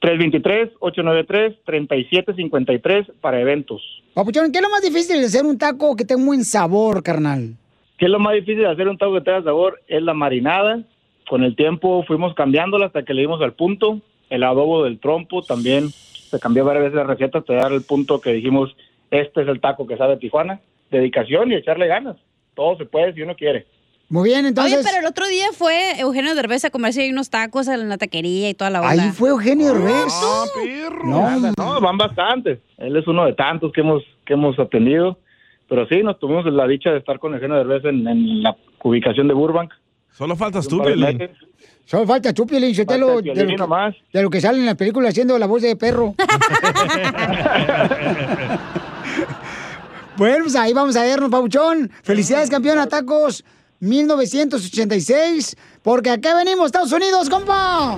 323 0.00 0.70
893 0.80 1.64
3753 1.64 3.06
para 3.20 3.40
eventos. 3.40 3.80
Papuchón, 4.12 4.52
¿qué 4.52 4.58
es 4.58 4.62
lo 4.62 4.70
más 4.70 4.82
difícil 4.82 5.20
de 5.20 5.26
hacer 5.26 5.46
un 5.46 5.56
taco 5.56 5.96
que 5.96 6.04
tenga 6.04 6.20
un 6.20 6.26
buen 6.26 6.44
sabor, 6.44 7.02
carnal? 7.02 7.56
¿Qué 7.98 8.04
es 8.04 8.10
lo 8.10 8.20
más 8.20 8.34
difícil 8.34 8.60
de 8.60 8.68
hacer 8.68 8.88
un 8.88 8.96
taco 8.96 9.14
que 9.14 9.20
tenga 9.20 9.42
sabor? 9.42 9.82
Es 9.88 10.02
la 10.02 10.14
marinada. 10.14 10.80
Con 11.28 11.42
el 11.42 11.56
tiempo 11.56 12.04
fuimos 12.06 12.32
cambiándola 12.34 12.86
hasta 12.86 13.02
que 13.02 13.12
le 13.12 13.22
dimos 13.22 13.42
al 13.42 13.54
punto. 13.54 14.00
El 14.30 14.44
adobo 14.44 14.84
del 14.84 15.00
trompo 15.00 15.42
también 15.42 15.90
se 15.90 16.38
cambió 16.38 16.64
varias 16.64 16.84
veces 16.84 16.96
la 16.96 17.04
receta 17.04 17.38
hasta 17.38 17.54
llegar 17.54 17.72
al 17.72 17.82
punto 17.82 18.20
que 18.20 18.32
dijimos, 18.32 18.74
este 19.10 19.42
es 19.42 19.48
el 19.48 19.60
taco 19.60 19.86
que 19.86 19.96
sabe 19.96 20.16
Tijuana. 20.16 20.60
Dedicación 20.90 21.50
y 21.50 21.56
echarle 21.56 21.88
ganas. 21.88 22.16
Todo 22.54 22.78
se 22.78 22.86
puede 22.86 23.12
si 23.14 23.22
uno 23.22 23.34
quiere. 23.34 23.66
Muy 24.10 24.30
bien, 24.30 24.46
entonces... 24.46 24.78
Oye, 24.78 24.84
pero 24.86 25.00
el 25.00 25.06
otro 25.06 25.26
día 25.26 25.48
fue 25.52 26.00
Eugenio 26.00 26.34
Derbez 26.34 26.64
a 26.64 26.70
comerse 26.70 27.02
ahí 27.02 27.10
unos 27.10 27.28
tacos 27.28 27.68
en 27.68 27.88
la 27.88 27.98
taquería 27.98 28.48
y 28.48 28.54
toda 28.54 28.70
la 28.70 28.80
onda. 28.80 28.92
Ahí 28.92 29.10
fue 29.10 29.30
Eugenio 29.30 29.74
Derbez. 29.74 30.14
No, 31.04 31.38
no, 31.58 31.80
van 31.80 31.98
bastantes. 31.98 32.58
Él 32.78 32.96
es 32.96 33.06
uno 33.06 33.26
de 33.26 33.34
tantos 33.34 33.72
que 33.72 33.82
hemos 33.82 34.02
que 34.24 34.34
hemos 34.34 34.58
atendido. 34.58 35.18
Pero 35.68 35.86
sí, 35.86 36.02
nos 36.02 36.18
tuvimos 36.18 36.44
la 36.46 36.66
dicha 36.66 36.90
de 36.90 36.98
estar 36.98 37.18
con 37.18 37.34
Eugenio 37.34 37.56
Derbez 37.56 37.84
en, 37.84 38.06
en 38.08 38.42
la 38.42 38.56
ubicación 38.82 39.28
de 39.28 39.34
Burbank. 39.34 39.72
Solo 40.12 40.34
faltas 40.36 40.66
tú, 40.66 40.82
Piolín. 40.82 41.28
Solo 41.84 42.06
falta 42.06 42.32
tú, 42.32 42.46
Piolín, 42.46 42.70
el 42.70 42.86
de, 42.86 42.98
lo 42.98 43.22
que- 43.22 43.32
de 44.12 44.22
lo 44.22 44.30
que 44.30 44.40
sale 44.40 44.58
en 44.58 44.66
la 44.66 44.74
película 44.74 45.08
haciendo 45.10 45.38
la 45.38 45.46
voz 45.46 45.62
de 45.62 45.76
perro. 45.76 46.14
bueno, 50.16 50.44
pues 50.44 50.56
ahí 50.56 50.72
vamos 50.72 50.96
a 50.96 51.02
vernos, 51.02 51.30
Pauchón. 51.30 51.90
Felicidades, 52.02 52.50
campeón, 52.50 52.78
a 52.78 52.86
tacos 52.86 53.44
1986. 53.80 55.56
Porque 55.82 56.10
acá 56.10 56.34
venimos, 56.36 56.66
Estados 56.66 56.92
Unidos, 56.92 57.30
compa. 57.30 57.94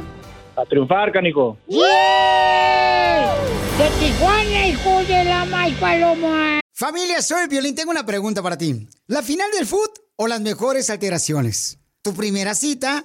A 0.56 0.64
triunfar, 0.68 1.10
canico. 1.12 1.56
¡Yeah! 1.68 3.34
¡De 3.78 3.88
Tijuana, 3.98 4.66
hijo 4.66 5.02
de 5.08 5.24
la 5.24 5.44
maíz 5.46 5.76
paloma! 5.78 6.60
Familia, 6.80 7.20
soy 7.20 7.46
Violín. 7.46 7.74
Tengo 7.74 7.90
una 7.90 8.06
pregunta 8.06 8.42
para 8.42 8.56
ti. 8.56 8.88
¿La 9.06 9.22
final 9.22 9.50
del 9.50 9.66
foot 9.66 9.98
o 10.16 10.26
las 10.26 10.40
mejores 10.40 10.88
alteraciones? 10.88 11.78
¿Tu 12.00 12.14
primera 12.14 12.54
cita 12.54 13.04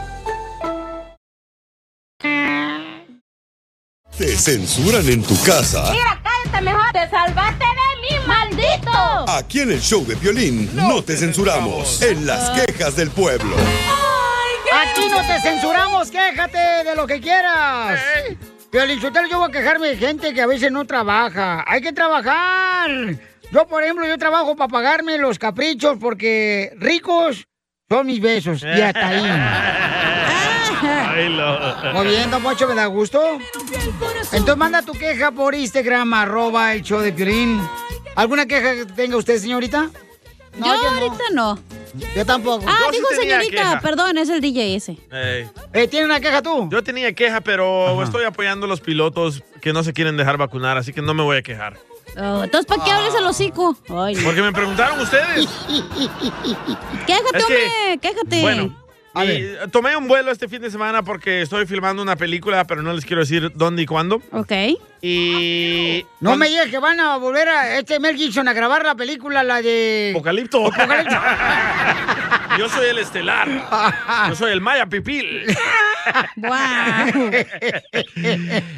¿Te 4.17 4.37
censuran 4.37 5.07
en 5.09 5.23
tu 5.23 5.41
casa? 5.41 5.91
Mira, 5.91 6.21
cállate 6.21 6.63
mejor. 6.63 6.91
Te 6.91 7.09
salvaste 7.09 7.65
de 7.65 8.01
mí, 8.01 8.27
maldito. 8.27 9.29
Aquí 9.29 9.61
en 9.61 9.71
el 9.71 9.81
show 9.81 10.05
de 10.05 10.15
violín 10.15 10.69
no, 10.75 11.01
te 11.03 11.15
censuramos. 11.15 12.01
En 12.01 12.25
las 12.25 12.49
quejas 12.51 12.95
del 12.95 13.09
pueblo. 13.09 13.55
Aquí 14.73 15.07
no 15.09 15.21
te 15.21 15.41
censuramos, 15.41 16.11
quéjate 16.11 16.57
de 16.57 16.95
lo 16.95 17.07
que 17.07 17.19
quieras. 17.19 17.99
Piolichotelo, 18.69 19.27
yo 19.27 19.39
voy 19.39 19.49
a 19.49 19.51
quejarme 19.51 19.87
de 19.89 19.97
gente 19.97 20.33
que 20.33 20.41
a 20.41 20.47
veces 20.47 20.71
no 20.71 20.85
trabaja. 20.85 21.63
Hay 21.67 21.81
que 21.81 21.91
trabajar. 21.91 22.89
Yo, 23.51 23.67
por 23.67 23.83
ejemplo, 23.83 24.07
yo 24.07 24.17
trabajo 24.17 24.55
para 24.55 24.69
pagarme 24.69 25.17
los 25.17 25.39
caprichos 25.39 25.97
porque 25.99 26.71
ricos 26.77 27.45
son 27.89 28.07
mis 28.07 28.21
besos. 28.21 28.63
Y 28.63 28.81
hasta 28.81 29.07
ahí. 29.07 30.20
Muy 31.29 32.07
bien, 32.07 32.31
don 32.31 32.41
Pocho, 32.43 32.67
me 32.67 32.75
da 32.75 32.85
gusto. 32.87 33.21
Entonces 34.31 34.57
manda 34.57 34.81
tu 34.81 34.93
queja 34.93 35.31
por 35.31 35.53
Instagram, 35.55 36.13
arroba 36.13 36.73
el 36.73 36.81
show 36.83 36.99
de 36.99 37.11
Piolín. 37.13 37.61
¿Alguna 38.15 38.45
queja 38.45 38.73
que 38.75 38.85
tenga 38.85 39.17
usted, 39.17 39.37
señorita? 39.39 39.89
yo 40.57 40.65
ahorita 40.65 41.23
no. 41.33 41.57
Yo 42.15 42.25
tampoco. 42.25 42.63
Ah, 42.67 42.77
Yo 42.85 42.91
sí 42.91 42.97
dijo 42.97 43.07
tenía 43.09 43.39
señorita, 43.39 43.61
queja. 43.63 43.79
perdón, 43.81 44.17
es 44.17 44.29
el 44.29 44.39
DJ 44.41 44.75
ese. 44.75 44.97
Eh, 45.11 45.47
¿Tiene 45.89 46.05
una 46.05 46.19
queja 46.19 46.41
tú? 46.41 46.69
Yo 46.71 46.83
tenía 46.83 47.13
queja, 47.13 47.41
pero 47.41 48.01
estoy 48.03 48.23
apoyando 48.25 48.65
a 48.65 48.69
los 48.69 48.79
pilotos 48.81 49.43
que 49.61 49.73
no 49.73 49.83
se 49.83 49.93
quieren 49.93 50.17
dejar 50.17 50.37
vacunar, 50.37 50.77
así 50.77 50.93
que 50.93 51.01
no 51.01 51.13
me 51.13 51.23
voy 51.23 51.37
a 51.37 51.41
quejar. 51.41 51.77
Oh, 52.17 52.43
entonces, 52.43 52.65
¿para 52.65 52.83
qué 52.83 52.91
hables 52.91 53.13
el 53.15 53.25
hocico? 53.25 53.77
Ay, 53.89 54.15
no. 54.15 54.23
Porque 54.23 54.41
me 54.41 54.51
preguntaron 54.51 54.99
ustedes. 54.99 55.47
Quéjate, 57.07 57.37
Es 57.37 57.45
que- 57.45 57.53
hombre, 57.53 57.97
quéjate. 58.01 58.41
Bueno, 58.41 58.80
tomé 59.71 59.95
un 59.95 60.07
vuelo 60.07 60.31
este 60.31 60.47
fin 60.47 60.61
de 60.61 60.71
semana 60.71 61.03
porque 61.03 61.41
estoy 61.41 61.65
filmando 61.65 62.01
una 62.01 62.15
película, 62.15 62.65
pero 62.65 62.81
no 62.81 62.93
les 62.93 63.05
quiero 63.05 63.21
decir 63.21 63.51
dónde 63.55 63.81
y 63.83 63.85
cuándo. 63.85 64.21
Ok. 64.31 64.51
Y... 65.01 66.05
No 66.19 66.35
me 66.37 66.47
digas 66.47 66.67
que 66.67 66.77
van 66.77 66.99
a 66.99 67.17
volver 67.17 67.49
a 67.49 67.79
este 67.79 67.99
Mel 67.99 68.15
Gibson 68.15 68.47
a 68.47 68.53
grabar 68.53 68.85
la 68.85 68.95
película, 68.95 69.43
la 69.43 69.61
de... 69.61 70.11
Apocalipto. 70.13 70.67
Apocalipto. 70.67 71.15
Yo 72.59 72.69
soy 72.69 72.89
el 72.89 72.97
estelar. 72.99 73.47
Yo 74.29 74.35
soy 74.35 74.51
el 74.51 74.61
Maya 74.61 74.85
Pipil. 74.85 75.45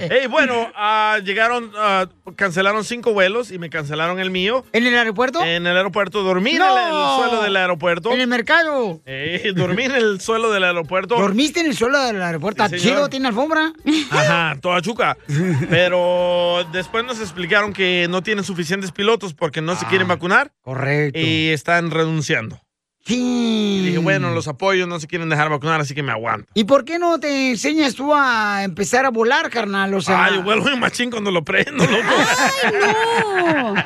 Ey, 0.10 0.28
bueno, 0.28 0.72
ah, 0.76 1.20
llegaron, 1.24 1.72
ah, 1.76 2.08
cancelaron 2.36 2.84
cinco 2.84 3.14
vuelos 3.14 3.52
y 3.52 3.58
me 3.58 3.70
cancelaron 3.70 4.20
el 4.20 4.30
mío. 4.30 4.64
¿En 4.74 4.86
el 4.86 4.96
aeropuerto? 4.96 5.44
En 5.44 5.66
el 5.66 5.76
aeropuerto. 5.76 6.24
Dormí 6.24 6.52
en 6.52 6.58
el- 6.58 6.62
No. 6.62 6.78
en 6.78 6.86
el 6.86 7.16
suelo 7.30 7.44
del 7.44 7.56
aeropuerto. 7.56 8.12
En 8.12 8.22
el 8.22 8.28
mercado. 8.28 9.02
Ey, 9.06 9.52
dormí 9.54 9.84
en 9.86 9.96
el 9.96 10.22
suelo 10.24 10.52
del 10.52 10.64
aeropuerto. 10.64 11.16
¿Dormiste 11.16 11.60
en 11.60 11.68
el 11.68 11.76
suelo 11.78 12.00
del 12.00 12.22
aeropuerto? 12.22 12.64
Sí, 12.64 12.76
¿Está 12.76 12.78
señor. 12.80 12.98
chido? 12.98 13.10
¿Tiene 13.10 13.28
alfombra? 13.28 13.74
Ajá, 14.12 14.58
toda 14.62 14.82
chuca. 14.82 15.18
Pero 15.70 16.66
después 16.72 17.04
nos 17.06 17.20
explicaron 17.20 17.74
que 17.74 18.08
no 18.10 18.24
tienen 18.24 18.44
suficientes 18.44 18.92
pilotos 18.92 19.34
porque 19.34 19.62
no 19.62 19.76
se 19.76 19.86
quieren 19.86 20.08
vacunar. 20.08 20.52
Ah, 20.52 20.60
Correcto. 20.64 21.20
Y 21.20 21.50
están 21.50 21.92
renunciando. 21.92 22.60
Sí. 23.06 23.80
Y 23.82 23.86
dije, 23.88 23.98
bueno, 23.98 24.32
los 24.32 24.48
apoyos 24.48 24.88
no 24.88 24.98
se 24.98 25.08
quieren 25.08 25.28
dejar 25.28 25.50
vacunar, 25.50 25.82
así 25.82 25.94
que 25.94 26.02
me 26.02 26.14
aguanto. 26.14 26.48
¿Y 26.54 26.64
por 26.64 26.86
qué 26.86 27.00
no 27.00 27.20
te 27.20 27.50
enseñas 27.50 27.96
tú 27.96 28.14
a 28.16 28.64
empezar 28.64 29.06
a 29.06 29.10
volar, 29.10 29.50
carnal? 29.50 29.94
O 29.94 30.00
sea... 30.00 30.24
Ay, 30.24 30.38
vuelvo 30.38 30.70
en 30.70 30.80
machín 30.80 31.12
cuando 31.12 31.30
lo 31.30 31.44
prendo, 31.44 31.86
loco. 31.86 32.14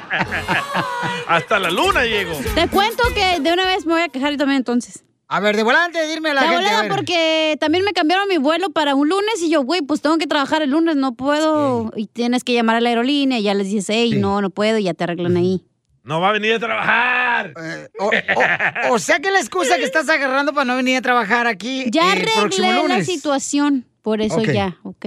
Hasta 1.27 1.59
la 1.59 1.71
luna 1.71 2.05
llego. 2.05 2.39
Te 2.53 2.67
cuento 2.67 3.03
que 3.15 3.39
de 3.39 3.53
una 3.53 3.65
vez 3.65 3.87
me 3.87 3.93
voy 3.93 4.01
a 4.03 4.09
quejar 4.09 4.31
yo 4.33 4.37
también 4.37 4.57
entonces. 4.57 5.03
A 5.29 5.39
ver, 5.41 5.57
de 5.57 5.63
volante, 5.63 5.99
dime 6.07 6.29
a 6.29 6.33
la 6.35 6.41
de 6.43 6.47
gente, 6.47 6.63
a 6.65 6.67
volada 6.69 6.81
ver. 6.83 6.91
porque 6.95 7.57
también 7.59 7.83
me 7.83 7.91
cambiaron 7.91 8.27
mi 8.29 8.37
vuelo 8.37 8.69
para 8.69 8.95
un 8.95 9.09
lunes 9.09 9.41
y 9.41 9.49
yo, 9.49 9.61
güey, 9.63 9.81
pues 9.81 10.01
tengo 10.01 10.17
que 10.17 10.25
trabajar 10.27 10.61
el 10.61 10.69
lunes, 10.71 10.95
no 10.95 11.15
puedo. 11.15 11.91
Y 11.97 12.07
tienes 12.07 12.43
que 12.45 12.53
llamar 12.53 12.77
a 12.77 12.81
la 12.81 12.89
aerolínea 12.89 13.37
y 13.39 13.43
ya 13.43 13.53
les 13.53 13.67
dices, 13.67 13.87
hey, 13.89 14.15
no, 14.17 14.41
no 14.41 14.49
puedo 14.49 14.77
y 14.77 14.83
ya 14.83 14.93
te 14.93 15.03
arreglan 15.03 15.35
ahí. 15.35 15.65
No 16.03 16.21
va 16.21 16.29
a 16.29 16.31
venir 16.31 16.53
a 16.53 16.59
trabajar. 16.59 17.53
O, 17.99 18.05
o- 18.05 18.93
o 18.93 18.99
sea 18.99 19.19
que 19.19 19.29
la 19.29 19.39
excusa 19.39 19.75
que 19.75 19.83
estás 19.83 20.07
agarrando 20.07 20.53
para 20.53 20.63
no 20.63 20.77
venir 20.77 20.95
a 20.95 21.01
trabajar 21.01 21.45
aquí 21.47 21.83
Ya 21.91 22.13
el 22.13 22.21
próximo 22.23 22.45
arreglé 22.45 22.67
la 22.73 22.81
lunes. 22.95 23.05
situación, 23.05 23.85
por 24.01 24.21
eso 24.21 24.41
ya, 24.41 24.77
¿ok? 24.83 25.05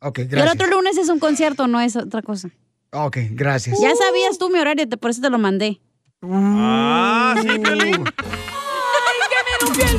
Ok, 0.00 0.18
Y 0.18 0.22
el 0.22 0.28
gracias. 0.28 0.54
otro 0.54 0.66
lunes 0.66 0.96
es 0.98 1.08
un 1.10 1.20
concierto, 1.20 1.68
no 1.68 1.80
es 1.80 1.94
otra 1.94 2.22
cosa. 2.22 2.50
Ok, 2.90 3.18
gracias. 3.30 3.78
Ya 3.80 3.94
sabías 3.94 4.36
tú 4.38 4.50
mi 4.50 4.58
horario, 4.58 4.88
te- 4.88 4.96
por 4.96 5.12
eso 5.12 5.20
te 5.22 5.30
lo 5.30 5.38
mandé. 5.38 5.80
Ah, 6.22 7.36
sí. 7.40 7.48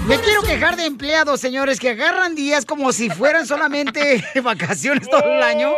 Me 0.07 0.19
quiero 0.19 0.41
quejar 0.43 0.75
de 0.75 0.85
empleados, 0.85 1.39
señores, 1.39 1.79
que 1.79 1.89
agarran 1.91 2.35
días 2.35 2.65
como 2.65 2.91
si 2.91 3.09
fueran 3.09 3.45
solamente 3.47 4.23
vacaciones 4.43 5.09
todo 5.09 5.23
el 5.23 5.41
año. 5.43 5.71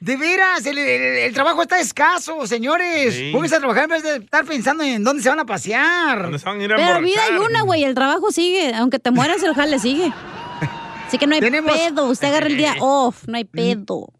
De 0.00 0.16
veras, 0.16 0.64
el, 0.66 0.78
el- 0.78 1.18
el 1.18 1.34
trabajo 1.34 1.62
está 1.62 1.80
escaso, 1.80 2.46
señores. 2.46 3.14
Sí. 3.14 3.30
Pónganse 3.32 3.56
a 3.56 3.58
trabajar 3.58 3.84
en 3.84 3.90
vez 3.90 4.02
de 4.02 4.16
estar 4.16 4.44
pensando 4.44 4.84
en 4.84 5.02
dónde 5.02 5.22
se 5.22 5.28
van 5.28 5.40
a 5.40 5.44
pasear. 5.46 6.22
¿Dónde 6.22 6.38
se 6.38 6.44
van 6.44 6.60
a 6.60 6.64
ir 6.64 6.72
a 6.72 6.76
Pero 6.76 7.00
vida 7.00 7.20
hay 7.28 7.36
una, 7.38 7.62
güey, 7.62 7.84
el 7.84 7.94
trabajo 7.94 8.30
sigue. 8.30 8.72
Aunque 8.74 8.98
te 8.98 9.10
mueras, 9.10 9.42
el 9.42 9.54
jale 9.54 9.78
sigue. 9.78 10.12
Así 11.06 11.18
que 11.18 11.26
no 11.26 11.34
hay 11.34 11.40
pedo. 11.40 12.04
Usted 12.06 12.28
agarra 12.28 12.46
el 12.46 12.56
día 12.56 12.76
off, 12.80 13.24
no 13.26 13.36
hay 13.36 13.44
pedo. 13.44 14.12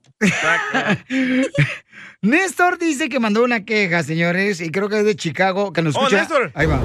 Néstor 2.26 2.78
dice 2.78 3.08
que 3.08 3.20
mandó 3.20 3.44
una 3.44 3.64
queja, 3.64 4.02
señores, 4.02 4.60
y 4.60 4.70
creo 4.70 4.88
que 4.88 4.98
es 4.98 5.04
de 5.04 5.14
Chicago, 5.16 5.72
que 5.72 5.82
nos 5.82 5.94
Oh, 5.96 6.00
escucha. 6.00 6.18
Néstor. 6.22 6.50
Ahí 6.54 6.66
va. 6.66 6.80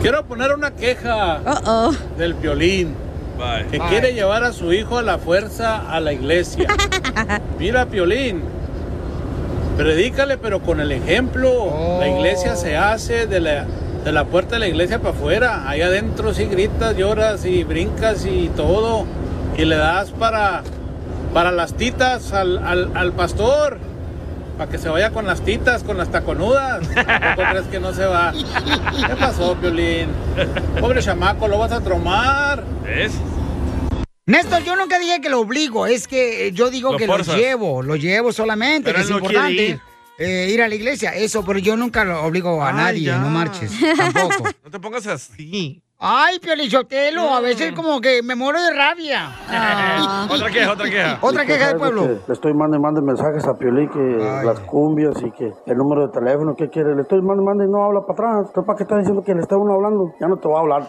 Quiero 0.00 0.24
poner 0.26 0.52
una 0.54 0.70
queja 0.70 1.40
del 2.16 2.34
violín 2.34 2.94
que 3.70 3.78
Bye. 3.78 3.88
quiere 3.88 4.14
llevar 4.14 4.44
a 4.44 4.52
su 4.52 4.72
hijo 4.72 4.98
a 4.98 5.02
la 5.02 5.18
fuerza 5.18 5.90
a 5.92 5.98
la 6.00 6.12
iglesia. 6.12 6.68
Mira, 7.58 7.86
Piolín, 7.86 8.42
predícale 9.76 10.38
pero 10.38 10.60
con 10.60 10.80
el 10.80 10.92
ejemplo. 10.92 11.98
La 12.00 12.08
iglesia 12.08 12.54
se 12.56 12.76
hace 12.76 13.26
de 13.26 13.40
la, 13.40 13.66
de 14.04 14.12
la 14.12 14.24
puerta 14.24 14.54
de 14.56 14.60
la 14.60 14.68
iglesia 14.68 15.00
para 15.00 15.14
afuera. 15.14 15.68
Ahí 15.68 15.82
adentro 15.82 16.32
sí 16.34 16.44
gritas, 16.44 16.96
lloras 16.96 17.44
y 17.44 17.64
brincas 17.64 18.24
y 18.26 18.48
todo. 18.56 19.04
Y 19.56 19.64
le 19.64 19.76
das 19.76 20.10
para, 20.10 20.62
para 21.34 21.50
las 21.52 21.74
titas 21.74 22.32
al, 22.32 22.58
al, 22.58 22.90
al 22.96 23.12
pastor. 23.12 23.78
Para 24.58 24.70
que 24.72 24.78
se 24.78 24.88
vaya 24.88 25.10
con 25.12 25.24
las 25.24 25.40
titas, 25.44 25.84
con 25.84 25.96
las 25.96 26.10
taconudas. 26.10 26.84
¿A 26.96 27.36
poco 27.36 27.48
crees 27.50 27.66
que 27.68 27.78
no 27.78 27.92
se 27.94 28.04
va? 28.04 28.32
¿Qué 28.32 29.14
pasó, 29.14 29.54
Piolín? 29.56 30.08
Pobre 30.80 31.00
chamaco, 31.00 31.46
lo 31.46 31.58
vas 31.58 31.70
a 31.72 31.80
tromar. 31.80 32.64
¿Ves? 32.84 33.12
Néstor, 34.26 34.64
yo 34.64 34.74
nunca 34.76 34.98
dije 34.98 35.20
que 35.20 35.28
lo 35.30 35.40
obligo, 35.40 35.86
es 35.86 36.06
que 36.08 36.48
eh, 36.48 36.52
yo 36.52 36.68
digo 36.70 36.92
Lo 36.92 36.98
que 36.98 37.06
forzas. 37.06 37.28
lo 37.36 37.40
llevo, 37.40 37.82
lo 37.82 37.96
llevo 37.96 38.32
solamente, 38.32 38.90
Pero 38.90 38.96
que 38.96 39.04
es 39.04 39.10
no 39.10 39.16
importante. 39.18 39.52
ir. 39.68 39.80
eh, 40.18 40.50
ir 40.52 40.60
a 40.60 40.68
la 40.68 40.74
iglesia, 40.74 41.14
eso, 41.14 41.42
pero 41.46 41.58
yo 41.60 41.76
nunca 41.76 42.04
lo 42.04 42.22
obligo 42.24 42.62
a 42.62 42.68
Ay, 42.70 42.74
nadie, 42.74 43.02
ya. 43.04 43.18
no 43.18 43.30
marches, 43.30 43.72
tampoco. 43.96 44.50
No 44.64 44.70
te 44.70 44.78
pongas 44.80 45.06
así. 45.06 45.80
Ay, 46.00 46.38
Piolichotelo, 46.38 47.34
a 47.34 47.40
veces 47.40 47.72
como 47.72 48.00
que 48.00 48.22
me 48.22 48.36
muero 48.36 48.62
de 48.62 48.72
rabia. 48.72 49.32
Otra 50.30 50.48
queja, 50.48 50.72
otra 50.72 50.88
queja. 50.88 51.18
Otra 51.20 51.44
queja 51.44 51.68
del 51.68 51.76
pueblo. 51.76 52.20
Le 52.24 52.34
estoy 52.34 52.54
mandando 52.54 52.76
y 52.76 52.80
mandando 52.80 53.12
mensajes 53.12 53.44
a 53.44 53.58
Piolín 53.58 53.88
que 53.88 53.98
las 53.98 54.60
cumbias 54.60 55.16
y 55.20 55.32
que 55.32 55.52
el 55.66 55.76
número 55.76 56.06
de 56.06 56.12
teléfono 56.12 56.54
que 56.54 56.68
quiere. 56.68 56.94
Le 56.94 57.02
estoy 57.02 57.20
mandando 57.20 57.42
y 57.42 57.46
mandando 57.46 57.64
y 57.64 57.72
no 57.72 57.84
habla 57.84 58.02
para 58.06 58.12
atrás. 58.12 58.46
¿Usted 58.46 58.62
para 58.62 58.76
qué 58.76 58.84
está 58.84 58.96
diciendo 58.98 59.24
que 59.24 59.34
le 59.34 59.40
está 59.40 59.56
uno 59.56 59.74
hablando? 59.74 60.14
Ya 60.20 60.28
no 60.28 60.36
te 60.36 60.46
va 60.48 60.58
a 60.58 60.60
hablar. 60.60 60.88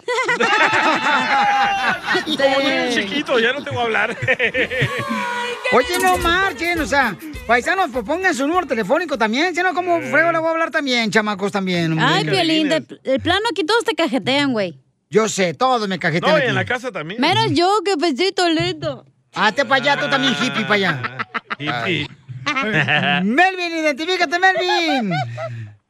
Como 2.24 2.60
niño 2.60 2.90
chiquito, 2.90 3.38
ya 3.40 3.52
no 3.52 3.64
te 3.64 3.70
voy 3.70 3.80
a 3.80 3.82
hablar. 3.82 4.16
Oye, 5.72 5.98
no 6.02 6.18
marchen, 6.18 6.80
o 6.80 6.86
sea, 6.86 7.16
paisanos, 7.48 7.90
pues 7.92 8.04
pongan 8.04 8.32
su 8.34 8.46
número 8.46 8.66
telefónico 8.66 9.18
también, 9.18 9.54
si 9.54 9.62
no, 9.62 9.74
como 9.74 10.00
frego 10.00 10.30
le 10.32 10.38
voy 10.38 10.48
a 10.48 10.50
hablar 10.50 10.70
también, 10.70 11.10
chamacos 11.10 11.50
también. 11.52 11.92
hombre. 11.92 12.06
Ay, 12.08 12.24
Piolín, 12.24 12.68
de, 12.68 12.84
el 13.04 13.20
plano 13.20 13.46
aquí 13.50 13.64
todos 13.64 13.84
te 13.84 13.94
cajetean, 13.94 14.52
güey. 14.52 14.80
Yo 15.12 15.28
sé, 15.28 15.54
todos 15.54 15.88
me 15.88 15.98
cajetean 15.98 16.32
No, 16.32 16.38
y 16.38 16.42
aquí. 16.42 16.48
en 16.50 16.54
la 16.54 16.64
casa 16.64 16.92
también. 16.92 17.20
Menos 17.20 17.50
yo, 17.52 17.68
que 17.84 17.96
pesito 17.96 18.48
lindo. 18.48 19.04
Hazte 19.34 19.64
para 19.64 19.82
allá, 19.82 19.96
tú 20.00 20.08
también, 20.08 20.34
hippie, 20.40 20.62
para 20.62 20.74
allá. 20.74 21.18
Hippie. 21.58 22.08
Melvin, 23.24 23.72
identifícate, 23.76 24.38
Melvin. 24.38 25.12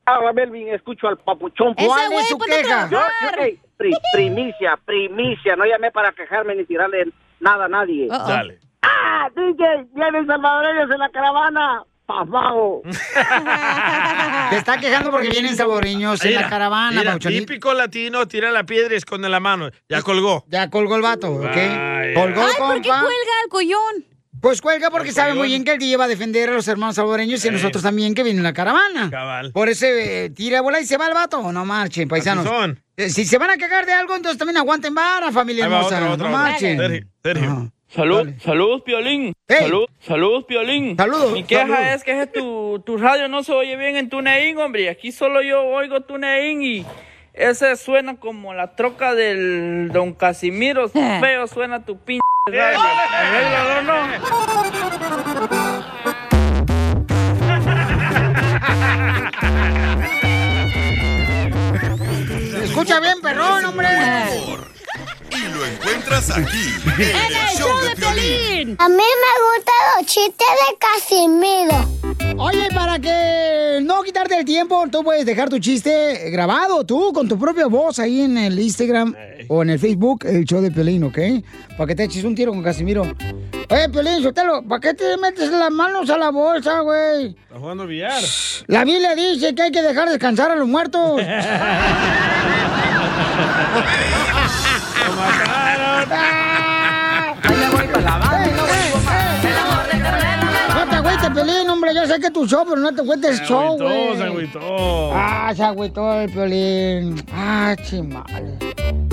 Ahora, 0.07 0.33
Melvin, 0.33 0.69
escucho 0.69 1.07
al 1.07 1.19
papuchón. 1.19 1.75
Ese 1.77 1.87
¿Cuál 1.87 2.13
es 2.15 2.29
su 2.29 2.39
queja? 2.39 2.85
Yo, 2.85 2.89
trabajar. 2.89 3.37
yo, 3.37 3.43
ey, 3.45 3.61
pri- 3.77 3.93
primicia, 4.15 4.79
primicia. 4.87 5.55
No 5.55 5.65
llamé 5.67 5.91
para 5.93 6.13
quejarme 6.13 6.55
ni 6.57 6.65
tirarle 6.65 7.13
nada 7.41 7.67
a 7.67 7.69
nadie. 7.69 8.09
Dale. 8.09 8.59
¡Ah, 8.83 9.29
DJ! 9.37 9.87
¡Vienen 9.95 10.27
salvadoreños 10.27 10.91
en 10.91 10.99
la 10.99 11.09
caravana! 11.11 11.83
¡Pasmado! 12.11 12.83
Te 14.51 14.57
está 14.57 14.79
quejando 14.81 15.13
porque 15.13 15.29
vienen 15.29 15.57
salvadoreños 15.57 16.25
en 16.25 16.35
la 16.35 16.49
caravana, 16.49 16.99
mira, 17.01 17.13
Pauchonito. 17.13 17.41
típico 17.47 17.73
latino, 17.73 18.27
tira 18.27 18.51
la 18.51 18.65
piedra 18.65 18.95
y 18.95 18.97
esconde 18.97 19.29
la 19.29 19.39
mano. 19.39 19.71
Ya 19.89 20.03
colgó. 20.03 20.45
Ya 20.49 20.69
colgó 20.71 20.97
el 20.97 21.03
vato, 21.03 21.31
¿ok? 21.31 21.45
Vaya. 21.45 22.15
Colgó, 22.15 22.41
Ay, 22.43 22.53
¿por 22.59 22.83
qué 22.83 22.89
compa. 22.89 23.01
cuelga 23.03 23.33
el 23.45 23.49
collón? 23.49 24.05
Pues 24.41 24.61
cuelga 24.61 24.91
porque 24.91 25.13
sabe 25.13 25.35
muy 25.35 25.49
bien 25.49 25.63
que 25.65 25.73
el 25.73 25.79
DJ 25.79 25.99
va 25.99 26.05
a 26.07 26.09
defender 26.09 26.49
a 26.49 26.55
los 26.55 26.67
hermanos 26.67 26.97
salvadoreños 26.97 27.45
y 27.45 27.49
a 27.49 27.53
nosotros 27.53 27.83
también 27.83 28.13
que 28.15 28.25
viene 28.25 28.39
en 28.39 28.45
la 28.45 28.55
caravana. 28.55 29.09
Cabal. 29.11 29.53
Por 29.53 29.69
eso 29.69 29.87
eh, 29.87 30.31
tira 30.35 30.63
bola 30.63 30.81
y 30.81 30.87
se 30.87 30.97
va 30.97 31.07
el 31.07 31.15
vato. 31.15 31.53
No 31.53 31.65
marchen, 31.65 32.09
paisanos. 32.09 32.45
Así 32.47 32.55
son. 32.55 32.83
Eh, 32.97 33.11
Si 33.11 33.25
se 33.25 33.39
van 33.39 33.51
a 33.51 33.57
cagar 33.57 33.87
de 33.87 33.93
algo, 33.93 34.17
entonces 34.17 34.37
también 34.39 34.57
aguanten 34.57 34.95
vara, 34.95 35.31
familia 35.31 35.67
Ahí 35.67 35.71
va 35.71 35.77
hermosa. 35.79 35.97
otra, 35.97 36.11
otra, 36.15 36.29
no 36.29 36.35
otra. 36.37 36.51
marchen. 36.51 36.79
Sergio, 36.79 37.07
Sergio. 37.23 37.73
Salud, 37.91 38.29
saludos, 38.39 38.83
Piolín. 38.83 39.35
Salud, 39.49 39.87
saludos, 39.99 40.45
Piolín. 40.45 40.97
Saludos. 40.97 41.33
Mi 41.33 41.43
queja 41.43 41.67
saludos. 41.67 41.95
es 41.97 42.05
que 42.05 42.13
ese 42.13 42.29
tu, 42.29 42.81
tu 42.87 42.97
radio 42.97 43.27
no 43.27 43.43
se 43.43 43.53
oye 43.53 43.77
bien 43.77 43.97
en 43.97 44.09
TuneIn, 44.09 44.57
hombre. 44.59 44.89
Aquí 44.89 45.11
solo 45.11 45.43
yo 45.43 45.65
oigo 45.65 46.03
TuneIn 46.03 46.63
y 46.63 46.87
ese 47.35 47.75
suena 47.77 48.17
como 48.17 48.55
la 48.55 48.77
troca 48.77 49.17
del 49.17 49.91
Don 49.93 50.13
Casimiro. 50.15 50.89
Feo 50.89 51.49
suena 51.49 51.85
tu 51.85 51.99
pinche 51.99 52.23
radio. 52.47 52.79
Arréglalo, 53.13 53.83
¿no? 53.83 53.95
Se 62.53 62.65
escucha 62.67 63.01
bien, 63.01 63.21
perrón, 63.21 63.65
hombre. 63.65 63.89
Lo 65.61 65.67
encuentras 65.67 66.31
aquí, 66.31 66.73
en 66.97 67.03
el 67.03 67.49
show 67.55 67.69
de 67.81 67.95
Piolín. 67.95 68.75
A 68.79 68.89
mí 68.89 68.97
me 68.97 69.33
gustan 69.45 69.75
los 69.95 70.07
chistes 70.07 70.49
de 70.57 70.75
Casimiro. 70.79 71.85
Oye, 72.39 72.67
para 72.75 72.99
que 72.99 73.81
no 73.83 74.03
quitarte 74.03 74.39
el 74.39 74.47
tiempo, 74.47 74.87
tú 74.91 75.05
puedes 75.05 75.27
dejar 75.27 75.51
tu 75.51 75.59
chiste 75.59 76.31
grabado 76.31 76.87
tú 76.87 77.13
con 77.13 77.29
tu 77.29 77.39
propia 77.39 77.67
voz 77.67 77.99
ahí 77.99 78.23
en 78.23 78.39
el 78.39 78.59
Instagram 78.59 79.15
o 79.49 79.63
en 79.63 79.69
el 79.69 79.79
Facebook, 79.79 80.25
el 80.25 80.47
show 80.47 80.63
de 80.63 80.71
Piolín, 80.71 81.05
¿ok? 81.05 81.19
Para 81.77 81.89
que 81.89 81.95
te 81.95 82.05
eches 82.05 82.25
un 82.25 82.35
tiro 82.35 82.53
con 82.53 82.63
Casimiro. 82.63 83.03
Oye, 83.69 83.91
Piolín, 83.91 84.23
Sotelo, 84.23 84.63
¿para 84.63 84.81
qué 84.81 84.95
te 84.95 85.15
metes 85.19 85.51
las 85.51 85.71
manos 85.71 86.09
a 86.09 86.17
la 86.17 86.31
bolsa, 86.31 86.81
güey? 86.81 87.37
Está 87.37 87.59
jugando 87.59 87.87
billar. 87.87 88.23
La 88.67 88.87
Biblia 88.87 89.15
dice 89.15 89.55
que 89.55 89.61
hay 89.61 89.71
que 89.71 89.83
dejar 89.83 90.09
descansar 90.09 90.53
a 90.53 90.57
los 90.57 90.67
muertos. 90.67 91.21
No 100.75 100.89
te 100.89 100.97
agüites, 100.97 101.31
Piolín, 101.31 101.69
hombre. 101.69 101.95
Yo 101.95 102.07
sé 102.07 102.21
que 102.21 102.31
tu 102.31 102.47
show, 102.47 102.65
pero 102.65 102.77
no 102.81 102.95
te 102.95 103.01
agüites 103.03 103.43
show, 103.43 103.75
agüitó, 103.75 103.85
güey. 103.85 104.17
se 104.17 104.25
agüitó. 104.25 105.11
Ah, 105.15 105.53
se 105.55 105.65
agüitó 105.65 106.13
el 106.21 106.31
Piolín. 106.31 107.25
Ah, 107.33 107.75
chimale. 107.83 108.59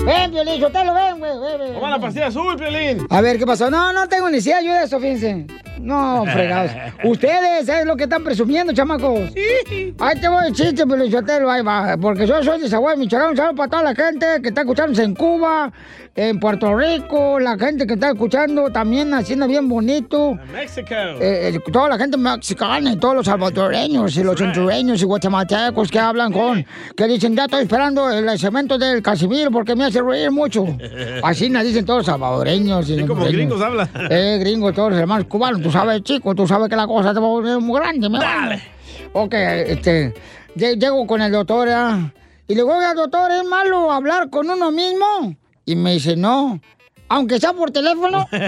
Ven, 0.04 0.30
Piolín, 0.30 0.60
Sotelo, 0.60 0.94
ven, 0.94 1.18
güey. 1.18 1.32
ven, 1.38 1.58
ven. 1.60 1.74
Toma 1.74 1.90
la 1.90 1.98
pastilla 2.00 2.26
azul, 2.28 2.56
Piolín. 2.56 3.06
A 3.10 3.20
ver, 3.20 3.38
¿qué 3.38 3.46
pasó? 3.46 3.70
No, 3.70 3.92
no 3.92 4.08
tengo 4.08 4.30
ni 4.30 4.38
siquiera 4.38 4.58
ayuda 4.60 4.78
de 4.80 4.84
eso, 4.86 4.98
fíjense. 5.00 5.46
No, 5.80 6.24
fregados. 6.32 6.72
Ustedes 7.04 7.68
es 7.68 7.84
lo 7.84 7.96
que 7.96 8.04
están 8.04 8.24
presumiendo, 8.24 8.72
chamacos. 8.72 9.30
Ahí 9.98 10.20
te 10.20 10.28
voy 10.28 10.46
el 10.46 10.54
chiste, 10.54 10.86
Piolín 10.86 11.10
Sotelo, 11.10 11.50
ahí 11.50 11.62
va. 11.62 11.96
Porque 12.00 12.26
yo 12.26 12.42
soy 12.42 12.60
de 12.60 12.68
Zaguay, 12.68 12.96
Michoacán. 12.96 13.30
Un 13.30 13.36
saludo 13.36 13.54
para 13.56 13.70
toda 13.70 13.82
la 13.82 13.94
gente 13.94 14.26
que 14.42 14.48
está 14.48 14.62
escuchándose 14.62 15.02
en 15.02 15.14
Cuba, 15.14 15.70
en 16.20 16.40
Puerto 16.40 16.74
Rico, 16.76 17.38
la 17.38 17.56
gente 17.56 17.86
que 17.86 17.94
está 17.94 18.08
escuchando 18.08 18.70
también 18.72 19.14
haciendo 19.14 19.46
bien 19.46 19.68
bonito. 19.68 20.36
México. 20.52 20.88
Eh, 20.90 21.52
eh, 21.54 21.58
toda 21.72 21.90
la 21.90 21.96
gente 21.96 22.16
mexicana 22.16 22.90
y 22.92 22.96
todos 22.96 23.14
los 23.14 23.26
salvadoreños 23.26 24.16
y 24.16 24.24
los 24.24 24.40
hondureños 24.40 25.00
y 25.00 25.04
guatemaltecos 25.04 25.88
que 25.92 26.00
hablan 26.00 26.32
con, 26.32 26.66
que 26.96 27.06
dicen, 27.06 27.36
ya 27.36 27.44
estoy 27.44 27.62
esperando 27.62 28.10
el 28.10 28.36
cemento 28.36 28.76
del 28.76 29.00
Casimiro 29.00 29.52
porque 29.52 29.76
me 29.76 29.84
hace 29.84 30.02
reír 30.02 30.32
mucho. 30.32 30.66
Así 31.22 31.48
nos 31.50 31.62
dicen 31.62 31.84
todos 31.86 31.98
los 32.00 32.06
salvadoreños. 32.06 32.90
Y 32.90 32.98
Sí, 32.98 33.06
como 33.06 33.24
gringos 33.24 33.62
hablan. 33.62 33.88
Eh, 34.10 34.38
gringos, 34.40 34.74
todos 34.74 34.90
los 34.90 34.98
hermanos 35.00 35.28
cubanos. 35.28 35.62
Tú 35.62 35.70
sabes, 35.70 36.02
chico, 36.02 36.34
tú 36.34 36.48
sabes 36.48 36.68
que 36.68 36.74
la 36.74 36.88
cosa 36.88 37.14
te 37.14 37.20
va 37.20 37.26
a 37.26 37.30
volver 37.30 37.60
muy 37.60 37.78
grande. 37.78 38.08
mi 38.08 38.16
hermano. 38.16 38.56
Ok, 39.12 39.34
este, 39.34 40.12
lle- 40.56 40.76
llego 40.80 41.06
con 41.06 41.22
el 41.22 41.30
doctor, 41.30 41.68
¿ah? 41.68 42.12
Y 42.48 42.54
le 42.56 42.62
digo, 42.62 42.74
oiga, 42.76 42.92
doctor, 42.94 43.30
¿es 43.30 43.44
malo 43.44 43.92
hablar 43.92 44.30
con 44.30 44.50
uno 44.50 44.72
mismo? 44.72 45.36
Y 45.68 45.76
me 45.76 45.92
dice, 45.92 46.16
no, 46.16 46.58
aunque 47.10 47.38
sea 47.38 47.52
por 47.52 47.70
teléfono. 47.70 48.26
me 48.32 48.38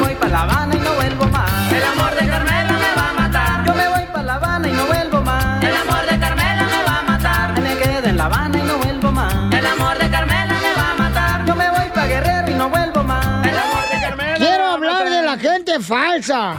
voy 0.00 0.14
para 0.16 0.32
La 0.32 0.42
Habana 0.42 0.74
y 0.74 0.78
no 0.80 0.94
vuelvo 0.94 1.26
más. 1.26 1.72
El 1.72 1.84
amor 1.84 2.12
de 2.16 2.26
Carmela 2.26 2.72
me 2.72 2.92
va 3.00 3.08
a 3.08 3.12
matar. 3.12 3.64
Yo 3.64 3.72
me 3.72 3.86
voy 3.86 4.02
para 4.12 4.22
La 4.24 4.34
Habana 4.34 4.68
y 4.68 4.72
no 4.72 4.84
vuelvo 4.86 5.20
más. 5.20 5.62
El 5.62 5.76
amor 5.76 6.10
de 6.10 6.18
Carmela 6.18 6.62
me 6.64 6.82
va 6.82 6.98
a 6.98 7.02
matar. 7.02 7.60
Me 7.62 7.76
quedo 7.78 8.08
en 8.08 8.16
La 8.16 8.24
Habana 8.24 8.58
y 8.58 8.62
no 8.62 8.78
vuelvo 8.78 9.12
más. 9.12 9.54
El 9.54 9.66
amor 9.66 9.96
de 9.96 10.10
Carmela 10.10 10.54
me 10.60 10.74
va 10.74 10.90
a 10.90 10.94
matar. 10.94 11.46
Yo 11.46 11.54
me 11.54 11.70
voy 11.70 11.88
para 11.94 12.06
Guerrero 12.08 12.50
y 12.50 12.54
no 12.54 12.68
vuelvo 12.68 13.04
más. 13.04 13.46
El 13.46 13.56
amor 13.56 13.88
de 13.92 14.00
Carmela. 14.00 14.36
Quiero 14.38 14.66
hablar 14.66 15.08
de 15.08 15.22
la 15.22 15.38
gente 15.38 15.78
falsa. 15.78 16.56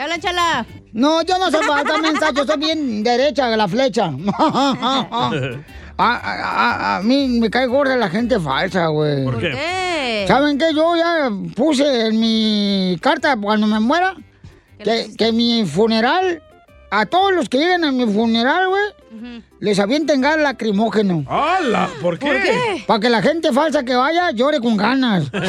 ¿Te 0.00 0.04
habla, 0.04 0.18
chala? 0.18 0.66
No, 0.94 1.20
yo 1.20 1.36
no 1.38 1.50
soy 1.50 1.62
falsa, 1.62 1.98
mensa, 1.98 2.30
yo 2.34 2.46
soy 2.46 2.56
bien 2.56 3.02
derecha 3.02 3.50
de 3.50 3.56
la 3.58 3.68
flecha. 3.68 4.06
A, 4.06 4.74
a- 5.98 6.16
a- 6.22 6.96
a 6.96 7.02
mí 7.02 7.28
me 7.38 7.50
cae 7.50 7.66
gorda 7.66 7.94
la 7.98 8.08
gente 8.08 8.40
falsa, 8.40 8.86
güey. 8.86 9.26
¿Por 9.26 9.38
qué? 9.38 9.50
qué? 9.50 10.24
¿Saben 10.26 10.56
qué? 10.56 10.72
Yo 10.74 10.96
ya 10.96 11.28
puse 11.54 12.06
en 12.06 12.18
mi 12.18 12.96
carta 13.02 13.36
cuando 13.36 13.66
me 13.66 13.78
muera 13.78 14.14
que, 14.82 15.10
que 15.18 15.32
mi 15.32 15.66
funeral, 15.66 16.42
a 16.90 17.04
todos 17.04 17.34
los 17.34 17.50
que 17.50 17.58
lleguen 17.58 17.84
a 17.84 17.92
mi 17.92 18.06
funeral, 18.10 18.68
güey, 18.70 19.42
les 19.60 19.78
avienten 19.78 20.22
gas 20.22 20.38
lacrimógeno. 20.38 21.26
¡Hala! 21.28 21.90
¿Por 22.00 22.18
qué? 22.18 22.24
¿Por 22.26 22.36
qué? 22.42 22.84
Para 22.86 23.00
que 23.00 23.10
la 23.10 23.20
gente 23.20 23.52
falsa 23.52 23.82
que 23.84 23.94
vaya 23.94 24.30
llore 24.30 24.60
con 24.60 24.78
ganas. 24.78 25.24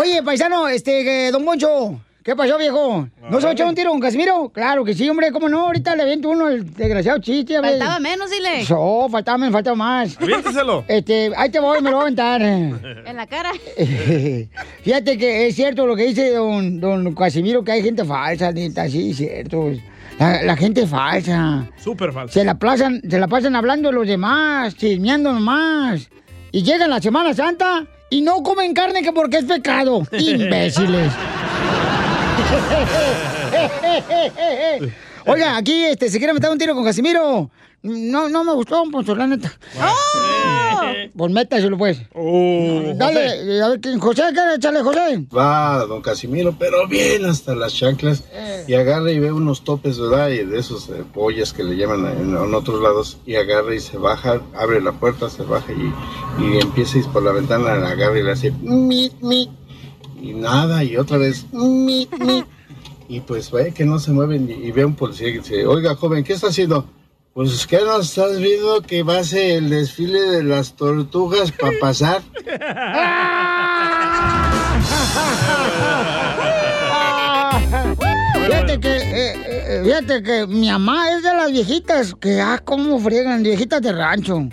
Oye, 0.00 0.22
paisano, 0.22 0.66
este, 0.66 1.26
eh, 1.26 1.30
don 1.30 1.44
Moncho, 1.44 2.00
¿qué 2.22 2.34
pasó, 2.34 2.56
viejo? 2.56 3.06
¿No 3.28 3.38
se 3.38 3.44
va 3.44 3.50
a 3.50 3.52
echar 3.52 3.66
un 3.66 3.74
tiro 3.74 3.90
con 3.90 4.00
Casimiro? 4.00 4.48
Claro 4.48 4.82
que 4.82 4.94
sí, 4.94 5.06
hombre, 5.06 5.30
¿cómo 5.30 5.46
no? 5.46 5.66
Ahorita 5.66 5.94
le 5.94 6.04
aviento 6.04 6.30
uno 6.30 6.48
el 6.48 6.72
desgraciado 6.72 7.18
chiste. 7.18 7.58
a 7.58 7.60
ver. 7.60 7.72
Faltaba 7.72 8.00
menos, 8.00 8.30
dile. 8.30 8.64
No, 8.70 9.08
faltaba 9.10 9.36
menos, 9.36 9.52
faltaba 9.52 9.76
más. 9.76 10.16
Aviénteselo. 10.18 10.86
Este, 10.88 11.30
ahí 11.36 11.50
te 11.50 11.60
voy, 11.60 11.82
me 11.82 11.90
lo 11.90 11.96
voy 11.96 12.00
a 12.00 12.02
aventar. 12.04 12.40
En 13.10 13.14
la 13.14 13.26
cara. 13.26 13.52
Fíjate 14.82 15.18
que 15.18 15.48
es 15.48 15.54
cierto 15.54 15.86
lo 15.86 15.94
que 15.94 16.06
dice 16.06 16.30
don, 16.32 16.80
don 16.80 17.14
Casimiro, 17.14 17.62
que 17.62 17.72
hay 17.72 17.82
gente 17.82 18.02
falsa, 18.02 18.52
neta, 18.52 18.88
sí, 18.88 19.12
cierto. 19.12 19.70
La, 20.18 20.42
la 20.44 20.56
gente 20.56 20.86
falsa. 20.86 21.68
Súper 21.76 22.10
falso. 22.10 22.32
Se 22.32 22.42
la, 22.42 22.58
pasan, 22.58 23.02
se 23.06 23.18
la 23.18 23.28
pasan 23.28 23.54
hablando 23.54 23.90
de 23.90 23.96
los 23.96 24.06
demás, 24.06 24.74
chismeando 24.76 25.30
nomás. 25.30 26.08
Y 26.52 26.62
llegan 26.62 26.88
la 26.88 27.02
Semana 27.02 27.34
Santa 27.34 27.86
y 28.10 28.20
no 28.20 28.42
comen 28.42 28.74
carne 28.74 29.02
que 29.02 29.12
porque 29.12 29.38
es 29.38 29.44
pecado. 29.44 30.02
Imbéciles. 30.12 31.12
Oiga, 35.26 35.56
aquí 35.56 35.84
este, 35.84 36.10
se 36.10 36.18
quiere 36.18 36.34
meter 36.34 36.50
un 36.50 36.58
tiro 36.58 36.74
con 36.74 36.84
Casimiro. 36.84 37.50
No, 37.82 38.28
no 38.28 38.44
me 38.44 38.52
gustó, 38.52 38.84
pues 38.90 39.08
la 39.08 39.26
neta. 39.26 39.50
Pues 41.16 41.32
métaselo, 41.32 41.76
pues. 41.78 42.00
Dale, 42.96 43.62
a 43.62 43.68
ver, 43.68 43.80
¿quién? 43.80 43.98
José, 43.98 44.22
¿qué? 44.34 44.54
Échale, 44.56 44.82
José. 44.82 45.26
Va 45.36 45.84
don 45.86 46.02
Casimiro, 46.02 46.54
pero 46.58 46.86
bien 46.88 47.24
hasta 47.24 47.54
las 47.54 47.74
chanclas 47.74 48.24
y 48.66 48.74
agarra 48.74 49.10
y 49.10 49.18
ve 49.18 49.32
unos 49.32 49.62
topes, 49.64 49.98
¿verdad? 49.98 50.28
Y 50.30 50.44
de 50.44 50.58
esos 50.58 50.88
eh, 50.88 51.02
pollas 51.12 51.52
que 51.52 51.64
le 51.64 51.76
llaman 51.76 52.06
en, 52.06 52.36
en 52.36 52.54
otros 52.54 52.82
lados 52.82 53.18
y 53.26 53.36
agarra 53.36 53.74
y 53.74 53.80
se 53.80 53.96
baja, 53.96 54.40
abre 54.54 54.80
la 54.80 54.92
puerta, 54.92 55.28
se 55.30 55.42
baja 55.42 55.72
y, 55.72 56.44
y 56.44 56.58
empieza 56.58 56.96
a 56.96 57.00
ir 57.00 57.06
por 57.08 57.22
la 57.22 57.32
ventana, 57.32 57.76
la 57.76 57.90
agarra 57.90 58.18
y 58.18 58.22
le 58.22 58.32
hace 58.32 58.50
mi, 58.52 59.10
mi 59.20 59.50
y 60.20 60.34
nada 60.34 60.84
y 60.84 60.96
otra 60.96 61.16
vez 61.16 61.46
mi, 61.52 62.06
mi 62.18 62.44
y 63.08 63.20
pues 63.20 63.50
ve 63.50 63.72
que 63.72 63.84
no 63.84 63.98
se 63.98 64.12
mueven 64.12 64.48
y, 64.50 64.66
y 64.68 64.70
ve 64.70 64.82
a 64.82 64.86
un 64.86 64.94
policía 64.94 65.28
que 65.32 65.38
dice, 65.38 65.66
oiga 65.66 65.94
joven, 65.96 66.22
¿qué 66.24 66.34
está 66.34 66.48
haciendo? 66.48 66.86
Pues 67.34 67.66
que 67.66 67.78
no 67.78 68.00
estás 68.00 68.38
viendo 68.38 68.82
que 68.82 69.02
va 69.02 69.18
a 69.18 69.24
ser 69.24 69.58
el 69.58 69.70
desfile 69.70 70.20
de 70.20 70.42
las 70.42 70.74
tortugas 70.74 71.52
para 71.52 71.72
pasar. 71.80 72.22
Fíjate 78.46 78.80
que, 78.80 78.96
eh, 78.96 79.34
eh, 79.46 79.80
fíjate 79.84 80.22
que 80.22 80.46
mi 80.46 80.70
mamá 80.70 81.10
es 81.10 81.22
de 81.22 81.34
las 81.34 81.52
viejitas 81.52 82.14
que, 82.14 82.40
ah, 82.40 82.60
cómo 82.64 82.98
friegan, 82.98 83.42
viejitas 83.42 83.80
de 83.82 83.92
rancho. 83.92 84.48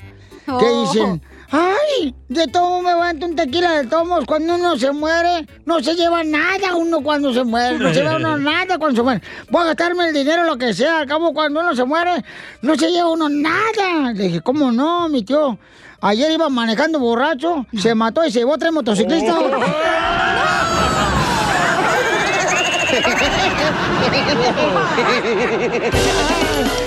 Que 0.46 0.52
Oh. 0.52 1.20
¡Ay! 1.50 2.14
De 2.28 2.46
tomo 2.48 2.82
me 2.82 2.92
aguanto 2.92 3.26
un 3.26 3.36
tequila 3.36 3.82
de 3.82 3.88
tomos. 3.88 4.26
Cuando 4.26 4.56
uno 4.56 4.78
se 4.78 4.92
muere, 4.92 5.48
no 5.66 5.82
se 5.82 5.96
lleva 5.96 6.24
nada 6.24 6.76
uno 6.76 7.02
cuando 7.02 7.34
se 7.34 7.44
muere. 7.44 7.80
No 7.80 7.94
se 7.94 8.02
lleva 8.02 8.18
uno 8.18 8.38
nada 8.52 8.78
cuando 8.78 8.98
se 8.98 9.04
muere. 9.04 9.22
Voy 9.50 9.62
a 9.62 9.66
gastarme 9.68 10.08
el 10.08 10.14
dinero, 10.14 10.44
lo 10.44 10.58
que 10.58 10.74
sea. 10.74 11.00
Al 11.00 11.08
cabo, 11.08 11.34
cuando 11.34 11.62
uno 11.62 11.76
se 11.76 11.86
muere, 11.86 12.24
no 12.62 12.76
se 12.76 12.92
lleva 12.92 13.12
uno 13.12 13.30
nada. 13.30 14.12
Le 14.14 14.24
dije, 14.24 14.42
¿cómo 14.42 14.72
no, 14.72 15.08
mi 15.10 15.24
tío? 15.24 15.58
Ayer 16.02 16.32
iba 16.32 16.50
manejando 16.50 17.00
borracho, 17.00 17.66
se 17.76 17.96
mató 17.96 18.24
y 18.26 18.32
se 18.32 18.40
llevó 18.40 18.58
tres 18.58 18.72
motociclistas. 18.72 19.36
Ah. 26.20 26.87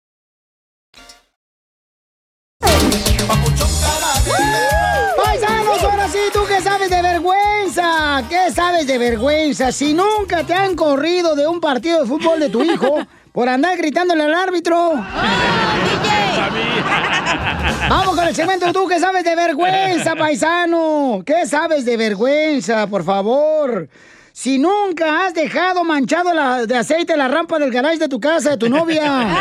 Paisanos, 5.23 5.83
ahora 5.83 6.07
sí, 6.09 6.19
¿tú 6.33 6.39
qué 6.47 6.61
sabes 6.61 6.89
de 6.89 7.01
vergüenza? 7.01 8.23
¿Qué 8.29 8.51
sabes 8.51 8.87
de 8.87 8.97
vergüenza? 8.97 9.71
Si 9.71 9.93
nunca 9.93 10.43
te 10.43 10.53
han 10.53 10.75
corrido 10.75 11.35
de 11.35 11.47
un 11.47 11.59
partido 11.59 12.01
de 12.01 12.07
fútbol 12.07 12.39
de 12.39 12.49
tu 12.49 12.63
hijo 12.63 12.99
por 13.31 13.47
andar 13.49 13.77
gritándole 13.77 14.23
al 14.23 14.33
árbitro. 14.33 14.93
Vamos 17.89 18.15
con 18.15 18.27
el 18.27 18.35
segmento, 18.35 18.73
¿tú 18.73 18.87
qué 18.87 18.99
sabes 18.99 19.23
de 19.23 19.35
vergüenza, 19.35 20.15
paisano? 20.15 21.23
¿Qué 21.25 21.45
sabes 21.45 21.85
de 21.85 21.97
vergüenza, 21.97 22.87
por 22.87 23.03
favor? 23.03 23.87
Si 24.33 24.57
nunca 24.57 25.25
has 25.25 25.33
dejado 25.33 25.83
manchado 25.83 26.33
la- 26.33 26.65
de 26.65 26.75
aceite 26.77 27.15
la 27.17 27.27
rampa 27.27 27.59
del 27.59 27.71
garage 27.71 27.97
de 27.97 28.07
tu 28.07 28.19
casa, 28.19 28.51
de 28.51 28.57
tu 28.57 28.69
novia. 28.69 29.27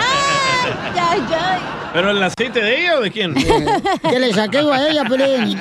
¿Pero 1.93 2.11
el 2.11 2.23
aceite 2.23 2.61
de 2.63 2.81
ella 2.83 2.99
o 2.99 3.01
de 3.01 3.11
quién? 3.11 3.35
que 3.35 4.19
le 4.19 4.33
saqué 4.33 4.59
a 4.59 4.89
ella, 4.89 5.05
Pelín. 5.05 5.59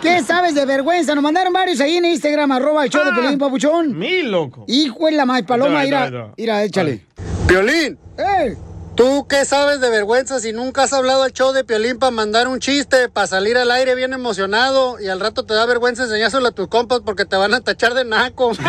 ¿Qué 0.00 0.22
sabes 0.22 0.54
de 0.54 0.64
vergüenza? 0.64 1.14
Nos 1.14 1.22
mandaron 1.22 1.52
varios 1.52 1.80
ahí 1.80 1.96
en 1.96 2.04
Instagram, 2.06 2.50
arroba 2.52 2.84
el 2.84 2.90
show 2.90 3.04
de 3.04 3.12
Pelín, 3.12 3.38
papuchón. 3.38 3.90
Ah, 3.90 3.94
Mi 3.96 4.22
loco. 4.22 4.64
Hijo 4.68 5.06
de 5.06 5.12
la 5.12 5.26
más 5.26 5.42
paloma, 5.42 5.82
mira, 5.82 6.06
está. 6.06 6.28
mira, 6.36 6.64
échale. 6.64 7.04
Piolín. 7.46 7.98
¡Eh! 8.16 8.56
¿Tú 8.96 9.26
qué 9.28 9.44
sabes 9.44 9.80
de 9.80 9.90
vergüenza 9.90 10.38
si 10.38 10.52
nunca 10.52 10.84
has 10.84 10.92
hablado 10.92 11.24
al 11.24 11.32
show 11.32 11.52
de 11.52 11.64
Piolín 11.64 11.98
para 11.98 12.12
mandar 12.12 12.46
un 12.46 12.60
chiste, 12.60 13.08
para 13.08 13.26
salir 13.26 13.56
al 13.58 13.70
aire 13.72 13.96
bien 13.96 14.12
emocionado 14.12 15.00
y 15.00 15.08
al 15.08 15.18
rato 15.18 15.44
te 15.44 15.52
da 15.54 15.66
vergüenza 15.66 16.04
enseñárselo 16.04 16.46
a 16.46 16.52
tus 16.52 16.68
compas 16.68 17.00
porque 17.04 17.24
te 17.24 17.34
van 17.36 17.54
a 17.54 17.60
tachar 17.60 17.94
de 17.94 18.04
naco? 18.04 18.52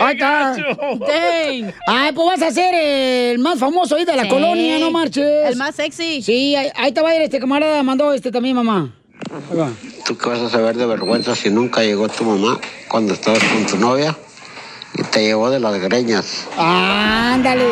Ahí 0.00 0.14
está. 0.14 0.54
Ay, 1.86 2.12
pues 2.14 2.26
vas 2.26 2.42
a 2.42 2.50
ser 2.50 2.74
el 2.74 3.38
más 3.38 3.58
famoso 3.58 3.94
ahí 3.96 4.04
de 4.04 4.16
la 4.16 4.24
Sí. 4.24 4.28
colonia, 4.28 4.78
no 4.78 4.90
marches. 4.90 5.48
El 5.50 5.56
más 5.56 5.74
sexy. 5.76 6.22
Sí, 6.22 6.56
ahí, 6.56 6.70
ahí 6.76 6.92
te 6.92 7.00
va 7.00 7.10
a 7.10 7.14
ir 7.16 7.22
este 7.22 7.38
camarada, 7.38 7.82
mandó 7.82 8.12
este 8.12 8.30
también, 8.32 8.56
mamá. 8.56 8.92
¿Tú 10.04 10.18
qué 10.18 10.28
vas 10.28 10.40
a 10.40 10.50
saber 10.50 10.76
de 10.76 10.86
vergüenza 10.86 11.36
si 11.36 11.50
nunca 11.50 11.82
llegó 11.82 12.08
tu 12.08 12.24
mamá 12.24 12.58
cuando 12.88 13.14
estabas 13.14 13.42
con 13.44 13.66
tu 13.66 13.76
novia 13.76 14.16
y 14.94 15.02
te 15.04 15.22
llevó 15.22 15.50
de 15.50 15.60
las 15.60 15.78
greñas? 15.78 16.46
Ándale. 16.56 17.66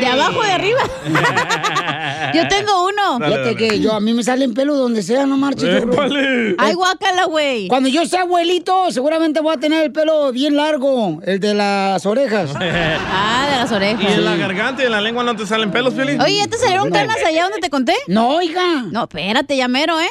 De 0.00 0.06
abajo 0.06 0.40
o 0.40 0.42
de 0.42 0.52
arriba. 0.52 0.82
Yo 2.32 2.48
tengo 2.48 2.86
uno. 2.86 3.18
Fíjate 3.26 3.56
que 3.56 3.80
yo 3.80 3.92
a 3.92 4.00
mí 4.00 4.14
me 4.14 4.22
salen 4.22 4.54
pelos 4.54 4.78
donde 4.78 5.02
sea, 5.02 5.26
no 5.26 5.36
marches. 5.36 5.82
¡Épale! 5.82 6.54
Ay, 6.58 6.74
guácala, 6.74 7.24
güey. 7.26 7.68
Cuando 7.68 7.88
yo 7.88 8.04
sea 8.06 8.22
abuelito, 8.22 8.90
seguramente 8.90 9.40
voy 9.40 9.54
a 9.54 9.58
tener 9.58 9.84
el 9.84 9.92
pelo 9.92 10.32
bien 10.32 10.56
largo, 10.56 11.20
el 11.24 11.40
de 11.40 11.54
las 11.54 12.04
orejas. 12.06 12.50
Ah, 13.16 13.46
de 13.50 13.56
las 13.56 13.72
orejas. 13.72 14.02
¿Y 14.02 14.06
en 14.14 14.24
la 14.24 14.36
garganta 14.36 14.82
y 14.82 14.86
en 14.86 14.92
la 14.92 15.00
lengua 15.00 15.22
no 15.24 15.36
te 15.36 15.46
salen 15.46 15.70
pelos, 15.70 15.94
Feli? 15.94 16.18
Oye, 16.20 16.36
¿ya 16.36 16.46
te 16.46 16.56
salieron 16.58 16.90
canas 16.90 17.16
allá 17.24 17.44
donde 17.44 17.58
te 17.58 17.70
conté? 17.70 17.94
No, 18.08 18.28
oiga. 18.36 18.84
No, 18.90 19.02
espérate, 19.04 19.56
ya 19.56 19.68
mero, 19.68 19.98
¿eh? 20.00 20.08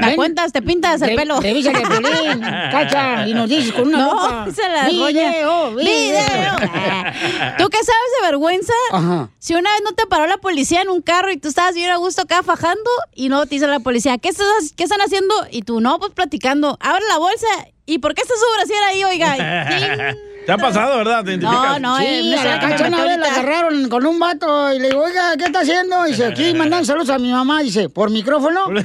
Me 0.00 0.16
cuentas, 0.16 0.52
te 0.52 0.62
pintas 0.62 1.00
el 1.02 1.10
Re- 1.10 1.16
pelo. 1.16 1.40
revísale 1.40 1.80
el 1.82 1.88
pelín, 1.88 2.40
cacha, 2.40 3.28
y 3.28 3.34
nos 3.34 3.48
dices 3.48 3.72
con 3.72 3.88
una 3.88 3.98
no, 3.98 4.52
se 4.54 4.68
la 4.68 4.84
Video, 4.88 5.70
doña. 5.70 5.76
video. 5.76 6.56
¿Tú 7.58 7.68
qué 7.68 7.78
sabes 7.78 8.10
de 8.20 8.26
vergüenza? 8.26 8.72
Ajá. 8.92 9.28
Si 9.38 9.54
una 9.54 9.70
vez 9.72 9.82
no 9.84 9.92
te 9.92 10.06
paró 10.06 10.26
la 10.26 10.36
policía 10.38 10.82
en 10.82 10.88
un 10.88 11.00
carro 11.02 11.30
y 11.30 11.36
tú 11.36 11.49
estabas 11.50 11.74
bien 11.74 11.90
a 11.90 11.96
gusto 11.96 12.22
acá 12.22 12.42
fajando 12.42 12.90
y 13.14 13.28
no 13.28 13.44
te 13.44 13.56
dice 13.56 13.66
la 13.66 13.80
policía, 13.80 14.18
¿qué, 14.18 14.28
estás, 14.30 14.72
¿qué 14.76 14.84
están 14.84 15.00
haciendo? 15.00 15.34
Y 15.50 15.62
tú, 15.62 15.80
no, 15.80 15.98
pues 15.98 16.12
platicando. 16.12 16.78
Abre 16.80 17.04
la 17.08 17.18
bolsa. 17.18 17.46
¿Y 17.86 17.98
por 17.98 18.14
qué 18.14 18.22
está 18.22 18.34
su 18.34 18.44
brasier 18.56 18.82
ahí, 18.84 19.04
oiga? 19.04 20.14
¿Te 20.46 20.52
ha 20.52 20.58
pasado, 20.58 20.96
verdad? 20.98 21.24
¿Te? 21.24 21.36
No, 21.36 21.78
no, 21.78 21.98
Sí, 21.98 22.04
eh, 22.04 22.36
a 22.38 22.88
la 22.88 23.04
vez 23.04 23.18
la 23.18 23.26
agarraron 23.26 23.88
con 23.88 24.06
un 24.06 24.18
vato 24.18 24.72
y 24.72 24.78
le 24.78 24.88
digo, 24.88 25.02
oiga, 25.02 25.36
¿qué 25.36 25.44
está 25.44 25.60
haciendo? 25.60 26.06
Y 26.06 26.10
dice, 26.10 26.26
aquí 26.26 26.54
mandando 26.54 26.84
saludos 26.86 27.10
a 27.10 27.18
mi 27.18 27.30
mamá. 27.30 27.62
Dice, 27.62 27.88
¿por 27.88 28.10
micrófono? 28.10 28.66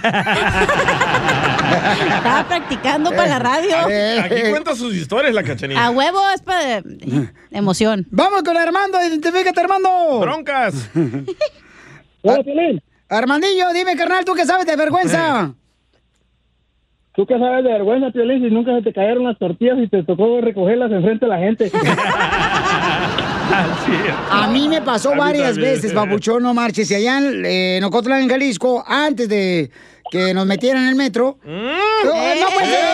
Estaba 2.18 2.45
practicando 2.47 3.11
para 3.11 3.28
la 3.28 3.39
radio. 3.39 3.78
Aquí 4.24 4.49
cuenta 4.49 4.76
sus 4.76 4.93
historias 4.93 5.34
la 5.34 5.43
cachanilla. 5.43 5.86
A 5.86 5.91
huevo 5.91 6.20
es 6.34 6.41
para 6.41 6.84
emoción. 7.51 8.05
Vamos 8.11 8.43
con 8.43 8.57
Armando, 8.57 9.01
identifícate, 9.03 9.59
Armando. 9.59 10.20
Broncas. 10.20 10.76
Armandillo, 13.09 13.71
dime, 13.73 13.95
carnal, 13.95 14.26
¿tú 14.26 14.34
qué 14.34 14.45
sabes 14.45 14.65
de 14.65 14.76
vergüenza? 14.76 15.53
¿Tú 17.15 17.26
qué 17.26 17.38
sabes 17.39 17.63
de 17.63 17.71
vergüenza, 17.71 18.11
Piolín, 18.11 18.43
si 18.43 18.53
nunca 18.53 18.76
se 18.76 18.82
te 18.82 18.91
cayeron 18.93 19.23
las 19.23 19.38
tortillas 19.38 19.78
y 19.80 19.88
te 19.88 20.03
tocó 20.03 20.41
recogerlas 20.41 20.91
enfrente 20.91 21.26
de 21.26 21.30
la 21.30 21.38
gente? 21.38 21.71
A 24.32 24.47
mí 24.51 24.67
me 24.67 24.82
pasó 24.82 25.11
A 25.11 25.13
mí 25.13 25.19
varias 25.19 25.51
también. 25.53 25.73
veces, 25.76 25.93
babuchón, 25.93 26.43
no 26.43 26.53
marches. 26.53 26.89
Y 26.91 26.95
allá 26.95 27.19
en, 27.19 27.45
eh, 27.45 27.78
en 27.78 27.84
Ocotlán, 27.84 28.21
en 28.23 28.30
Jalisco, 28.30 28.84
antes 28.86 29.30
de 29.30 29.69
que 30.11 30.33
nos 30.33 30.45
metieran 30.45 30.83
en 30.83 30.89
el 30.89 30.95
metro. 30.95 31.37
Mm. 31.43 31.49
No, 32.05 32.11
no 32.13 32.47
puede 32.53 32.67
ser. 32.67 32.85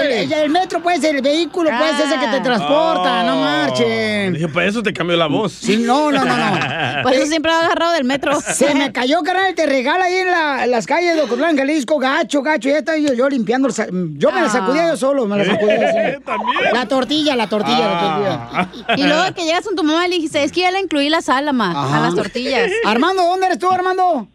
El, 0.00 0.12
el- 0.12 0.32
el 0.32 0.50
metro 0.50 0.80
puede 0.82 0.98
ser 0.98 1.16
el 1.16 1.22
vehículo, 1.22 1.68
puede 1.76 1.96
ser 1.96 2.06
ese 2.06 2.18
que 2.18 2.26
te 2.28 2.40
transporta, 2.40 3.22
no 3.24 3.36
marchen. 3.40 4.32
Dije, 4.34 4.48
para 4.48 4.66
eso 4.66 4.82
te 4.82 4.92
cambió 4.92 5.16
la 5.16 5.26
voz. 5.26 5.52
Sí, 5.52 5.76
no, 5.78 6.10
no, 6.10 6.24
no, 6.24 6.36
no. 6.36 7.02
Por 7.02 7.12
eso 7.12 7.26
siempre 7.26 7.50
ha 7.52 7.60
agarrado 7.66 7.92
del 7.92 8.04
metro. 8.04 8.40
Se 8.40 8.74
me 8.74 8.92
cayó, 8.92 9.22
carnal, 9.22 9.54
te 9.54 9.66
regala 9.66 10.04
ahí 10.06 10.14
en, 10.14 10.30
la- 10.30 10.64
en 10.64 10.70
las 10.70 10.86
calles 10.86 11.14
de 11.16 11.22
Ocotlán, 11.22 11.56
Jalisco, 11.56 11.98
gacho, 11.98 12.42
gacho. 12.42 12.68
Ya 12.68 12.78
estaba 12.78 12.96
yo, 12.98 13.12
yo 13.12 13.28
limpiando. 13.28 13.68
el 13.68 14.18
Yo 14.18 14.30
me 14.30 14.40
la 14.40 14.48
sacudía 14.48 14.88
yo 14.88 14.96
solo, 14.96 15.26
me 15.26 15.38
la 15.38 15.44
sacudía. 15.44 15.88
así. 15.88 16.22
La 16.72 16.86
tortilla, 16.86 17.34
la 17.36 17.48
tortilla, 17.48 17.88
la 17.88 18.00
tortilla. 18.00 18.96
Y 18.96 19.02
luego 19.06 19.34
que 19.34 19.44
llegas 19.44 19.64
con 19.64 19.74
tu 19.74 19.82
mamá 19.82 20.06
le 20.08 20.16
dijiste, 20.16 20.42
es 20.44 20.52
que 20.52 20.60
ya 20.60 20.70
le 20.70 20.80
incluí 20.80 21.08
la 21.08 21.20
salama 21.20 21.72
a 21.72 21.84
Ajá. 21.84 22.00
las 22.00 22.14
tortillas. 22.14 22.70
Armando, 22.84 23.22
¿dónde 23.24 23.46
eres 23.46 23.58
tú, 23.58 23.70
Armando? 23.70 24.28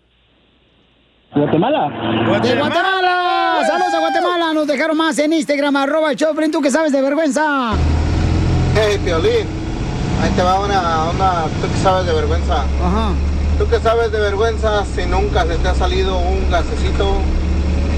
Guatemala. 1.36 1.90
De 2.42 2.56
Guatemala. 2.56 3.60
Saludos 3.68 3.94
a 3.94 4.00
Guatemala. 4.00 4.54
Nos 4.54 4.68
dejaron 4.68 4.98
más 4.98 5.18
en 5.20 5.34
Instagram, 5.34 5.76
arroba 5.76 6.12
el 6.12 6.18
Choplin. 6.18 6.52
¿Tú 6.52 6.62
qué 6.62 6.72
sabes 6.72 6.92
de 6.92 7.02
vergüenza? 7.02 7.74
Hey, 8.76 9.00
Piolín, 9.04 9.48
ahí 10.22 10.30
te 10.36 10.42
va 10.44 10.60
una, 10.60 11.10
una, 11.12 11.44
tú 11.62 11.68
que 11.72 11.78
sabes 11.82 12.06
de 12.06 12.14
vergüenza. 12.14 12.62
Ajá. 12.84 13.10
Tú 13.58 13.68
que 13.70 13.80
sabes 13.80 14.12
de 14.12 14.20
vergüenza 14.20 14.84
si 14.96 15.06
nunca 15.06 15.46
se 15.46 15.56
te 15.58 15.68
ha 15.70 15.76
salido 15.76 16.18
un 16.18 16.50
gasecito 16.52 17.20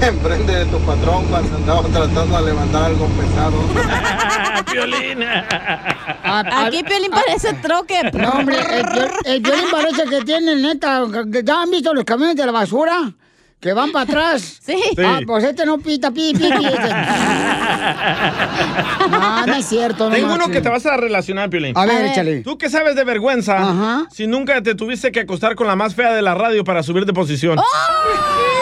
enfrente 0.02 0.52
de 0.52 0.64
tu 0.66 0.78
patrón 0.80 1.24
cuando 1.26 1.56
andabas 1.56 1.86
tratando 1.90 2.38
de 2.38 2.46
levantar 2.52 2.84
algo 2.84 3.06
pesado. 3.06 4.64
Piolín. 4.72 5.24
Aquí 6.24 6.82
Piolín 6.84 7.10
parece 7.10 7.54
troque. 7.54 8.00
No, 8.12 8.30
hombre, 8.30 8.56
el, 8.80 8.86
el 9.24 9.40
violín 9.40 9.64
parece 9.70 10.04
que 10.04 10.22
tiene, 10.24 10.54
neta, 10.56 11.04
que- 11.32 11.42
¿ya 11.44 11.62
han 11.62 11.70
visto 11.70 11.92
los 11.94 12.04
camiones 12.04 12.36
de 12.36 12.46
la 12.46 12.52
basura? 12.52 13.12
Que 13.60 13.72
van 13.72 13.90
para 13.92 14.04
atrás. 14.04 14.56
Sí. 14.68 14.76
Ah, 15.02 15.20
pues 15.26 15.44
este 15.44 15.64
no 15.64 15.78
pita, 15.78 16.10
pi, 16.10 16.34
pi, 16.34 16.38
pi. 16.38 16.66
este. 16.66 16.88
No, 19.10 19.46
no 19.46 19.54
es 19.54 19.64
cierto. 19.66 20.10
No 20.10 20.14
Tengo 20.14 20.34
uno 20.34 20.48
que 20.48 20.60
te 20.60 20.68
vas 20.68 20.84
a 20.84 20.96
relacionar, 20.98 21.48
Piolín. 21.48 21.72
A 21.76 21.86
ver, 21.86 22.06
échale. 22.06 22.42
¿Tú 22.42 22.58
qué 22.58 22.68
sabes 22.68 22.94
de 22.96 23.04
vergüenza 23.04 24.06
si 24.10 24.26
nunca 24.26 24.62
te 24.62 24.74
tuviste 24.74 25.10
que 25.10 25.20
acostar 25.20 25.54
con 25.54 25.66
la 25.66 25.76
más 25.76 25.94
fea 25.94 26.12
de 26.12 26.20
la 26.22 26.34
radio 26.34 26.64
para 26.64 26.82
subir 26.82 27.06
de 27.06 27.14
posición? 27.14 27.58
¡Oh! 27.58 28.57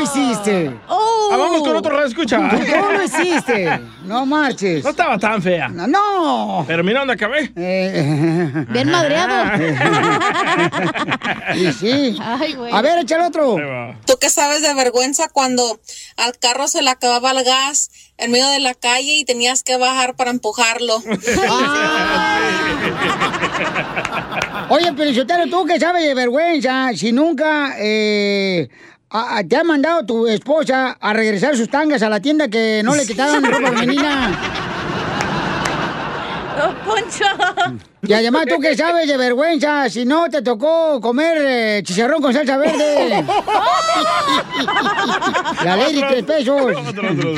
Lo 0.00 0.04
hiciste. 0.04 0.74
¡Oh! 0.88 1.28
Ah, 1.30 1.36
vamos 1.36 1.60
con 1.60 1.76
otro 1.76 1.94
radio 1.94 2.06
escucha. 2.06 2.38
¿Cómo 2.38 2.92
lo 2.92 3.02
hiciste? 3.02 3.78
No 4.04 4.24
marches. 4.24 4.82
No 4.82 4.90
estaba 4.90 5.18
tan 5.18 5.42
fea. 5.42 5.68
No. 5.68 5.86
no. 5.86 6.64
Pero 6.66 6.82
mira 6.82 7.00
dónde 7.00 7.12
acabé. 7.12 7.48
Bien 7.54 8.90
madreado. 8.90 9.62
y 11.54 11.70
sí. 11.72 12.16
Ay, 12.18 12.54
güey. 12.54 12.72
A 12.72 12.80
ver, 12.80 13.00
échale 13.00 13.26
otro. 13.26 13.56
¿Tú 14.06 14.14
qué 14.18 14.30
sabes 14.30 14.62
de 14.62 14.72
vergüenza 14.72 15.28
cuando 15.28 15.78
al 16.16 16.38
carro 16.38 16.66
se 16.66 16.80
le 16.80 16.88
acababa 16.88 17.32
el 17.32 17.44
gas 17.44 17.90
en 18.16 18.30
medio 18.30 18.48
de 18.48 18.60
la 18.60 18.72
calle 18.72 19.18
y 19.18 19.26
tenías 19.26 19.62
que 19.62 19.76
bajar 19.76 20.16
para 20.16 20.30
empujarlo? 20.30 21.02
Oye, 24.70 24.94
Felicitero, 24.94 25.46
¿tú 25.50 25.66
qué 25.66 25.78
sabes 25.78 26.04
de 26.04 26.14
vergüenza? 26.14 26.90
Si 26.94 27.12
nunca 27.12 27.74
eh, 27.78 28.68
a- 29.10 29.38
a- 29.38 29.44
te 29.44 29.56
ha 29.56 29.64
mandado 29.64 30.04
tu 30.06 30.26
esposa 30.26 30.96
a 31.00 31.12
regresar 31.12 31.56
sus 31.56 31.68
tangas 31.68 32.02
a 32.02 32.08
la 32.08 32.20
tienda 32.20 32.48
que 32.48 32.80
no 32.84 32.94
le 32.94 33.06
quitaron 33.06 33.44
ropa 33.44 33.72
femenina. 33.72 34.30
Don 36.60 36.74
Poncho. 36.84 37.24
Y 38.02 38.12
además, 38.12 38.44
¿tú 38.46 38.56
qué 38.60 38.76
sabes 38.76 39.08
de 39.08 39.16
vergüenza? 39.16 39.88
Si 39.88 40.04
no 40.04 40.28
te 40.28 40.42
tocó 40.42 41.00
comer 41.00 41.38
eh, 41.40 41.80
chicharrón 41.84 42.20
con 42.20 42.34
salsa 42.34 42.58
verde. 42.58 43.24
La 45.64 45.76
ley 45.76 45.94
de 45.94 46.02
tres 46.02 46.22
pesos. 46.24 46.72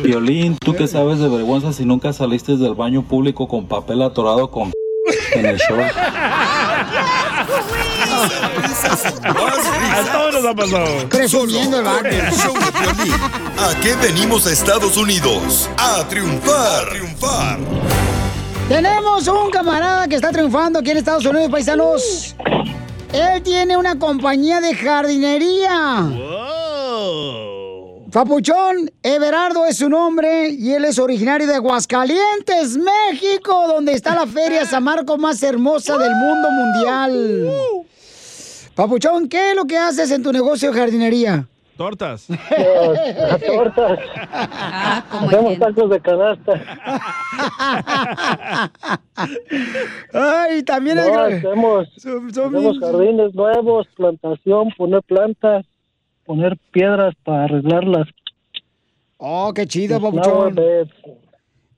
Violín, 0.03 0.57
¿tú 0.59 0.75
qué 0.75 0.87
sabes 0.89 1.19
de 1.21 1.29
vergüenza 1.29 1.73
si 1.73 1.85
nunca 1.85 2.13
saliste 2.13 2.57
del 2.57 2.75
baño 2.75 3.03
público 3.03 3.47
con 3.49 3.67
papel 3.69 4.03
atorado 4.03 4.51
con 4.51 4.73
en 5.35 5.47
el 5.47 5.59
show? 5.59 5.79
A 8.23 10.13
todos 10.13 10.35
nos 10.35 10.45
ha 10.45 10.55
pasado. 10.55 11.09
Presumiendo 11.09 11.81
el. 11.81 11.87
¿A 11.87 13.81
qué 13.83 13.95
venimos 13.97 14.47
a 14.47 14.53
Estados 14.53 14.97
Unidos? 14.97 15.69
A 15.77 16.07
triunfar. 16.09 16.87
A 16.87 16.91
triunfar. 16.91 17.59
Tenemos 18.69 19.29
un 19.29 19.51
camarada 19.51 20.09
que 20.09 20.17
está 20.17 20.31
triunfando 20.31 20.79
aquí 20.79 20.91
en 20.91 20.99
Estados 20.99 21.27
Unidos, 21.27 21.51
paisanos. 21.51 22.37
Él 23.13 23.43
tiene 23.43 23.77
una 23.77 23.99
compañía 23.99 24.61
de 24.61 24.75
jardinería. 24.75 26.09
Papuchón 28.11 28.91
Everardo 29.03 29.65
es 29.65 29.79
su 29.79 29.89
nombre 29.89 30.51
y 30.51 30.73
él 30.73 30.85
es 30.85 30.99
originario 30.99 31.47
de 31.47 31.55
Aguascalientes, 31.55 32.77
México, 32.77 33.67
donde 33.69 33.95
está 33.95 34.15
la 34.15 34.27
feria 34.27 34.67
San 34.67 34.85
Marcos 34.85 35.19
más 35.19 35.43
hermosa 35.43 35.97
del 35.97 36.15
mundo 36.15 36.51
mundial. 36.51 37.57
Papuchón, 38.75 39.29
¿qué 39.29 39.51
es 39.51 39.57
lo 39.57 39.65
que 39.67 39.77
haces 39.77 40.11
en 40.11 40.23
tu 40.23 40.33
negocio 40.33 40.73
de 40.73 40.79
jardinería? 40.79 41.47
Tortas. 41.77 42.27
tortas. 43.47 43.99
Ah, 44.15 45.05
Hacemos 45.11 45.59
tacos 45.59 45.91
de 45.91 46.01
canasta. 46.01 46.53
Ay, 50.13 50.63
también 50.63 50.97
No, 50.99 51.19
hacemos, 51.19 51.89
hacemos 51.97 52.79
jardines 52.79 53.35
nuevos, 53.35 53.87
plantación, 53.97 54.69
poner 54.77 55.03
plantas, 55.03 55.67
poner 56.25 56.59
piedras 56.73 57.15
para 57.25 57.45
arreglarlas. 57.45 58.09
Oh, 59.17 59.53
qué 59.55 59.67
chido, 59.67 60.01
papuchón. 60.01 60.57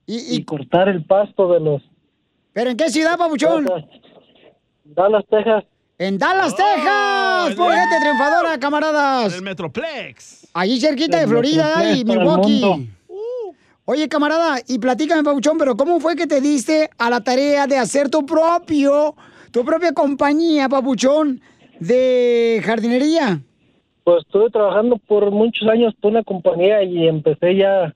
y 0.06 0.44
cortar 0.44 0.88
el 0.88 1.04
pasto 1.04 1.52
de 1.52 1.60
los 1.60 1.82
¿Pero 2.52 2.70
en 2.70 2.76
qué 2.76 2.88
ciudad, 2.88 3.16
papuchón? 3.18 3.66
Dallas, 4.84 5.24
Texas. 5.28 5.64
En 5.96 6.18
Dallas, 6.18 6.56
Texas. 6.56 7.54
Por 7.54 7.72
gente 7.72 7.96
triunfadora, 8.00 8.58
camaradas. 8.58 9.34
El 9.34 9.42
Metroplex. 9.42 10.48
Allí 10.52 10.80
cerquita 10.80 11.20
de 11.20 11.26
Florida 11.28 11.94
y 11.94 12.04
Milwaukee. 12.04 12.60
mundo. 12.60 12.94
Oye, 13.86 14.08
camarada, 14.08 14.56
y 14.66 14.78
platícame, 14.78 15.22
Pabuchón, 15.22 15.58
pero 15.58 15.76
¿cómo 15.76 16.00
fue 16.00 16.16
que 16.16 16.26
te 16.26 16.40
diste 16.40 16.88
a 16.96 17.10
la 17.10 17.20
tarea 17.20 17.66
de 17.66 17.76
hacer 17.76 18.08
tu 18.08 18.24
propio, 18.24 19.14
tu 19.50 19.62
propia 19.62 19.92
compañía, 19.92 20.70
Pabuchón, 20.70 21.40
de 21.80 22.62
jardinería? 22.64 23.42
Pues 24.02 24.24
estuve 24.24 24.48
trabajando 24.50 24.96
por 24.96 25.30
muchos 25.30 25.68
años 25.68 25.94
por 26.00 26.12
una 26.12 26.22
compañía 26.22 26.82
y 26.82 27.06
empecé 27.06 27.56
ya, 27.56 27.94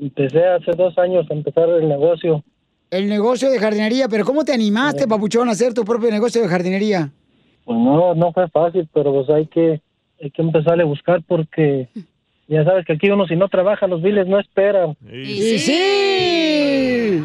empecé 0.00 0.44
hace 0.44 0.72
dos 0.72 0.98
años 0.98 1.24
a 1.30 1.34
empezar 1.34 1.68
el 1.68 1.88
negocio. 1.88 2.42
El 2.90 3.08
negocio 3.08 3.48
de 3.48 3.60
jardinería, 3.60 4.08
pero 4.08 4.24
¿cómo 4.24 4.44
te 4.44 4.52
animaste, 4.52 5.06
Pabuchón, 5.06 5.48
a 5.48 5.52
hacer 5.52 5.72
tu 5.72 5.84
propio 5.84 6.10
negocio 6.10 6.42
de 6.42 6.48
jardinería? 6.48 7.12
Pues 7.64 7.78
no, 7.78 8.14
no 8.14 8.32
fue 8.32 8.48
fácil, 8.48 8.88
pero 8.92 9.12
pues 9.12 9.30
hay 9.30 9.46
que, 9.46 9.80
hay 10.22 10.30
que 10.30 10.42
empezarle 10.42 10.82
a 10.82 10.86
buscar 10.86 11.22
porque 11.26 11.88
ya 12.48 12.64
sabes 12.64 12.84
que 12.84 12.94
aquí 12.94 13.10
uno 13.10 13.26
si 13.26 13.36
no 13.36 13.48
trabaja 13.48 13.86
los 13.86 14.02
biles 14.02 14.26
no 14.26 14.38
esperan. 14.38 14.96
¡Y 15.10 15.58
sí! 15.58 17.24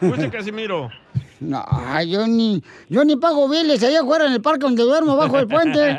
Escucha, 0.00 0.30
Casimiro. 0.30 0.90
No, 1.40 1.64
yo 2.04 2.26
ni, 2.26 2.62
yo 2.88 3.04
ni 3.04 3.16
pago 3.16 3.48
biles 3.48 3.82
allá 3.84 4.00
afuera 4.00 4.26
en 4.26 4.32
el 4.32 4.42
parque 4.42 4.64
donde 4.64 4.82
duermo 4.82 5.16
bajo 5.16 5.38
el 5.38 5.46
puente. 5.46 5.96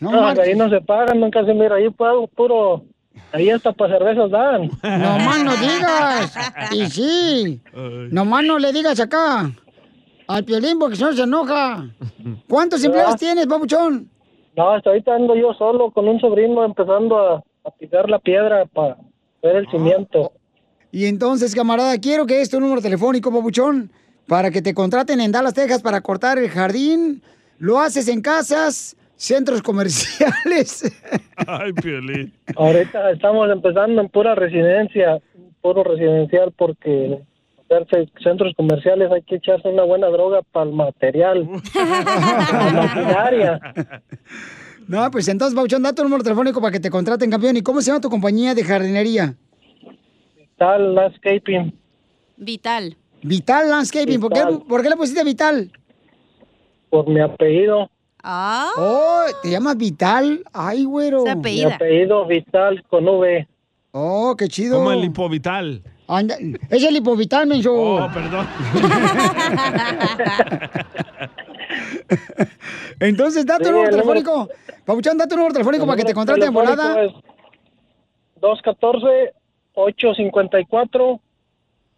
No 0.00 0.26
ahí 0.26 0.54
no 0.54 0.68
se 0.68 0.80
pagan, 0.80 1.20
nunca 1.20 1.44
se 1.44 1.54
mira, 1.54 1.76
ahí 1.76 1.88
pago 1.88 2.26
puro, 2.26 2.84
ahí 3.32 3.48
hasta 3.48 3.72
para 3.72 3.94
cervezas 3.96 4.30
dan. 4.30 4.70
No 4.82 5.18
más 5.20 5.44
no 5.44 5.56
digas. 5.56 6.36
Y 6.72 6.86
sí. 6.86 7.60
Nomás 8.10 8.44
no 8.44 8.58
le 8.58 8.72
digas 8.72 9.00
acá. 9.00 9.50
Al 10.32 10.44
piolín 10.44 10.78
porque 10.78 10.96
si 10.96 11.02
no 11.02 11.12
se 11.12 11.22
enoja. 11.22 11.88
¿Cuántos 12.48 12.82
empleados 12.84 13.16
tienes, 13.16 13.46
papuchón? 13.46 14.08
No, 14.56 14.70
hasta 14.70 14.90
ahorita 14.90 15.14
ando 15.14 15.34
yo 15.34 15.52
solo 15.54 15.90
con 15.90 16.08
un 16.08 16.20
sobrino 16.20 16.64
empezando 16.64 17.18
a, 17.18 17.42
a 17.64 17.70
picar 17.78 18.08
la 18.08 18.18
piedra 18.18 18.66
para 18.66 18.96
ver 19.42 19.56
el 19.56 19.70
cimiento. 19.70 20.32
Y 20.90 21.06
entonces, 21.06 21.54
camarada, 21.54 21.98
quiero 21.98 22.26
que 22.26 22.40
es 22.40 22.50
tu 22.50 22.60
número 22.60 22.82
telefónico, 22.82 23.32
papuchón, 23.32 23.90
para 24.26 24.50
que 24.50 24.60
te 24.60 24.74
contraten 24.74 25.20
en 25.20 25.32
Dallas, 25.32 25.54
Texas 25.54 25.82
para 25.82 26.00
cortar 26.00 26.38
el 26.38 26.50
jardín. 26.50 27.22
Lo 27.58 27.80
haces 27.80 28.08
en 28.08 28.20
casas, 28.20 28.96
centros 29.16 29.62
comerciales. 29.62 30.92
Ay, 31.46 31.72
Piolín. 31.72 32.32
Ahorita 32.56 33.10
estamos 33.10 33.50
empezando 33.50 34.02
en 34.02 34.08
pura 34.08 34.34
residencia, 34.34 35.18
puro 35.60 35.82
residencial 35.84 36.52
porque 36.56 37.22
hacerse 37.74 38.10
centros 38.22 38.52
comerciales 38.56 39.10
hay 39.10 39.22
que 39.22 39.36
echarse 39.36 39.68
una 39.68 39.84
buena 39.84 40.08
droga 40.08 40.42
para 40.52 40.68
el 40.68 40.76
material, 40.76 41.48
para 41.74 42.72
la 42.72 42.82
maquinaria. 42.82 43.60
No, 44.88 45.10
pues 45.10 45.28
entonces, 45.28 45.54
papuchón, 45.54 45.82
da 45.82 45.92
tu 45.94 46.02
número 46.02 46.22
telefónico 46.22 46.60
para 46.60 46.72
que 46.72 46.80
te 46.80 46.90
contraten, 46.90 47.30
campeón. 47.30 47.56
¿Y 47.56 47.62
cómo 47.62 47.80
se 47.80 47.88
llama 47.88 48.00
tu 48.00 48.10
compañía 48.10 48.54
de 48.54 48.64
jardinería? 48.64 49.34
Tal 50.56 50.94
landscaping. 50.94 51.72
Vital. 52.36 52.96
Vital 53.22 53.70
Landscaping. 53.70 54.20
¿Por 54.20 54.32
qué, 54.32 54.40
Vital. 54.40 54.62
por 54.68 54.82
qué 54.82 54.88
le 54.90 54.96
pusiste 54.96 55.24
Vital? 55.24 55.70
Por 56.90 57.08
mi 57.08 57.20
apellido. 57.20 57.88
Ah. 58.22 58.70
Oh, 58.76 59.24
¿te 59.42 59.50
llamas 59.50 59.76
Vital? 59.76 60.42
Ay, 60.52 60.84
güero. 60.84 61.22
Mi 61.24 61.30
apellido 61.30 62.26
Vital 62.26 62.82
con 62.88 63.08
V. 63.08 63.48
Oh, 63.92 64.34
qué 64.36 64.48
chido. 64.48 64.78
Como 64.78 64.92
el 64.92 65.00
lipovital. 65.00 65.82
Anda, 66.16 66.36
es 66.70 66.82
el 66.84 66.96
hipovital, 66.96 67.46
menso. 67.46 67.72
Oh, 67.74 68.08
perdón. 68.12 68.46
Entonces, 73.00 73.44
da 73.46 73.58
tu 73.58 73.64
Sí, 73.64 73.70
número 73.70 73.90
el 73.90 73.96
número- 73.96 74.20
telefónico. 74.22 74.48
Pabuchón, 74.84 75.16
da 75.18 75.26
tu 75.26 75.36
número 75.36 75.52
telefónico 75.54 75.84
El 75.84 75.88
para 75.88 75.96
que 75.96 76.04
te 76.04 76.14
contraten 76.14 76.44
en 76.48 76.54
volada. 76.54 77.04
es 77.04 77.12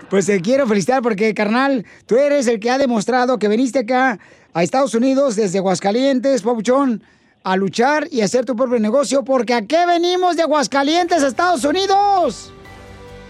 Pues 0.09 0.27
te 0.27 0.39
quiero 0.39 0.67
felicitar 0.67 1.01
porque, 1.01 1.33
carnal, 1.33 1.83
tú 2.05 2.15
eres 2.17 2.47
el 2.47 2.59
que 2.59 2.69
ha 2.69 2.77
demostrado 2.77 3.39
que 3.39 3.47
viniste 3.47 3.79
acá 3.79 4.19
a 4.53 4.61
Estados 4.63 4.93
Unidos 4.93 5.35
desde 5.35 5.57
Aguascalientes, 5.57 6.43
Papuchón, 6.43 7.01
a 7.43 7.55
luchar 7.57 8.07
y 8.11 8.21
hacer 8.21 8.45
tu 8.45 8.55
propio 8.55 8.79
negocio, 8.79 9.23
porque 9.23 9.53
¿a 9.55 9.63
qué 9.63 9.85
venimos 9.87 10.35
de 10.37 10.43
Aguascalientes 10.43 11.23
a 11.23 11.27
Estados 11.27 11.65
Unidos? 11.65 12.53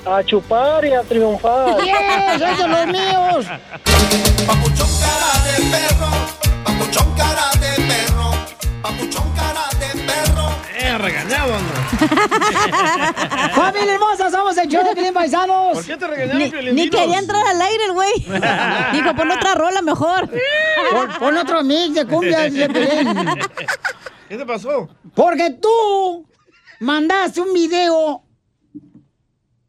A 0.05 0.23
chupar 0.23 0.85
y 0.85 0.93
a 0.93 1.01
triunfar. 1.01 1.77
¡Yes! 1.83 2.41
¡Esos 2.41 2.57
son 2.59 2.71
los 2.71 2.87
míos! 2.87 3.45
Papuchón 4.45 4.89
cara 5.01 5.31
de 5.45 5.63
perro, 5.71 6.11
papuchón 6.63 7.15
cara 7.15 7.49
de 7.59 7.83
perro, 7.87 8.31
papuchón 8.83 9.33
cara 9.35 9.63
de 9.79 10.03
perro. 10.03 10.49
Eh, 10.77 10.97
regañado. 10.99 11.53
¡Familia 13.55 13.93
hermosa! 13.95 14.29
¡Somos 14.29 14.55
el 14.57 14.67
show 14.69 14.83
de 14.83 14.93
Piolín 14.93 15.13
Paisanos! 15.13 15.73
¿Por 15.73 15.85
qué 15.85 15.97
te 15.97 16.05
regañaron, 16.07 16.37
Ni, 16.39 16.49
Piolín? 16.51 16.75
ni 16.75 16.89
quería 16.89 17.17
entrar 17.17 17.45
al 17.47 17.61
aire 17.61 17.85
el 17.85 17.93
güey. 17.93 18.13
Dijo, 18.93 19.15
pon 19.15 19.31
otra 19.31 19.55
rola 19.55 19.81
mejor. 19.81 20.29
Pon, 20.91 21.09
pon 21.19 21.37
otro 21.37 21.63
mix 21.63 21.95
de 21.95 22.05
cumbia 22.05 22.41
de. 22.41 23.39
¿Qué 24.29 24.37
te 24.37 24.45
pasó? 24.45 24.87
Porque 25.15 25.49
tú 25.59 26.27
mandaste 26.79 27.41
un 27.41 27.53
video 27.53 28.21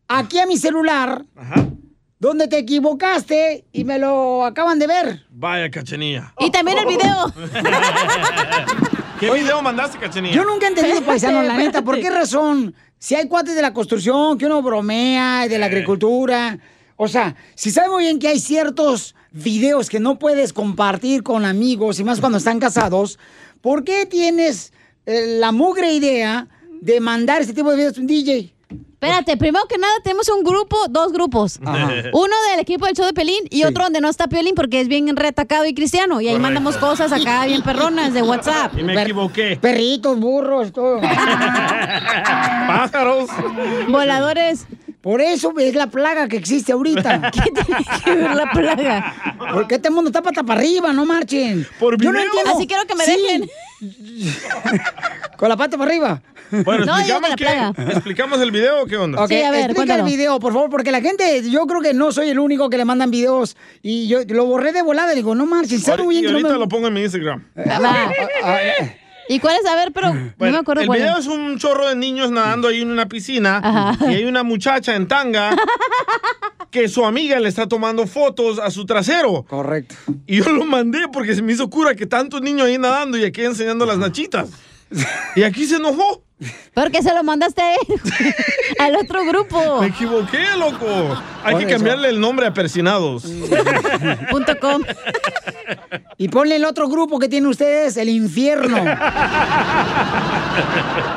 aquí 0.08 0.38
a 0.38 0.46
mi 0.46 0.56
celular 0.56 1.24
donde 2.18 2.48
te 2.48 2.58
equivocaste 2.58 3.66
y 3.72 3.84
me 3.84 3.98
lo 3.98 4.44
acaban 4.44 4.78
de 4.78 4.86
ver. 4.86 5.26
Vaya, 5.30 5.70
cachanilla. 5.70 6.32
Y 6.38 6.50
también 6.50 6.78
el 6.78 6.86
video. 6.86 7.32
¿Qué 9.20 9.30
video 9.30 9.62
mandaste, 9.62 9.98
cachanilla? 9.98 10.34
Yo 10.34 10.44
nunca 10.44 10.66
he 10.66 10.68
entendido, 10.70 11.02
paisano, 11.06 11.42
la 11.42 11.56
neta, 11.56 11.82
¿por 11.82 12.00
qué 12.00 12.10
razón? 12.10 12.74
Si 12.98 13.14
hay 13.14 13.28
cuates 13.28 13.54
de 13.54 13.62
la 13.62 13.72
construcción, 13.72 14.38
que 14.38 14.46
uno 14.46 14.62
bromea, 14.62 15.46
de 15.48 15.58
la 15.58 15.66
agricultura. 15.66 16.58
O 16.96 17.08
sea, 17.08 17.36
si 17.54 17.70
sabes 17.70 17.90
muy 17.90 18.04
bien 18.04 18.18
que 18.18 18.28
hay 18.28 18.40
ciertos 18.40 19.14
videos 19.32 19.90
que 19.90 20.00
no 20.00 20.18
puedes 20.18 20.54
compartir 20.54 21.22
con 21.22 21.44
amigos, 21.44 22.00
y 22.00 22.04
más 22.04 22.20
cuando 22.20 22.38
están 22.38 22.58
casados, 22.58 23.18
¿por 23.60 23.84
qué 23.84 24.06
tienes 24.06 24.72
eh, 25.04 25.36
la 25.38 25.52
mugre 25.52 25.92
idea 25.92 26.48
de 26.80 27.00
mandar 27.00 27.42
este 27.42 27.52
tipo 27.52 27.70
de 27.70 27.76
videos 27.76 27.98
a 27.98 28.00
un 28.00 28.06
DJ? 28.06 28.55
Espérate, 29.00 29.36
primero 29.36 29.66
que 29.68 29.76
nada 29.76 29.92
tenemos 30.02 30.26
un 30.30 30.42
grupo, 30.42 30.74
dos 30.88 31.12
grupos. 31.12 31.60
Ajá. 31.62 31.90
Uno 32.14 32.34
del 32.50 32.60
equipo 32.60 32.86
del 32.86 32.96
show 32.96 33.04
de 33.04 33.12
Pelín 33.12 33.44
y 33.50 33.64
otro 33.64 33.84
donde 33.84 34.00
no 34.00 34.08
está 34.08 34.26
Pelín 34.26 34.54
porque 34.54 34.80
es 34.80 34.88
bien 34.88 35.14
retacado 35.14 35.66
y 35.66 35.74
cristiano. 35.74 36.22
Y 36.22 36.28
ahí 36.28 36.38
mandamos 36.38 36.78
cosas 36.78 37.12
acá 37.12 37.44
bien 37.44 37.60
perronas 37.60 38.14
de 38.14 38.22
WhatsApp. 38.22 38.72
Y 38.74 38.82
me 38.82 39.02
equivoqué. 39.02 39.58
Perritos, 39.60 40.18
burros, 40.18 40.72
todo. 40.72 41.00
Pájaros. 42.66 43.28
Voladores. 43.88 44.66
Por 45.00 45.20
eso 45.20 45.52
es 45.58 45.74
la 45.74 45.86
plaga 45.88 46.26
que 46.28 46.36
existe 46.36 46.72
ahorita. 46.72 47.30
¿Qué 47.32 47.50
tiene 47.52 47.84
que 48.04 48.14
ver 48.14 48.34
la 48.34 48.50
plaga? 48.50 49.36
Porque 49.54 49.76
este 49.76 49.90
mundo 49.90 50.08
está 50.10 50.20
pata 50.22 50.42
para 50.42 50.60
arriba, 50.60 50.92
no 50.92 51.04
marchen. 51.06 51.66
Por 51.78 52.00
Yo 52.02 52.10
no 52.12 52.18
entiendo. 52.20 52.50
Así 52.54 52.66
quiero 52.66 52.84
que 52.86 52.94
me 52.96 53.04
Sí. 53.04 53.12
dejen. 53.12 53.48
Con 55.36 55.48
la 55.48 55.56
pata 55.56 55.76
para 55.78 55.90
arriba. 55.90 56.22
Bueno, 56.64 56.84
No, 56.86 56.96
yo 57.06 57.16
explicamos, 57.18 57.20
con 57.20 57.30
la 57.30 57.36
qué- 57.36 57.44
plaga. 57.44 57.92
explicamos 57.92 58.40
el 58.40 58.50
video 58.52 58.82
o 58.82 58.86
qué 58.86 58.96
onda. 58.96 59.20
Ok, 59.22 59.28
Sí, 59.28 59.42
a 59.42 59.50
ver, 59.50 59.60
explica 59.62 59.74
cuéntalo. 59.80 60.04
el 60.06 60.10
video, 60.12 60.38
por 60.40 60.52
favor, 60.52 60.70
porque 60.70 60.90
la 60.92 61.00
gente, 61.00 61.42
yo 61.50 61.66
creo 61.66 61.80
que 61.82 61.92
no 61.92 62.10
soy 62.12 62.30
el 62.30 62.38
único 62.38 62.70
que 62.70 62.76
le 62.78 62.84
mandan 62.84 63.10
videos. 63.10 63.56
Y 63.82 64.06
yo 64.08 64.20
lo 64.28 64.46
borré 64.46 64.72
de 64.72 64.82
volada, 64.82 65.12
digo, 65.14 65.34
no 65.34 65.44
marchen, 65.44 65.80
sabe 65.80 66.04
muy 66.04 66.18
y 66.18 66.20
que 66.22 66.28
no 66.28 66.34
ahorita 66.34 66.52
me... 66.54 66.58
lo 66.58 66.68
pongo 66.68 66.86
en 66.88 66.94
mi 66.94 67.02
Instagram. 67.02 67.44
Va. 67.58 68.12
¿Y 69.28 69.38
cuál 69.40 69.56
es? 69.60 69.66
A 69.66 69.74
ver, 69.74 69.92
pero 69.92 70.14
no 70.14 70.32
me 70.38 70.56
acuerdo 70.56 70.82
el 70.82 70.86
cuál 70.86 70.98
video 71.00 71.14
es. 71.18 71.26
es 71.26 71.26
un 71.26 71.58
chorro 71.58 71.88
de 71.88 71.96
niños 71.96 72.30
nadando 72.30 72.68
ahí 72.68 72.82
en 72.82 72.90
una 72.90 73.06
piscina 73.08 73.60
Ajá. 73.62 74.10
y 74.10 74.14
hay 74.14 74.24
una 74.24 74.42
muchacha 74.42 74.94
en 74.94 75.08
tanga 75.08 75.56
que 76.70 76.88
su 76.88 77.04
amiga 77.04 77.38
le 77.40 77.48
está 77.48 77.66
tomando 77.66 78.06
fotos 78.06 78.58
a 78.58 78.70
su 78.70 78.84
trasero. 78.86 79.44
Correcto. 79.48 79.94
Y 80.26 80.42
yo 80.42 80.50
lo 80.50 80.64
mandé 80.64 81.08
porque 81.12 81.34
se 81.34 81.42
me 81.42 81.52
hizo 81.52 81.68
cura 81.70 81.94
que 81.94 82.06
tantos 82.06 82.40
niños 82.42 82.66
ahí 82.66 82.78
nadando 82.78 83.16
y 83.16 83.24
aquí 83.24 83.42
enseñando 83.44 83.86
las 83.86 83.98
nachitas. 83.98 84.50
Y 85.34 85.42
aquí 85.42 85.66
se 85.66 85.76
enojó. 85.76 86.22
Porque 86.74 87.02
se 87.02 87.14
lo 87.14 87.22
mandaste 87.24 87.62
a 87.62 87.72
él, 87.74 87.78
al 88.78 88.96
otro 88.96 89.24
grupo. 89.24 89.80
Me 89.80 89.86
equivoqué, 89.86 90.44
loco. 90.58 90.86
Hay 91.42 91.52
Por 91.54 91.60
que 91.60 91.66
eso. 91.68 91.76
cambiarle 91.76 92.10
el 92.10 92.20
nombre 92.20 92.46
a 92.46 92.52
Persinados. 92.52 93.22
Punto 94.30 94.58
com. 94.60 94.82
Y 96.18 96.28
ponle 96.28 96.56
el 96.56 96.64
otro 96.66 96.88
grupo 96.88 97.18
que 97.18 97.28
tienen 97.28 97.48
ustedes, 97.48 97.96
el 97.96 98.10
infierno. 98.10 98.76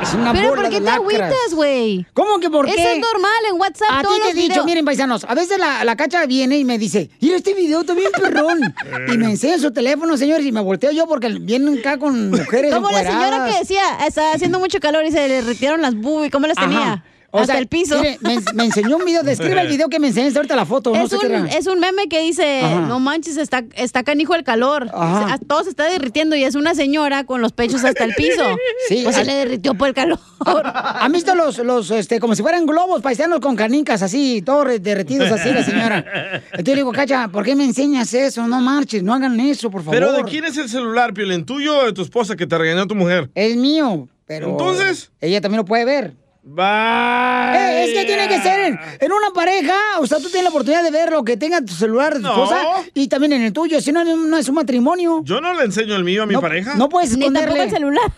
Es 0.01 0.13
una 0.13 0.31
Pero 0.33 0.49
bola 0.49 0.61
¿por 0.61 0.69
qué 0.69 0.79
de 0.79 0.85
te 0.85 0.91
agüitas, 0.91 1.53
güey? 1.53 2.05
¿Cómo 2.13 2.39
que 2.39 2.49
por 2.49 2.65
qué? 2.65 2.71
Eso 2.73 2.89
es 2.89 2.99
normal 2.99 3.31
en 3.49 3.59
WhatsApp. 3.59 3.89
A 3.91 4.01
ti 4.01 4.07
te 4.23 4.29
he 4.31 4.33
dicho, 4.33 4.63
miren, 4.63 4.85
paisanos, 4.85 5.25
a 5.25 5.35
veces 5.35 5.57
la, 5.59 5.83
la 5.83 5.95
cacha 5.97 6.25
viene 6.25 6.57
y 6.57 6.63
me 6.65 6.77
dice, 6.77 7.09
mira, 7.19 7.35
este 7.37 7.53
video 7.53 7.81
está 7.81 7.93
bien 7.93 8.11
perrón. 8.11 8.73
y 9.11 9.17
me 9.17 9.25
enseña 9.31 9.57
su 9.59 9.71
teléfono, 9.71 10.15
señores, 10.17 10.45
y 10.45 10.51
me 10.51 10.61
volteo 10.61 10.91
yo 10.91 11.07
porque 11.07 11.27
vienen 11.29 11.79
acá 11.79 11.97
con 11.97 12.29
mujeres 12.31 12.73
Como 12.73 12.89
la 12.89 13.03
señora 13.03 13.45
que 13.49 13.59
decía, 13.59 13.83
está 14.07 14.33
haciendo 14.33 14.59
mucho 14.59 14.79
calor 14.79 15.03
y 15.09 15.11
se 15.11 15.27
le 15.27 15.35
derritieron 15.35 15.81
las 15.81 15.95
boobies, 15.95 16.31
¿cómo 16.31 16.47
las 16.47 16.57
Ajá. 16.57 16.67
tenía? 16.67 17.03
O 17.31 17.41
Hasta 17.41 17.53
sea, 17.53 17.61
el 17.61 17.67
piso. 17.67 17.99
mire, 17.99 18.17
me, 18.21 18.39
me 18.55 18.65
enseñó 18.65 18.97
un 18.97 19.05
video, 19.05 19.21
describe 19.21 19.61
el 19.61 19.67
video 19.67 19.87
que 19.87 19.99
me 19.99 20.07
enseñaste 20.07 20.39
ahorita 20.39 20.55
la 20.55 20.65
foto, 20.65 20.91
no 20.95 21.03
es, 21.03 21.11
sé 21.11 21.17
un, 21.17 21.25
era. 21.31 21.45
es 21.45 21.67
un 21.67 21.79
meme 21.79 22.07
que 22.09 22.21
dice, 22.21 22.61
Ajá. 22.63 22.79
no 22.87 22.99
manches, 22.99 23.37
está, 23.37 23.63
está 23.75 24.01
canijo 24.01 24.33
el 24.33 24.43
calor. 24.43 24.89
Ajá. 24.91 25.37
Todo 25.47 25.63
se 25.63 25.69
está 25.69 25.83
derritiendo 25.91 26.35
y 26.35 26.43
es 26.43 26.55
una 26.55 26.73
señora 26.73 27.25
con 27.25 27.41
los 27.43 27.51
pechos 27.51 27.83
hasta 27.83 28.03
el 28.03 28.15
piso. 28.15 28.41
Sí, 28.87 29.01
Pues 29.03 29.13
se 29.13 29.21
al- 29.21 29.27
le 29.27 29.35
derritió 29.35 29.75
por 29.75 29.89
el 29.89 29.93
calor. 29.93 30.17
¿Han 30.43 31.11
visto 31.11 31.35
los, 31.35 31.59
los, 31.59 31.91
este, 31.91 32.19
como 32.19 32.33
si 32.33 32.41
fueran 32.41 32.65
globos 32.65 33.03
paisanos 33.03 33.39
con 33.41 33.55
canicas 33.55 34.01
así, 34.01 34.41
todos 34.41 34.65
re- 34.65 34.79
derretidos 34.79 35.31
así, 35.31 35.51
la 35.51 35.63
señora? 35.63 36.03
Entonces 36.45 36.65
le 36.67 36.75
digo, 36.77 36.91
Cacha, 36.91 37.27
¿por 37.27 37.45
qué 37.45 37.55
me 37.55 37.63
enseñas 37.65 38.11
eso? 38.11 38.47
No 38.47 38.59
marches, 38.59 39.03
no 39.03 39.13
hagan 39.13 39.39
eso, 39.39 39.69
por 39.69 39.81
favor. 39.83 39.93
Pero 39.93 40.13
¿de 40.13 40.23
quién 40.23 40.45
es 40.45 40.57
el 40.57 40.67
celular, 40.67 41.13
Piolín? 41.13 41.45
¿Tuyo 41.45 41.77
o 41.77 41.85
de 41.85 41.93
tu 41.93 42.01
esposa 42.01 42.35
que 42.35 42.47
te 42.47 42.57
regañó 42.57 42.87
tu 42.87 42.95
mujer? 42.95 43.29
Es 43.35 43.55
mío, 43.55 44.07
pero... 44.29 44.49
¿Entonces? 44.51 45.11
Ella 45.19 45.41
también 45.41 45.57
lo 45.57 45.65
puede 45.65 45.85
ver. 45.85 46.13
Bye. 46.41 46.63
Eh, 46.65 47.83
es 47.85 47.93
que 47.93 48.05
tiene 48.05 48.27
que 48.29 48.41
ser 48.41 48.59
en, 48.61 48.79
en 48.99 49.11
una 49.11 49.31
pareja, 49.35 49.75
o 49.99 50.07
sea, 50.07 50.17
tú 50.19 50.25
tienes 50.29 50.43
la 50.43 50.49
oportunidad 50.49 50.81
de 50.83 50.89
ver 50.89 51.11
lo 51.11 51.23
que 51.23 51.35
tenga 51.35 51.61
tu 51.61 51.73
celular 51.73 52.13
de 52.13 52.19
tu 52.21 52.25
No. 52.27 52.43
esposa 52.45 52.61
y 52.93 53.07
también 53.07 53.33
en 53.33 53.41
el 53.43 53.51
tuyo, 53.53 53.81
si 53.81 53.91
no, 53.91 54.03
no 54.05 54.37
es 54.37 54.47
un 54.47 54.55
matrimonio. 54.55 55.21
Yo 55.25 55.41
no 55.41 55.53
le 55.53 55.65
enseño 55.65 55.95
el 55.95 56.03
mío 56.05 56.23
a 56.23 56.25
mi 56.25 56.33
no, 56.33 56.41
pareja. 56.41 56.75
No 56.75 56.87
puedes 56.89 57.15
Ni 57.17 57.25
tampoco 57.31 57.55
esconderle. 57.55 57.63
el 57.65 57.69
celular. 57.71 58.11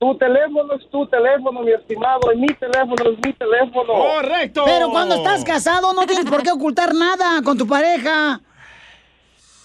Tu 0.00 0.14
teléfono 0.16 0.72
es 0.74 0.88
tu 0.88 1.06
teléfono, 1.08 1.60
mi 1.60 1.72
estimado, 1.72 2.32
y 2.32 2.36
mi 2.38 2.46
teléfono 2.46 3.10
es 3.10 3.18
mi 3.22 3.34
teléfono. 3.34 3.92
¡Correcto! 3.92 4.62
Pero 4.64 4.88
cuando 4.90 5.16
estás 5.16 5.44
casado 5.44 5.92
no 5.92 6.06
tienes 6.06 6.24
por 6.24 6.42
qué 6.42 6.50
ocultar 6.50 6.94
nada 6.94 7.42
con 7.44 7.58
tu 7.58 7.66
pareja. 7.66 8.40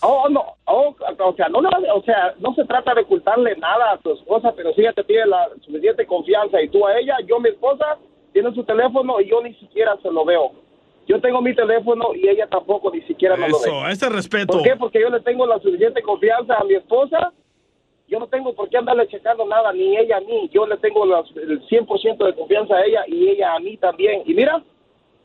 Oh, 0.02 0.28
no, 0.30 0.44
oh, 0.66 0.94
o 1.20 1.34
sea, 1.36 1.48
no, 1.48 1.62
le- 1.62 1.90
o 1.92 2.04
sea, 2.04 2.36
no 2.40 2.54
se 2.54 2.66
trata 2.66 2.94
de 2.94 3.02
ocultarle 3.02 3.56
nada 3.56 3.94
a 3.94 3.98
tu 3.98 4.12
esposa, 4.14 4.52
pero 4.56 4.74
si 4.74 4.82
ella 4.82 4.92
te 4.92 5.06
tiene 5.06 5.26
la 5.28 5.48
suficiente 5.66 6.06
confianza 6.06 6.62
y 6.62 6.68
tú 6.68 6.86
a 6.86 6.98
ella, 7.00 7.16
yo 7.26 7.40
mi 7.40 7.50
esposa 7.50 7.98
tiene 8.34 8.54
su 8.54 8.64
teléfono 8.66 9.22
y 9.22 9.30
yo 9.30 9.42
ni 9.42 9.54
siquiera 9.56 9.96
se 10.04 10.12
lo 10.12 10.26
veo. 10.26 10.52
Yo 11.08 11.22
tengo 11.22 11.42
mi 11.42 11.56
teléfono 11.56 12.14
y 12.14 12.28
ella 12.28 12.46
tampoco 12.48 12.92
ni 12.92 13.02
siquiera 13.04 13.38
me 13.38 13.48
lo 13.48 13.58
ve. 13.60 13.70
Eso, 13.70 13.88
ese 13.88 14.10
respeto. 14.10 14.52
¿Por 14.52 14.64
qué? 14.64 14.76
Porque 14.76 15.00
yo 15.00 15.10
le 15.10 15.22
tengo 15.22 15.48
la 15.48 15.60
suficiente 15.60 16.02
confianza 16.04 16.56
a 16.56 16.64
mi 16.66 16.74
esposa. 16.76 17.32
Yo 18.08 18.20
no 18.20 18.28
tengo 18.28 18.54
por 18.54 18.70
qué 18.70 18.78
andarle 18.78 19.08
checando 19.08 19.46
nada, 19.48 19.74
ni 19.74 19.98
ella 19.98 20.18
a 20.18 20.22
mí. 20.22 20.50
Yo 20.54 20.66
le 20.68 20.78
tengo 20.78 21.06
las- 21.06 21.26
el 21.36 21.60
100% 21.68 22.26
de 22.26 22.36
confianza 22.36 22.76
a 22.76 22.86
ella 22.86 23.02
y 23.08 23.30
ella 23.30 23.56
a 23.56 23.60
mí 23.60 23.78
también. 23.78 24.22
Y 24.26 24.34
mira, 24.34 24.62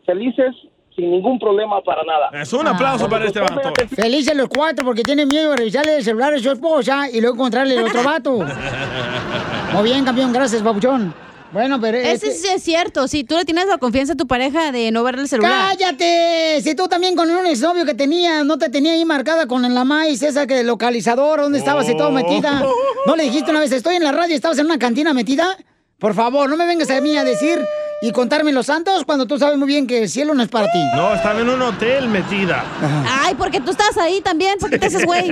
felices 0.06 0.54
sin 0.96 1.10
ningún 1.10 1.38
problema 1.38 1.80
para 1.82 2.02
nada. 2.04 2.30
Es 2.42 2.52
un 2.52 2.66
aplauso 2.66 3.08
para 3.08 3.26
este 3.26 3.38
vato. 3.40 3.72
Felices 3.94 4.34
los 4.34 4.48
cuatro 4.48 4.84
porque 4.84 5.02
tienen 5.02 5.28
miedo 5.28 5.50
de 5.50 5.56
revisarle 5.58 5.96
el 5.96 6.02
celular 6.04 6.34
a 6.34 6.38
su 6.38 6.50
esposa 6.50 7.08
y 7.10 7.20
luego 7.20 7.36
encontrarle 7.36 7.74
el 7.76 7.84
otro 7.84 8.02
vato. 8.02 8.38
Muy 9.74 9.82
bien, 9.84 10.04
campeón, 10.04 10.32
gracias, 10.32 10.62
papuchón. 10.62 11.14
Bueno, 11.52 11.80
pero... 11.80 11.98
Ese 11.98 12.12
este- 12.28 12.32
sí 12.32 12.48
es 12.48 12.62
cierto. 12.62 13.08
Si 13.08 13.24
tú 13.24 13.36
le 13.36 13.44
tienes 13.44 13.66
la 13.66 13.78
confianza 13.78 14.12
a 14.12 14.16
tu 14.16 14.26
pareja 14.26 14.70
de 14.72 14.90
no 14.92 15.02
verle 15.02 15.22
el 15.22 15.28
celular. 15.28 15.70
¡Cállate! 15.76 16.60
Si 16.62 16.74
tú 16.74 16.86
también 16.88 17.16
con 17.16 17.28
un 17.30 17.46
exnovio 17.46 17.84
que 17.84 17.94
tenías, 17.94 18.44
no 18.44 18.56
te 18.58 18.68
tenía 18.68 18.92
ahí 18.92 19.04
marcada 19.04 19.46
con 19.46 19.62
la 19.74 19.84
maíz 19.84 20.22
esa 20.22 20.46
que 20.46 20.62
localizador, 20.62 21.40
¿dónde 21.40 21.58
estabas 21.58 21.88
y 21.88 21.96
todo 21.96 22.10
metida? 22.10 22.62
¿No 23.06 23.16
le 23.16 23.24
dijiste 23.24 23.50
una 23.50 23.60
vez, 23.60 23.72
estoy 23.72 23.96
en 23.96 24.04
la 24.04 24.12
radio 24.12 24.32
y 24.32 24.36
estabas 24.36 24.58
en 24.58 24.66
una 24.66 24.78
cantina 24.78 25.12
metida? 25.12 25.56
Por 25.98 26.14
favor, 26.14 26.48
no 26.48 26.56
me 26.56 26.66
vengas 26.66 26.90
a 26.90 27.00
mí 27.00 27.16
a 27.16 27.24
decir 27.24 27.58
y 28.00 28.12
contarme 28.12 28.52
los 28.52 28.64
santos 28.66 29.04
cuando 29.04 29.26
tú 29.26 29.38
sabes 29.38 29.58
muy 29.58 29.66
bien 29.68 29.86
que 29.86 30.02
el 30.04 30.08
cielo 30.08 30.32
no 30.32 30.42
es 30.42 30.48
para 30.48 30.70
ti. 30.72 30.78
No, 30.96 31.14
estaba 31.14 31.40
en 31.40 31.48
un 31.50 31.60
hotel 31.60 32.08
metida. 32.08 32.64
Ay, 33.22 33.34
porque 33.34 33.60
tú 33.60 33.72
estás 33.72 33.98
ahí 33.98 34.22
también. 34.22 34.58
¿Por 34.58 34.70
qué 34.70 34.78
te 34.78 34.86
haces 34.86 35.04
güey? 35.04 35.30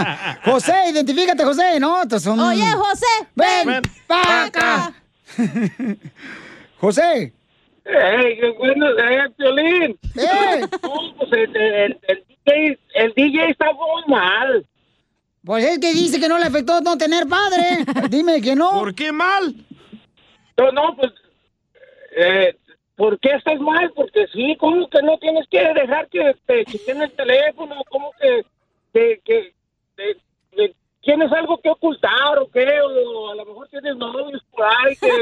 José, 0.44 0.74
identifícate, 0.90 1.44
José, 1.44 1.78
¿no? 1.78 1.98
Son- 2.18 2.40
Oye, 2.40 2.64
José, 2.72 3.06
ven, 3.36 3.66
ven 3.66 3.82
acá. 4.46 4.92
José. 6.80 7.32
¡Ey, 7.84 8.38
qué 8.40 8.50
bueno! 8.58 8.86
¡Eh, 8.98 9.30
Piolín! 9.36 9.98
No, 10.14 11.14
pues 11.16 11.32
el, 11.32 11.56
el- 11.56 11.98
el 12.08 12.24
DJ, 12.44 12.78
el 12.94 13.12
DJ 13.14 13.50
está 13.50 13.72
muy 13.72 14.02
mal. 14.08 14.66
Pues 15.44 15.64
es 15.64 15.78
que 15.78 15.92
dice 15.94 16.20
que 16.20 16.28
no 16.28 16.38
le 16.38 16.44
afectó 16.44 16.80
no 16.82 16.98
tener 16.98 17.26
padre. 17.26 17.84
Dime 18.10 18.40
que 18.42 18.54
no. 18.54 18.72
¿Por 18.72 18.94
qué 18.94 19.10
mal? 19.12 19.54
No, 20.58 20.72
no, 20.72 20.96
pues... 20.96 21.12
Eh, 22.16 22.54
¿Por 22.96 23.18
qué 23.20 23.30
estás 23.36 23.58
mal? 23.60 23.90
Porque 23.94 24.26
sí, 24.32 24.56
¿cómo 24.58 24.88
que 24.90 25.00
no 25.02 25.16
tienes 25.18 25.46
que 25.48 25.60
dejar 25.72 26.08
que 26.08 26.34
te 26.46 26.64
quiten 26.64 27.00
el 27.00 27.12
teléfono? 27.12 27.76
¿Cómo 27.88 28.10
que, 28.20 28.44
que, 28.92 29.20
que, 29.24 29.54
que- 29.96 30.14
que 30.14 30.20
tienes 31.08 31.32
algo 31.32 31.58
que 31.62 31.70
ocultar 31.70 32.38
o 32.38 32.50
qué? 32.50 32.66
O 32.82 33.30
a 33.30 33.34
lo 33.36 33.46
mejor 33.46 33.66
tienes 33.70 33.96
novios 33.96 34.42
por 34.54 34.62
ahí 34.66 34.94
que, 34.96 35.06
que 35.08 35.12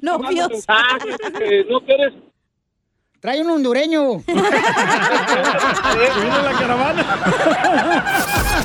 mandando 0.00 0.18
Novios. 0.22 0.48
mensajes, 0.50 1.16
que 1.36 1.66
no 1.68 1.80
quieres... 1.80 2.12
Trae 3.18 3.40
un 3.40 3.50
hondureño. 3.50 4.18
¿Vino 4.26 4.44
la 6.44 6.52
caravana? 6.52 7.02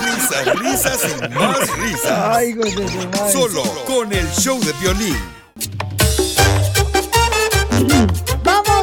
Risas, 0.04 0.60
risas 0.60 1.00
y 1.10 1.30
más 1.34 1.78
risas. 1.80 2.20
Ay, 2.36 2.54
madre. 2.54 3.32
Solo 3.32 3.64
con 3.88 4.14
el 4.14 4.28
show 4.34 4.60
de 4.60 4.74
violín. 4.74 5.18
Vamos 8.44 8.81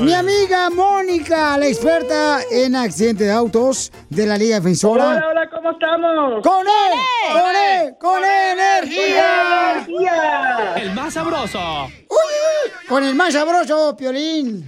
mi 0.00 0.12
amiga 0.12 0.70
Mónica, 0.70 1.56
la 1.58 1.66
experta 1.66 2.40
en 2.50 2.76
accidentes 2.76 3.26
de 3.26 3.32
autos 3.32 3.92
de 4.10 4.26
la 4.26 4.36
Liga 4.36 4.56
Defensora. 4.56 5.08
Hola, 5.08 5.28
hola, 5.30 5.50
¿cómo 5.50 5.70
estamos? 5.70 6.42
¡Con 6.42 6.66
él! 6.66 7.32
¡Con 7.32 7.56
él! 7.56 7.94
¡Con 7.98 8.24
energía! 8.24 9.72
energía! 9.74 10.74
El 10.76 10.94
más 10.94 11.14
sabroso. 11.14 11.88
Con 12.88 13.04
el 13.04 13.14
más 13.14 13.32
sabroso, 13.32 13.96
Piolín. 13.96 14.64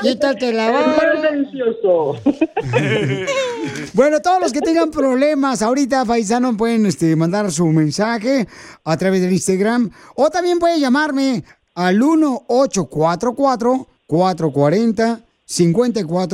Quítate 0.00 0.52
la 0.52 0.70
barba. 0.70 1.20
delicioso. 1.20 2.20
Bueno, 3.92 4.20
todos 4.20 4.40
los 4.40 4.52
que 4.52 4.60
tengan 4.60 4.90
problemas 4.90 5.62
ahorita, 5.62 6.04
paisano, 6.04 6.56
pueden 6.56 6.84
este, 6.84 7.14
mandar 7.14 7.50
su 7.52 7.64
mensaje 7.66 8.48
a 8.84 8.96
través 8.96 9.20
del 9.20 9.32
Instagram 9.32 9.90
o 10.16 10.30
también 10.30 10.58
pueden 10.58 10.80
llamarme 10.80 11.44
al 11.74 11.98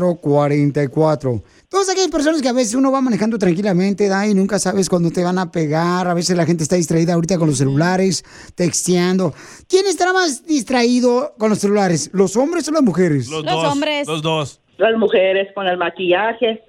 1-844-440-5444. 0.07 1.43
Todas 1.69 1.89
aquellas 1.89 2.11
personas 2.11 2.43
que 2.43 2.49
a 2.49 2.53
veces 2.53 2.75
uno 2.75 2.91
va 2.91 3.01
manejando 3.01 3.39
tranquilamente, 3.39 4.09
da, 4.09 4.27
y 4.27 4.35
nunca 4.35 4.59
sabes 4.59 4.89
cuándo 4.89 5.11
te 5.11 5.23
van 5.23 5.39
a 5.39 5.51
pegar. 5.53 6.09
A 6.09 6.15
veces 6.15 6.37
la 6.37 6.45
gente 6.47 6.63
está 6.65 6.77
distraída 6.77 7.15
ahorita 7.15 7.39
con 7.39 7.49
los 7.49 7.59
celulares, 7.59 8.25
texteando. 8.55 9.33
¿Quién 9.69 9.87
estará 9.87 10.13
más 10.13 10.45
distraído 10.47 11.35
con 11.39 11.51
los 11.51 11.59
celulares? 11.61 12.11
¿Los 12.13 12.37
hombres 12.37 12.69
o 12.69 12.73
las 12.73 12.83
mujeres? 12.83 13.29
Los, 13.29 13.45
Los 13.45 13.55
dos. 13.55 13.65
hombres. 13.73 14.07
Los 14.09 14.23
dos. 14.23 14.61
Las 14.79 14.97
mujeres 14.99 15.49
con 15.55 15.67
el 15.69 15.77
maquillaje. 15.79 16.63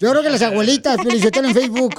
Yo 0.00 0.10
creo 0.10 0.22
que 0.22 0.30
las 0.30 0.42
abuelitas, 0.42 0.96
felicitelo 1.02 1.48
en 1.48 1.54
Facebook. 1.54 1.94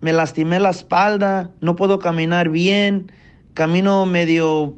me 0.02 0.14
lastimé 0.14 0.60
la 0.60 0.70
espalda, 0.70 1.52
no 1.62 1.76
puedo 1.76 2.00
caminar 2.00 2.50
bien, 2.50 3.12
camino 3.54 4.06
medio 4.06 4.76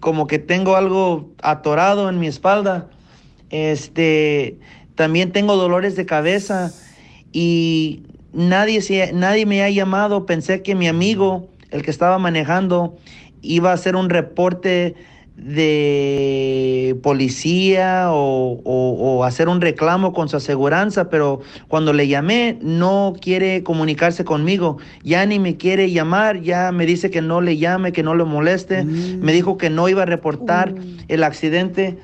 como 0.00 0.26
que 0.26 0.38
tengo 0.38 0.76
algo 0.76 1.30
atorado 1.40 2.10
en 2.10 2.18
mi 2.18 2.26
espalda, 2.26 2.90
este, 3.50 4.58
también 4.94 5.32
tengo 5.32 5.56
dolores 5.56 5.96
de 5.96 6.06
cabeza 6.06 6.72
y 7.32 8.02
nadie, 8.32 8.80
nadie 9.12 9.46
me 9.46 9.62
ha 9.62 9.70
llamado. 9.70 10.26
Pensé 10.26 10.62
que 10.62 10.74
mi 10.74 10.88
amigo, 10.88 11.48
el 11.70 11.82
que 11.82 11.90
estaba 11.90 12.18
manejando, 12.18 12.96
iba 13.44 13.70
a 13.70 13.74
hacer 13.74 13.94
un 13.96 14.10
reporte 14.10 14.94
de 15.36 16.96
policía 17.02 18.12
o, 18.12 18.60
o- 18.64 18.96
o 19.18 19.24
hacer 19.24 19.48
un 19.48 19.60
reclamo 19.60 20.12
con 20.12 20.28
su 20.28 20.36
aseguranza, 20.36 21.10
pero 21.10 21.40
cuando 21.68 21.92
le 21.92 22.06
llamé 22.08 22.56
no 22.62 23.14
quiere 23.20 23.62
comunicarse 23.62 24.24
conmigo, 24.24 24.78
ya 25.02 25.26
ni 25.26 25.38
me 25.38 25.56
quiere 25.56 25.90
llamar, 25.90 26.40
ya 26.40 26.70
me 26.72 26.86
dice 26.86 27.10
que 27.10 27.20
no 27.20 27.40
le 27.40 27.56
llame, 27.56 27.92
que 27.92 28.02
no 28.02 28.14
le 28.14 28.24
moleste, 28.24 28.84
me 29.20 29.32
dijo 29.32 29.58
que 29.58 29.70
no 29.70 29.88
iba 29.88 30.02
a 30.02 30.06
reportar 30.06 30.74
el 31.08 31.22
accidente 31.24 31.98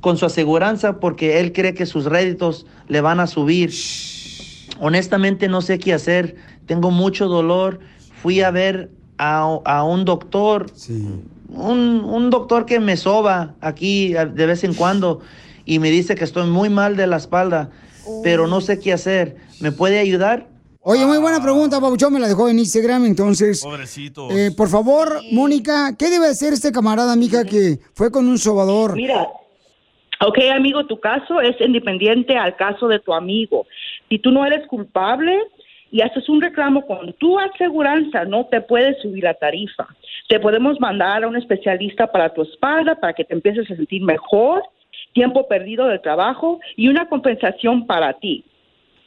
con 0.00 0.16
su 0.16 0.26
aseguranza 0.26 1.00
porque 1.00 1.40
él 1.40 1.52
cree 1.52 1.74
que 1.74 1.84
sus 1.86 2.04
réditos 2.04 2.66
le 2.86 3.00
van 3.00 3.18
a 3.20 3.26
subir. 3.26 3.72
Honestamente 4.80 5.48
no 5.48 5.60
sé 5.62 5.78
qué 5.78 5.92
hacer, 5.92 6.36
tengo 6.66 6.90
mucho 6.92 7.26
dolor, 7.26 7.80
fui 8.22 8.40
a 8.42 8.50
ver 8.52 8.90
a, 9.18 9.58
a 9.64 9.84
un 9.84 10.04
doctor, 10.04 10.66
un, 11.48 12.04
un 12.04 12.30
doctor 12.30 12.64
que 12.66 12.80
me 12.80 12.96
soba 12.96 13.54
aquí 13.60 14.12
de 14.12 14.46
vez 14.46 14.64
en 14.64 14.74
cuando 14.74 15.20
y 15.64 15.78
me 15.78 15.90
dice 15.90 16.14
que 16.14 16.24
estoy 16.24 16.48
muy 16.48 16.70
mal 16.70 16.96
de 16.96 17.06
la 17.06 17.16
espalda, 17.16 17.70
pero 18.22 18.46
no 18.46 18.60
sé 18.60 18.80
qué 18.80 18.92
hacer. 18.92 19.36
¿Me 19.60 19.72
puede 19.72 19.98
ayudar? 19.98 20.46
Oye, 20.80 21.04
muy 21.04 21.18
buena 21.18 21.42
pregunta, 21.42 21.80
Pabuchón, 21.80 22.12
me 22.14 22.20
la 22.20 22.28
dejó 22.28 22.48
en 22.48 22.58
Instagram, 22.60 23.04
entonces... 23.04 23.62
Pobrecitos. 23.62 24.32
eh, 24.32 24.50
por 24.56 24.68
favor, 24.68 25.20
Mónica, 25.32 25.94
¿qué 25.98 26.08
debe 26.08 26.28
hacer 26.28 26.54
este 26.54 26.72
camarada, 26.72 27.14
mija, 27.16 27.44
que 27.44 27.80
fue 27.92 28.10
con 28.10 28.26
un 28.26 28.38
sobador? 28.38 28.94
Mira, 28.94 29.28
ok, 30.20 30.38
amigo, 30.54 30.86
tu 30.86 30.98
caso 30.98 31.42
es 31.42 31.60
independiente 31.60 32.38
al 32.38 32.56
caso 32.56 32.88
de 32.88 33.00
tu 33.00 33.12
amigo. 33.12 33.66
Si 34.08 34.18
tú 34.20 34.30
no 34.30 34.46
eres 34.46 34.66
culpable 34.68 35.36
y 35.90 36.02
haces 36.02 36.28
un 36.28 36.40
reclamo 36.40 36.86
con 36.86 37.12
tu 37.14 37.38
aseguranza, 37.38 38.24
no 38.24 38.46
te 38.46 38.60
puedes 38.60 39.00
subir 39.00 39.24
la 39.24 39.34
tarifa. 39.34 39.86
Te 40.28 40.38
podemos 40.40 40.78
mandar 40.80 41.24
a 41.24 41.28
un 41.28 41.36
especialista 41.36 42.10
para 42.10 42.32
tu 42.32 42.42
espalda 42.42 42.94
para 42.94 43.12
que 43.12 43.24
te 43.24 43.34
empieces 43.34 43.70
a 43.70 43.76
sentir 43.76 44.02
mejor, 44.02 44.62
tiempo 45.14 45.48
perdido 45.48 45.86
del 45.86 46.00
trabajo 46.00 46.60
y 46.76 46.88
una 46.88 47.08
compensación 47.08 47.86
para 47.86 48.12
ti. 48.14 48.44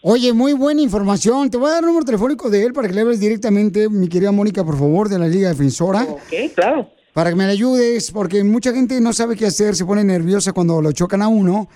Oye, 0.04 0.34
muy 0.34 0.54
buena 0.54 0.82
información. 0.82 1.52
Te 1.52 1.58
voy 1.58 1.68
a 1.68 1.74
dar 1.74 1.82
el 1.82 1.86
número 1.86 2.06
telefónico 2.06 2.50
de 2.50 2.66
él 2.66 2.74
para 2.74 2.88
que 2.88 2.96
le 2.96 3.02
hables 3.02 3.20
directamente, 3.20 3.88
mi 3.88 4.10
querida 4.10 4.32
Mónica, 4.32 4.64
por 4.64 4.78
favor, 4.78 5.10
de 5.10 5.20
la 5.20 5.28
Liga 5.28 5.50
Defensora. 5.50 6.04
Ok, 6.04 6.54
claro. 6.56 6.90
Para 7.14 7.30
que 7.30 7.36
me 7.36 7.46
le 7.46 7.52
ayudes, 7.52 8.10
porque 8.12 8.44
mucha 8.44 8.72
gente 8.72 9.00
no 9.00 9.14
sabe 9.14 9.36
qué 9.36 9.46
hacer, 9.46 9.76
se 9.76 9.86
pone 9.86 10.04
nerviosa 10.04 10.54
cuando 10.54 10.82
lo 10.82 10.92
chocan 10.94 11.22
a 11.22 11.28
uno. 11.28 11.68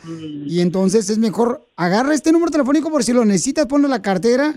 Y 0.48 0.61
entonces 0.61 1.10
es 1.10 1.18
mejor, 1.19 1.68
agarra 1.76 2.15
este 2.15 2.32
número 2.32 2.52
telefónico 2.52 2.90
por 2.90 3.03
si 3.03 3.14
lo 3.14 3.26
necesitas, 3.26 3.68
ponlo 3.68 3.86
en 3.86 3.91
la 3.91 4.02
cartera. 4.02 4.56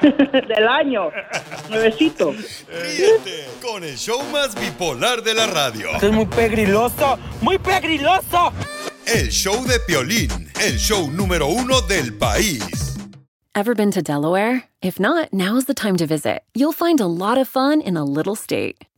Del 0.48 0.68
año, 0.68 1.10
nuevecito. 1.68 2.32
Ríete 2.32 3.48
con 3.62 3.84
el 3.84 3.96
show 3.96 4.22
más 4.32 4.54
bipolar 4.54 5.22
de 5.22 5.34
la 5.34 5.46
radio. 5.46 5.88
es 6.00 6.12
muy 6.12 6.26
pegriloso, 6.26 7.18
muy 7.40 7.58
pegriloso. 7.58 8.52
El 9.06 9.30
show 9.30 9.64
de 9.66 9.78
Piolín, 9.80 10.50
el 10.60 10.76
show 10.78 11.10
número 11.10 11.46
uno 11.46 11.80
del 11.82 12.14
país. 12.14 12.62
Ever 13.54 13.74
been 13.74 13.90
to 13.92 14.02
Delaware? 14.02 14.64
If 14.82 15.00
not, 15.00 15.32
now's 15.32 15.64
the 15.64 15.74
time 15.74 15.96
to 15.96 16.06
visit. 16.06 16.42
You'll 16.54 16.72
find 16.72 17.00
a 17.00 17.06
lot 17.06 17.38
of 17.38 17.48
fun 17.48 17.80
in 17.80 17.96
a 17.96 18.04
little 18.04 18.36
state. 18.36 18.84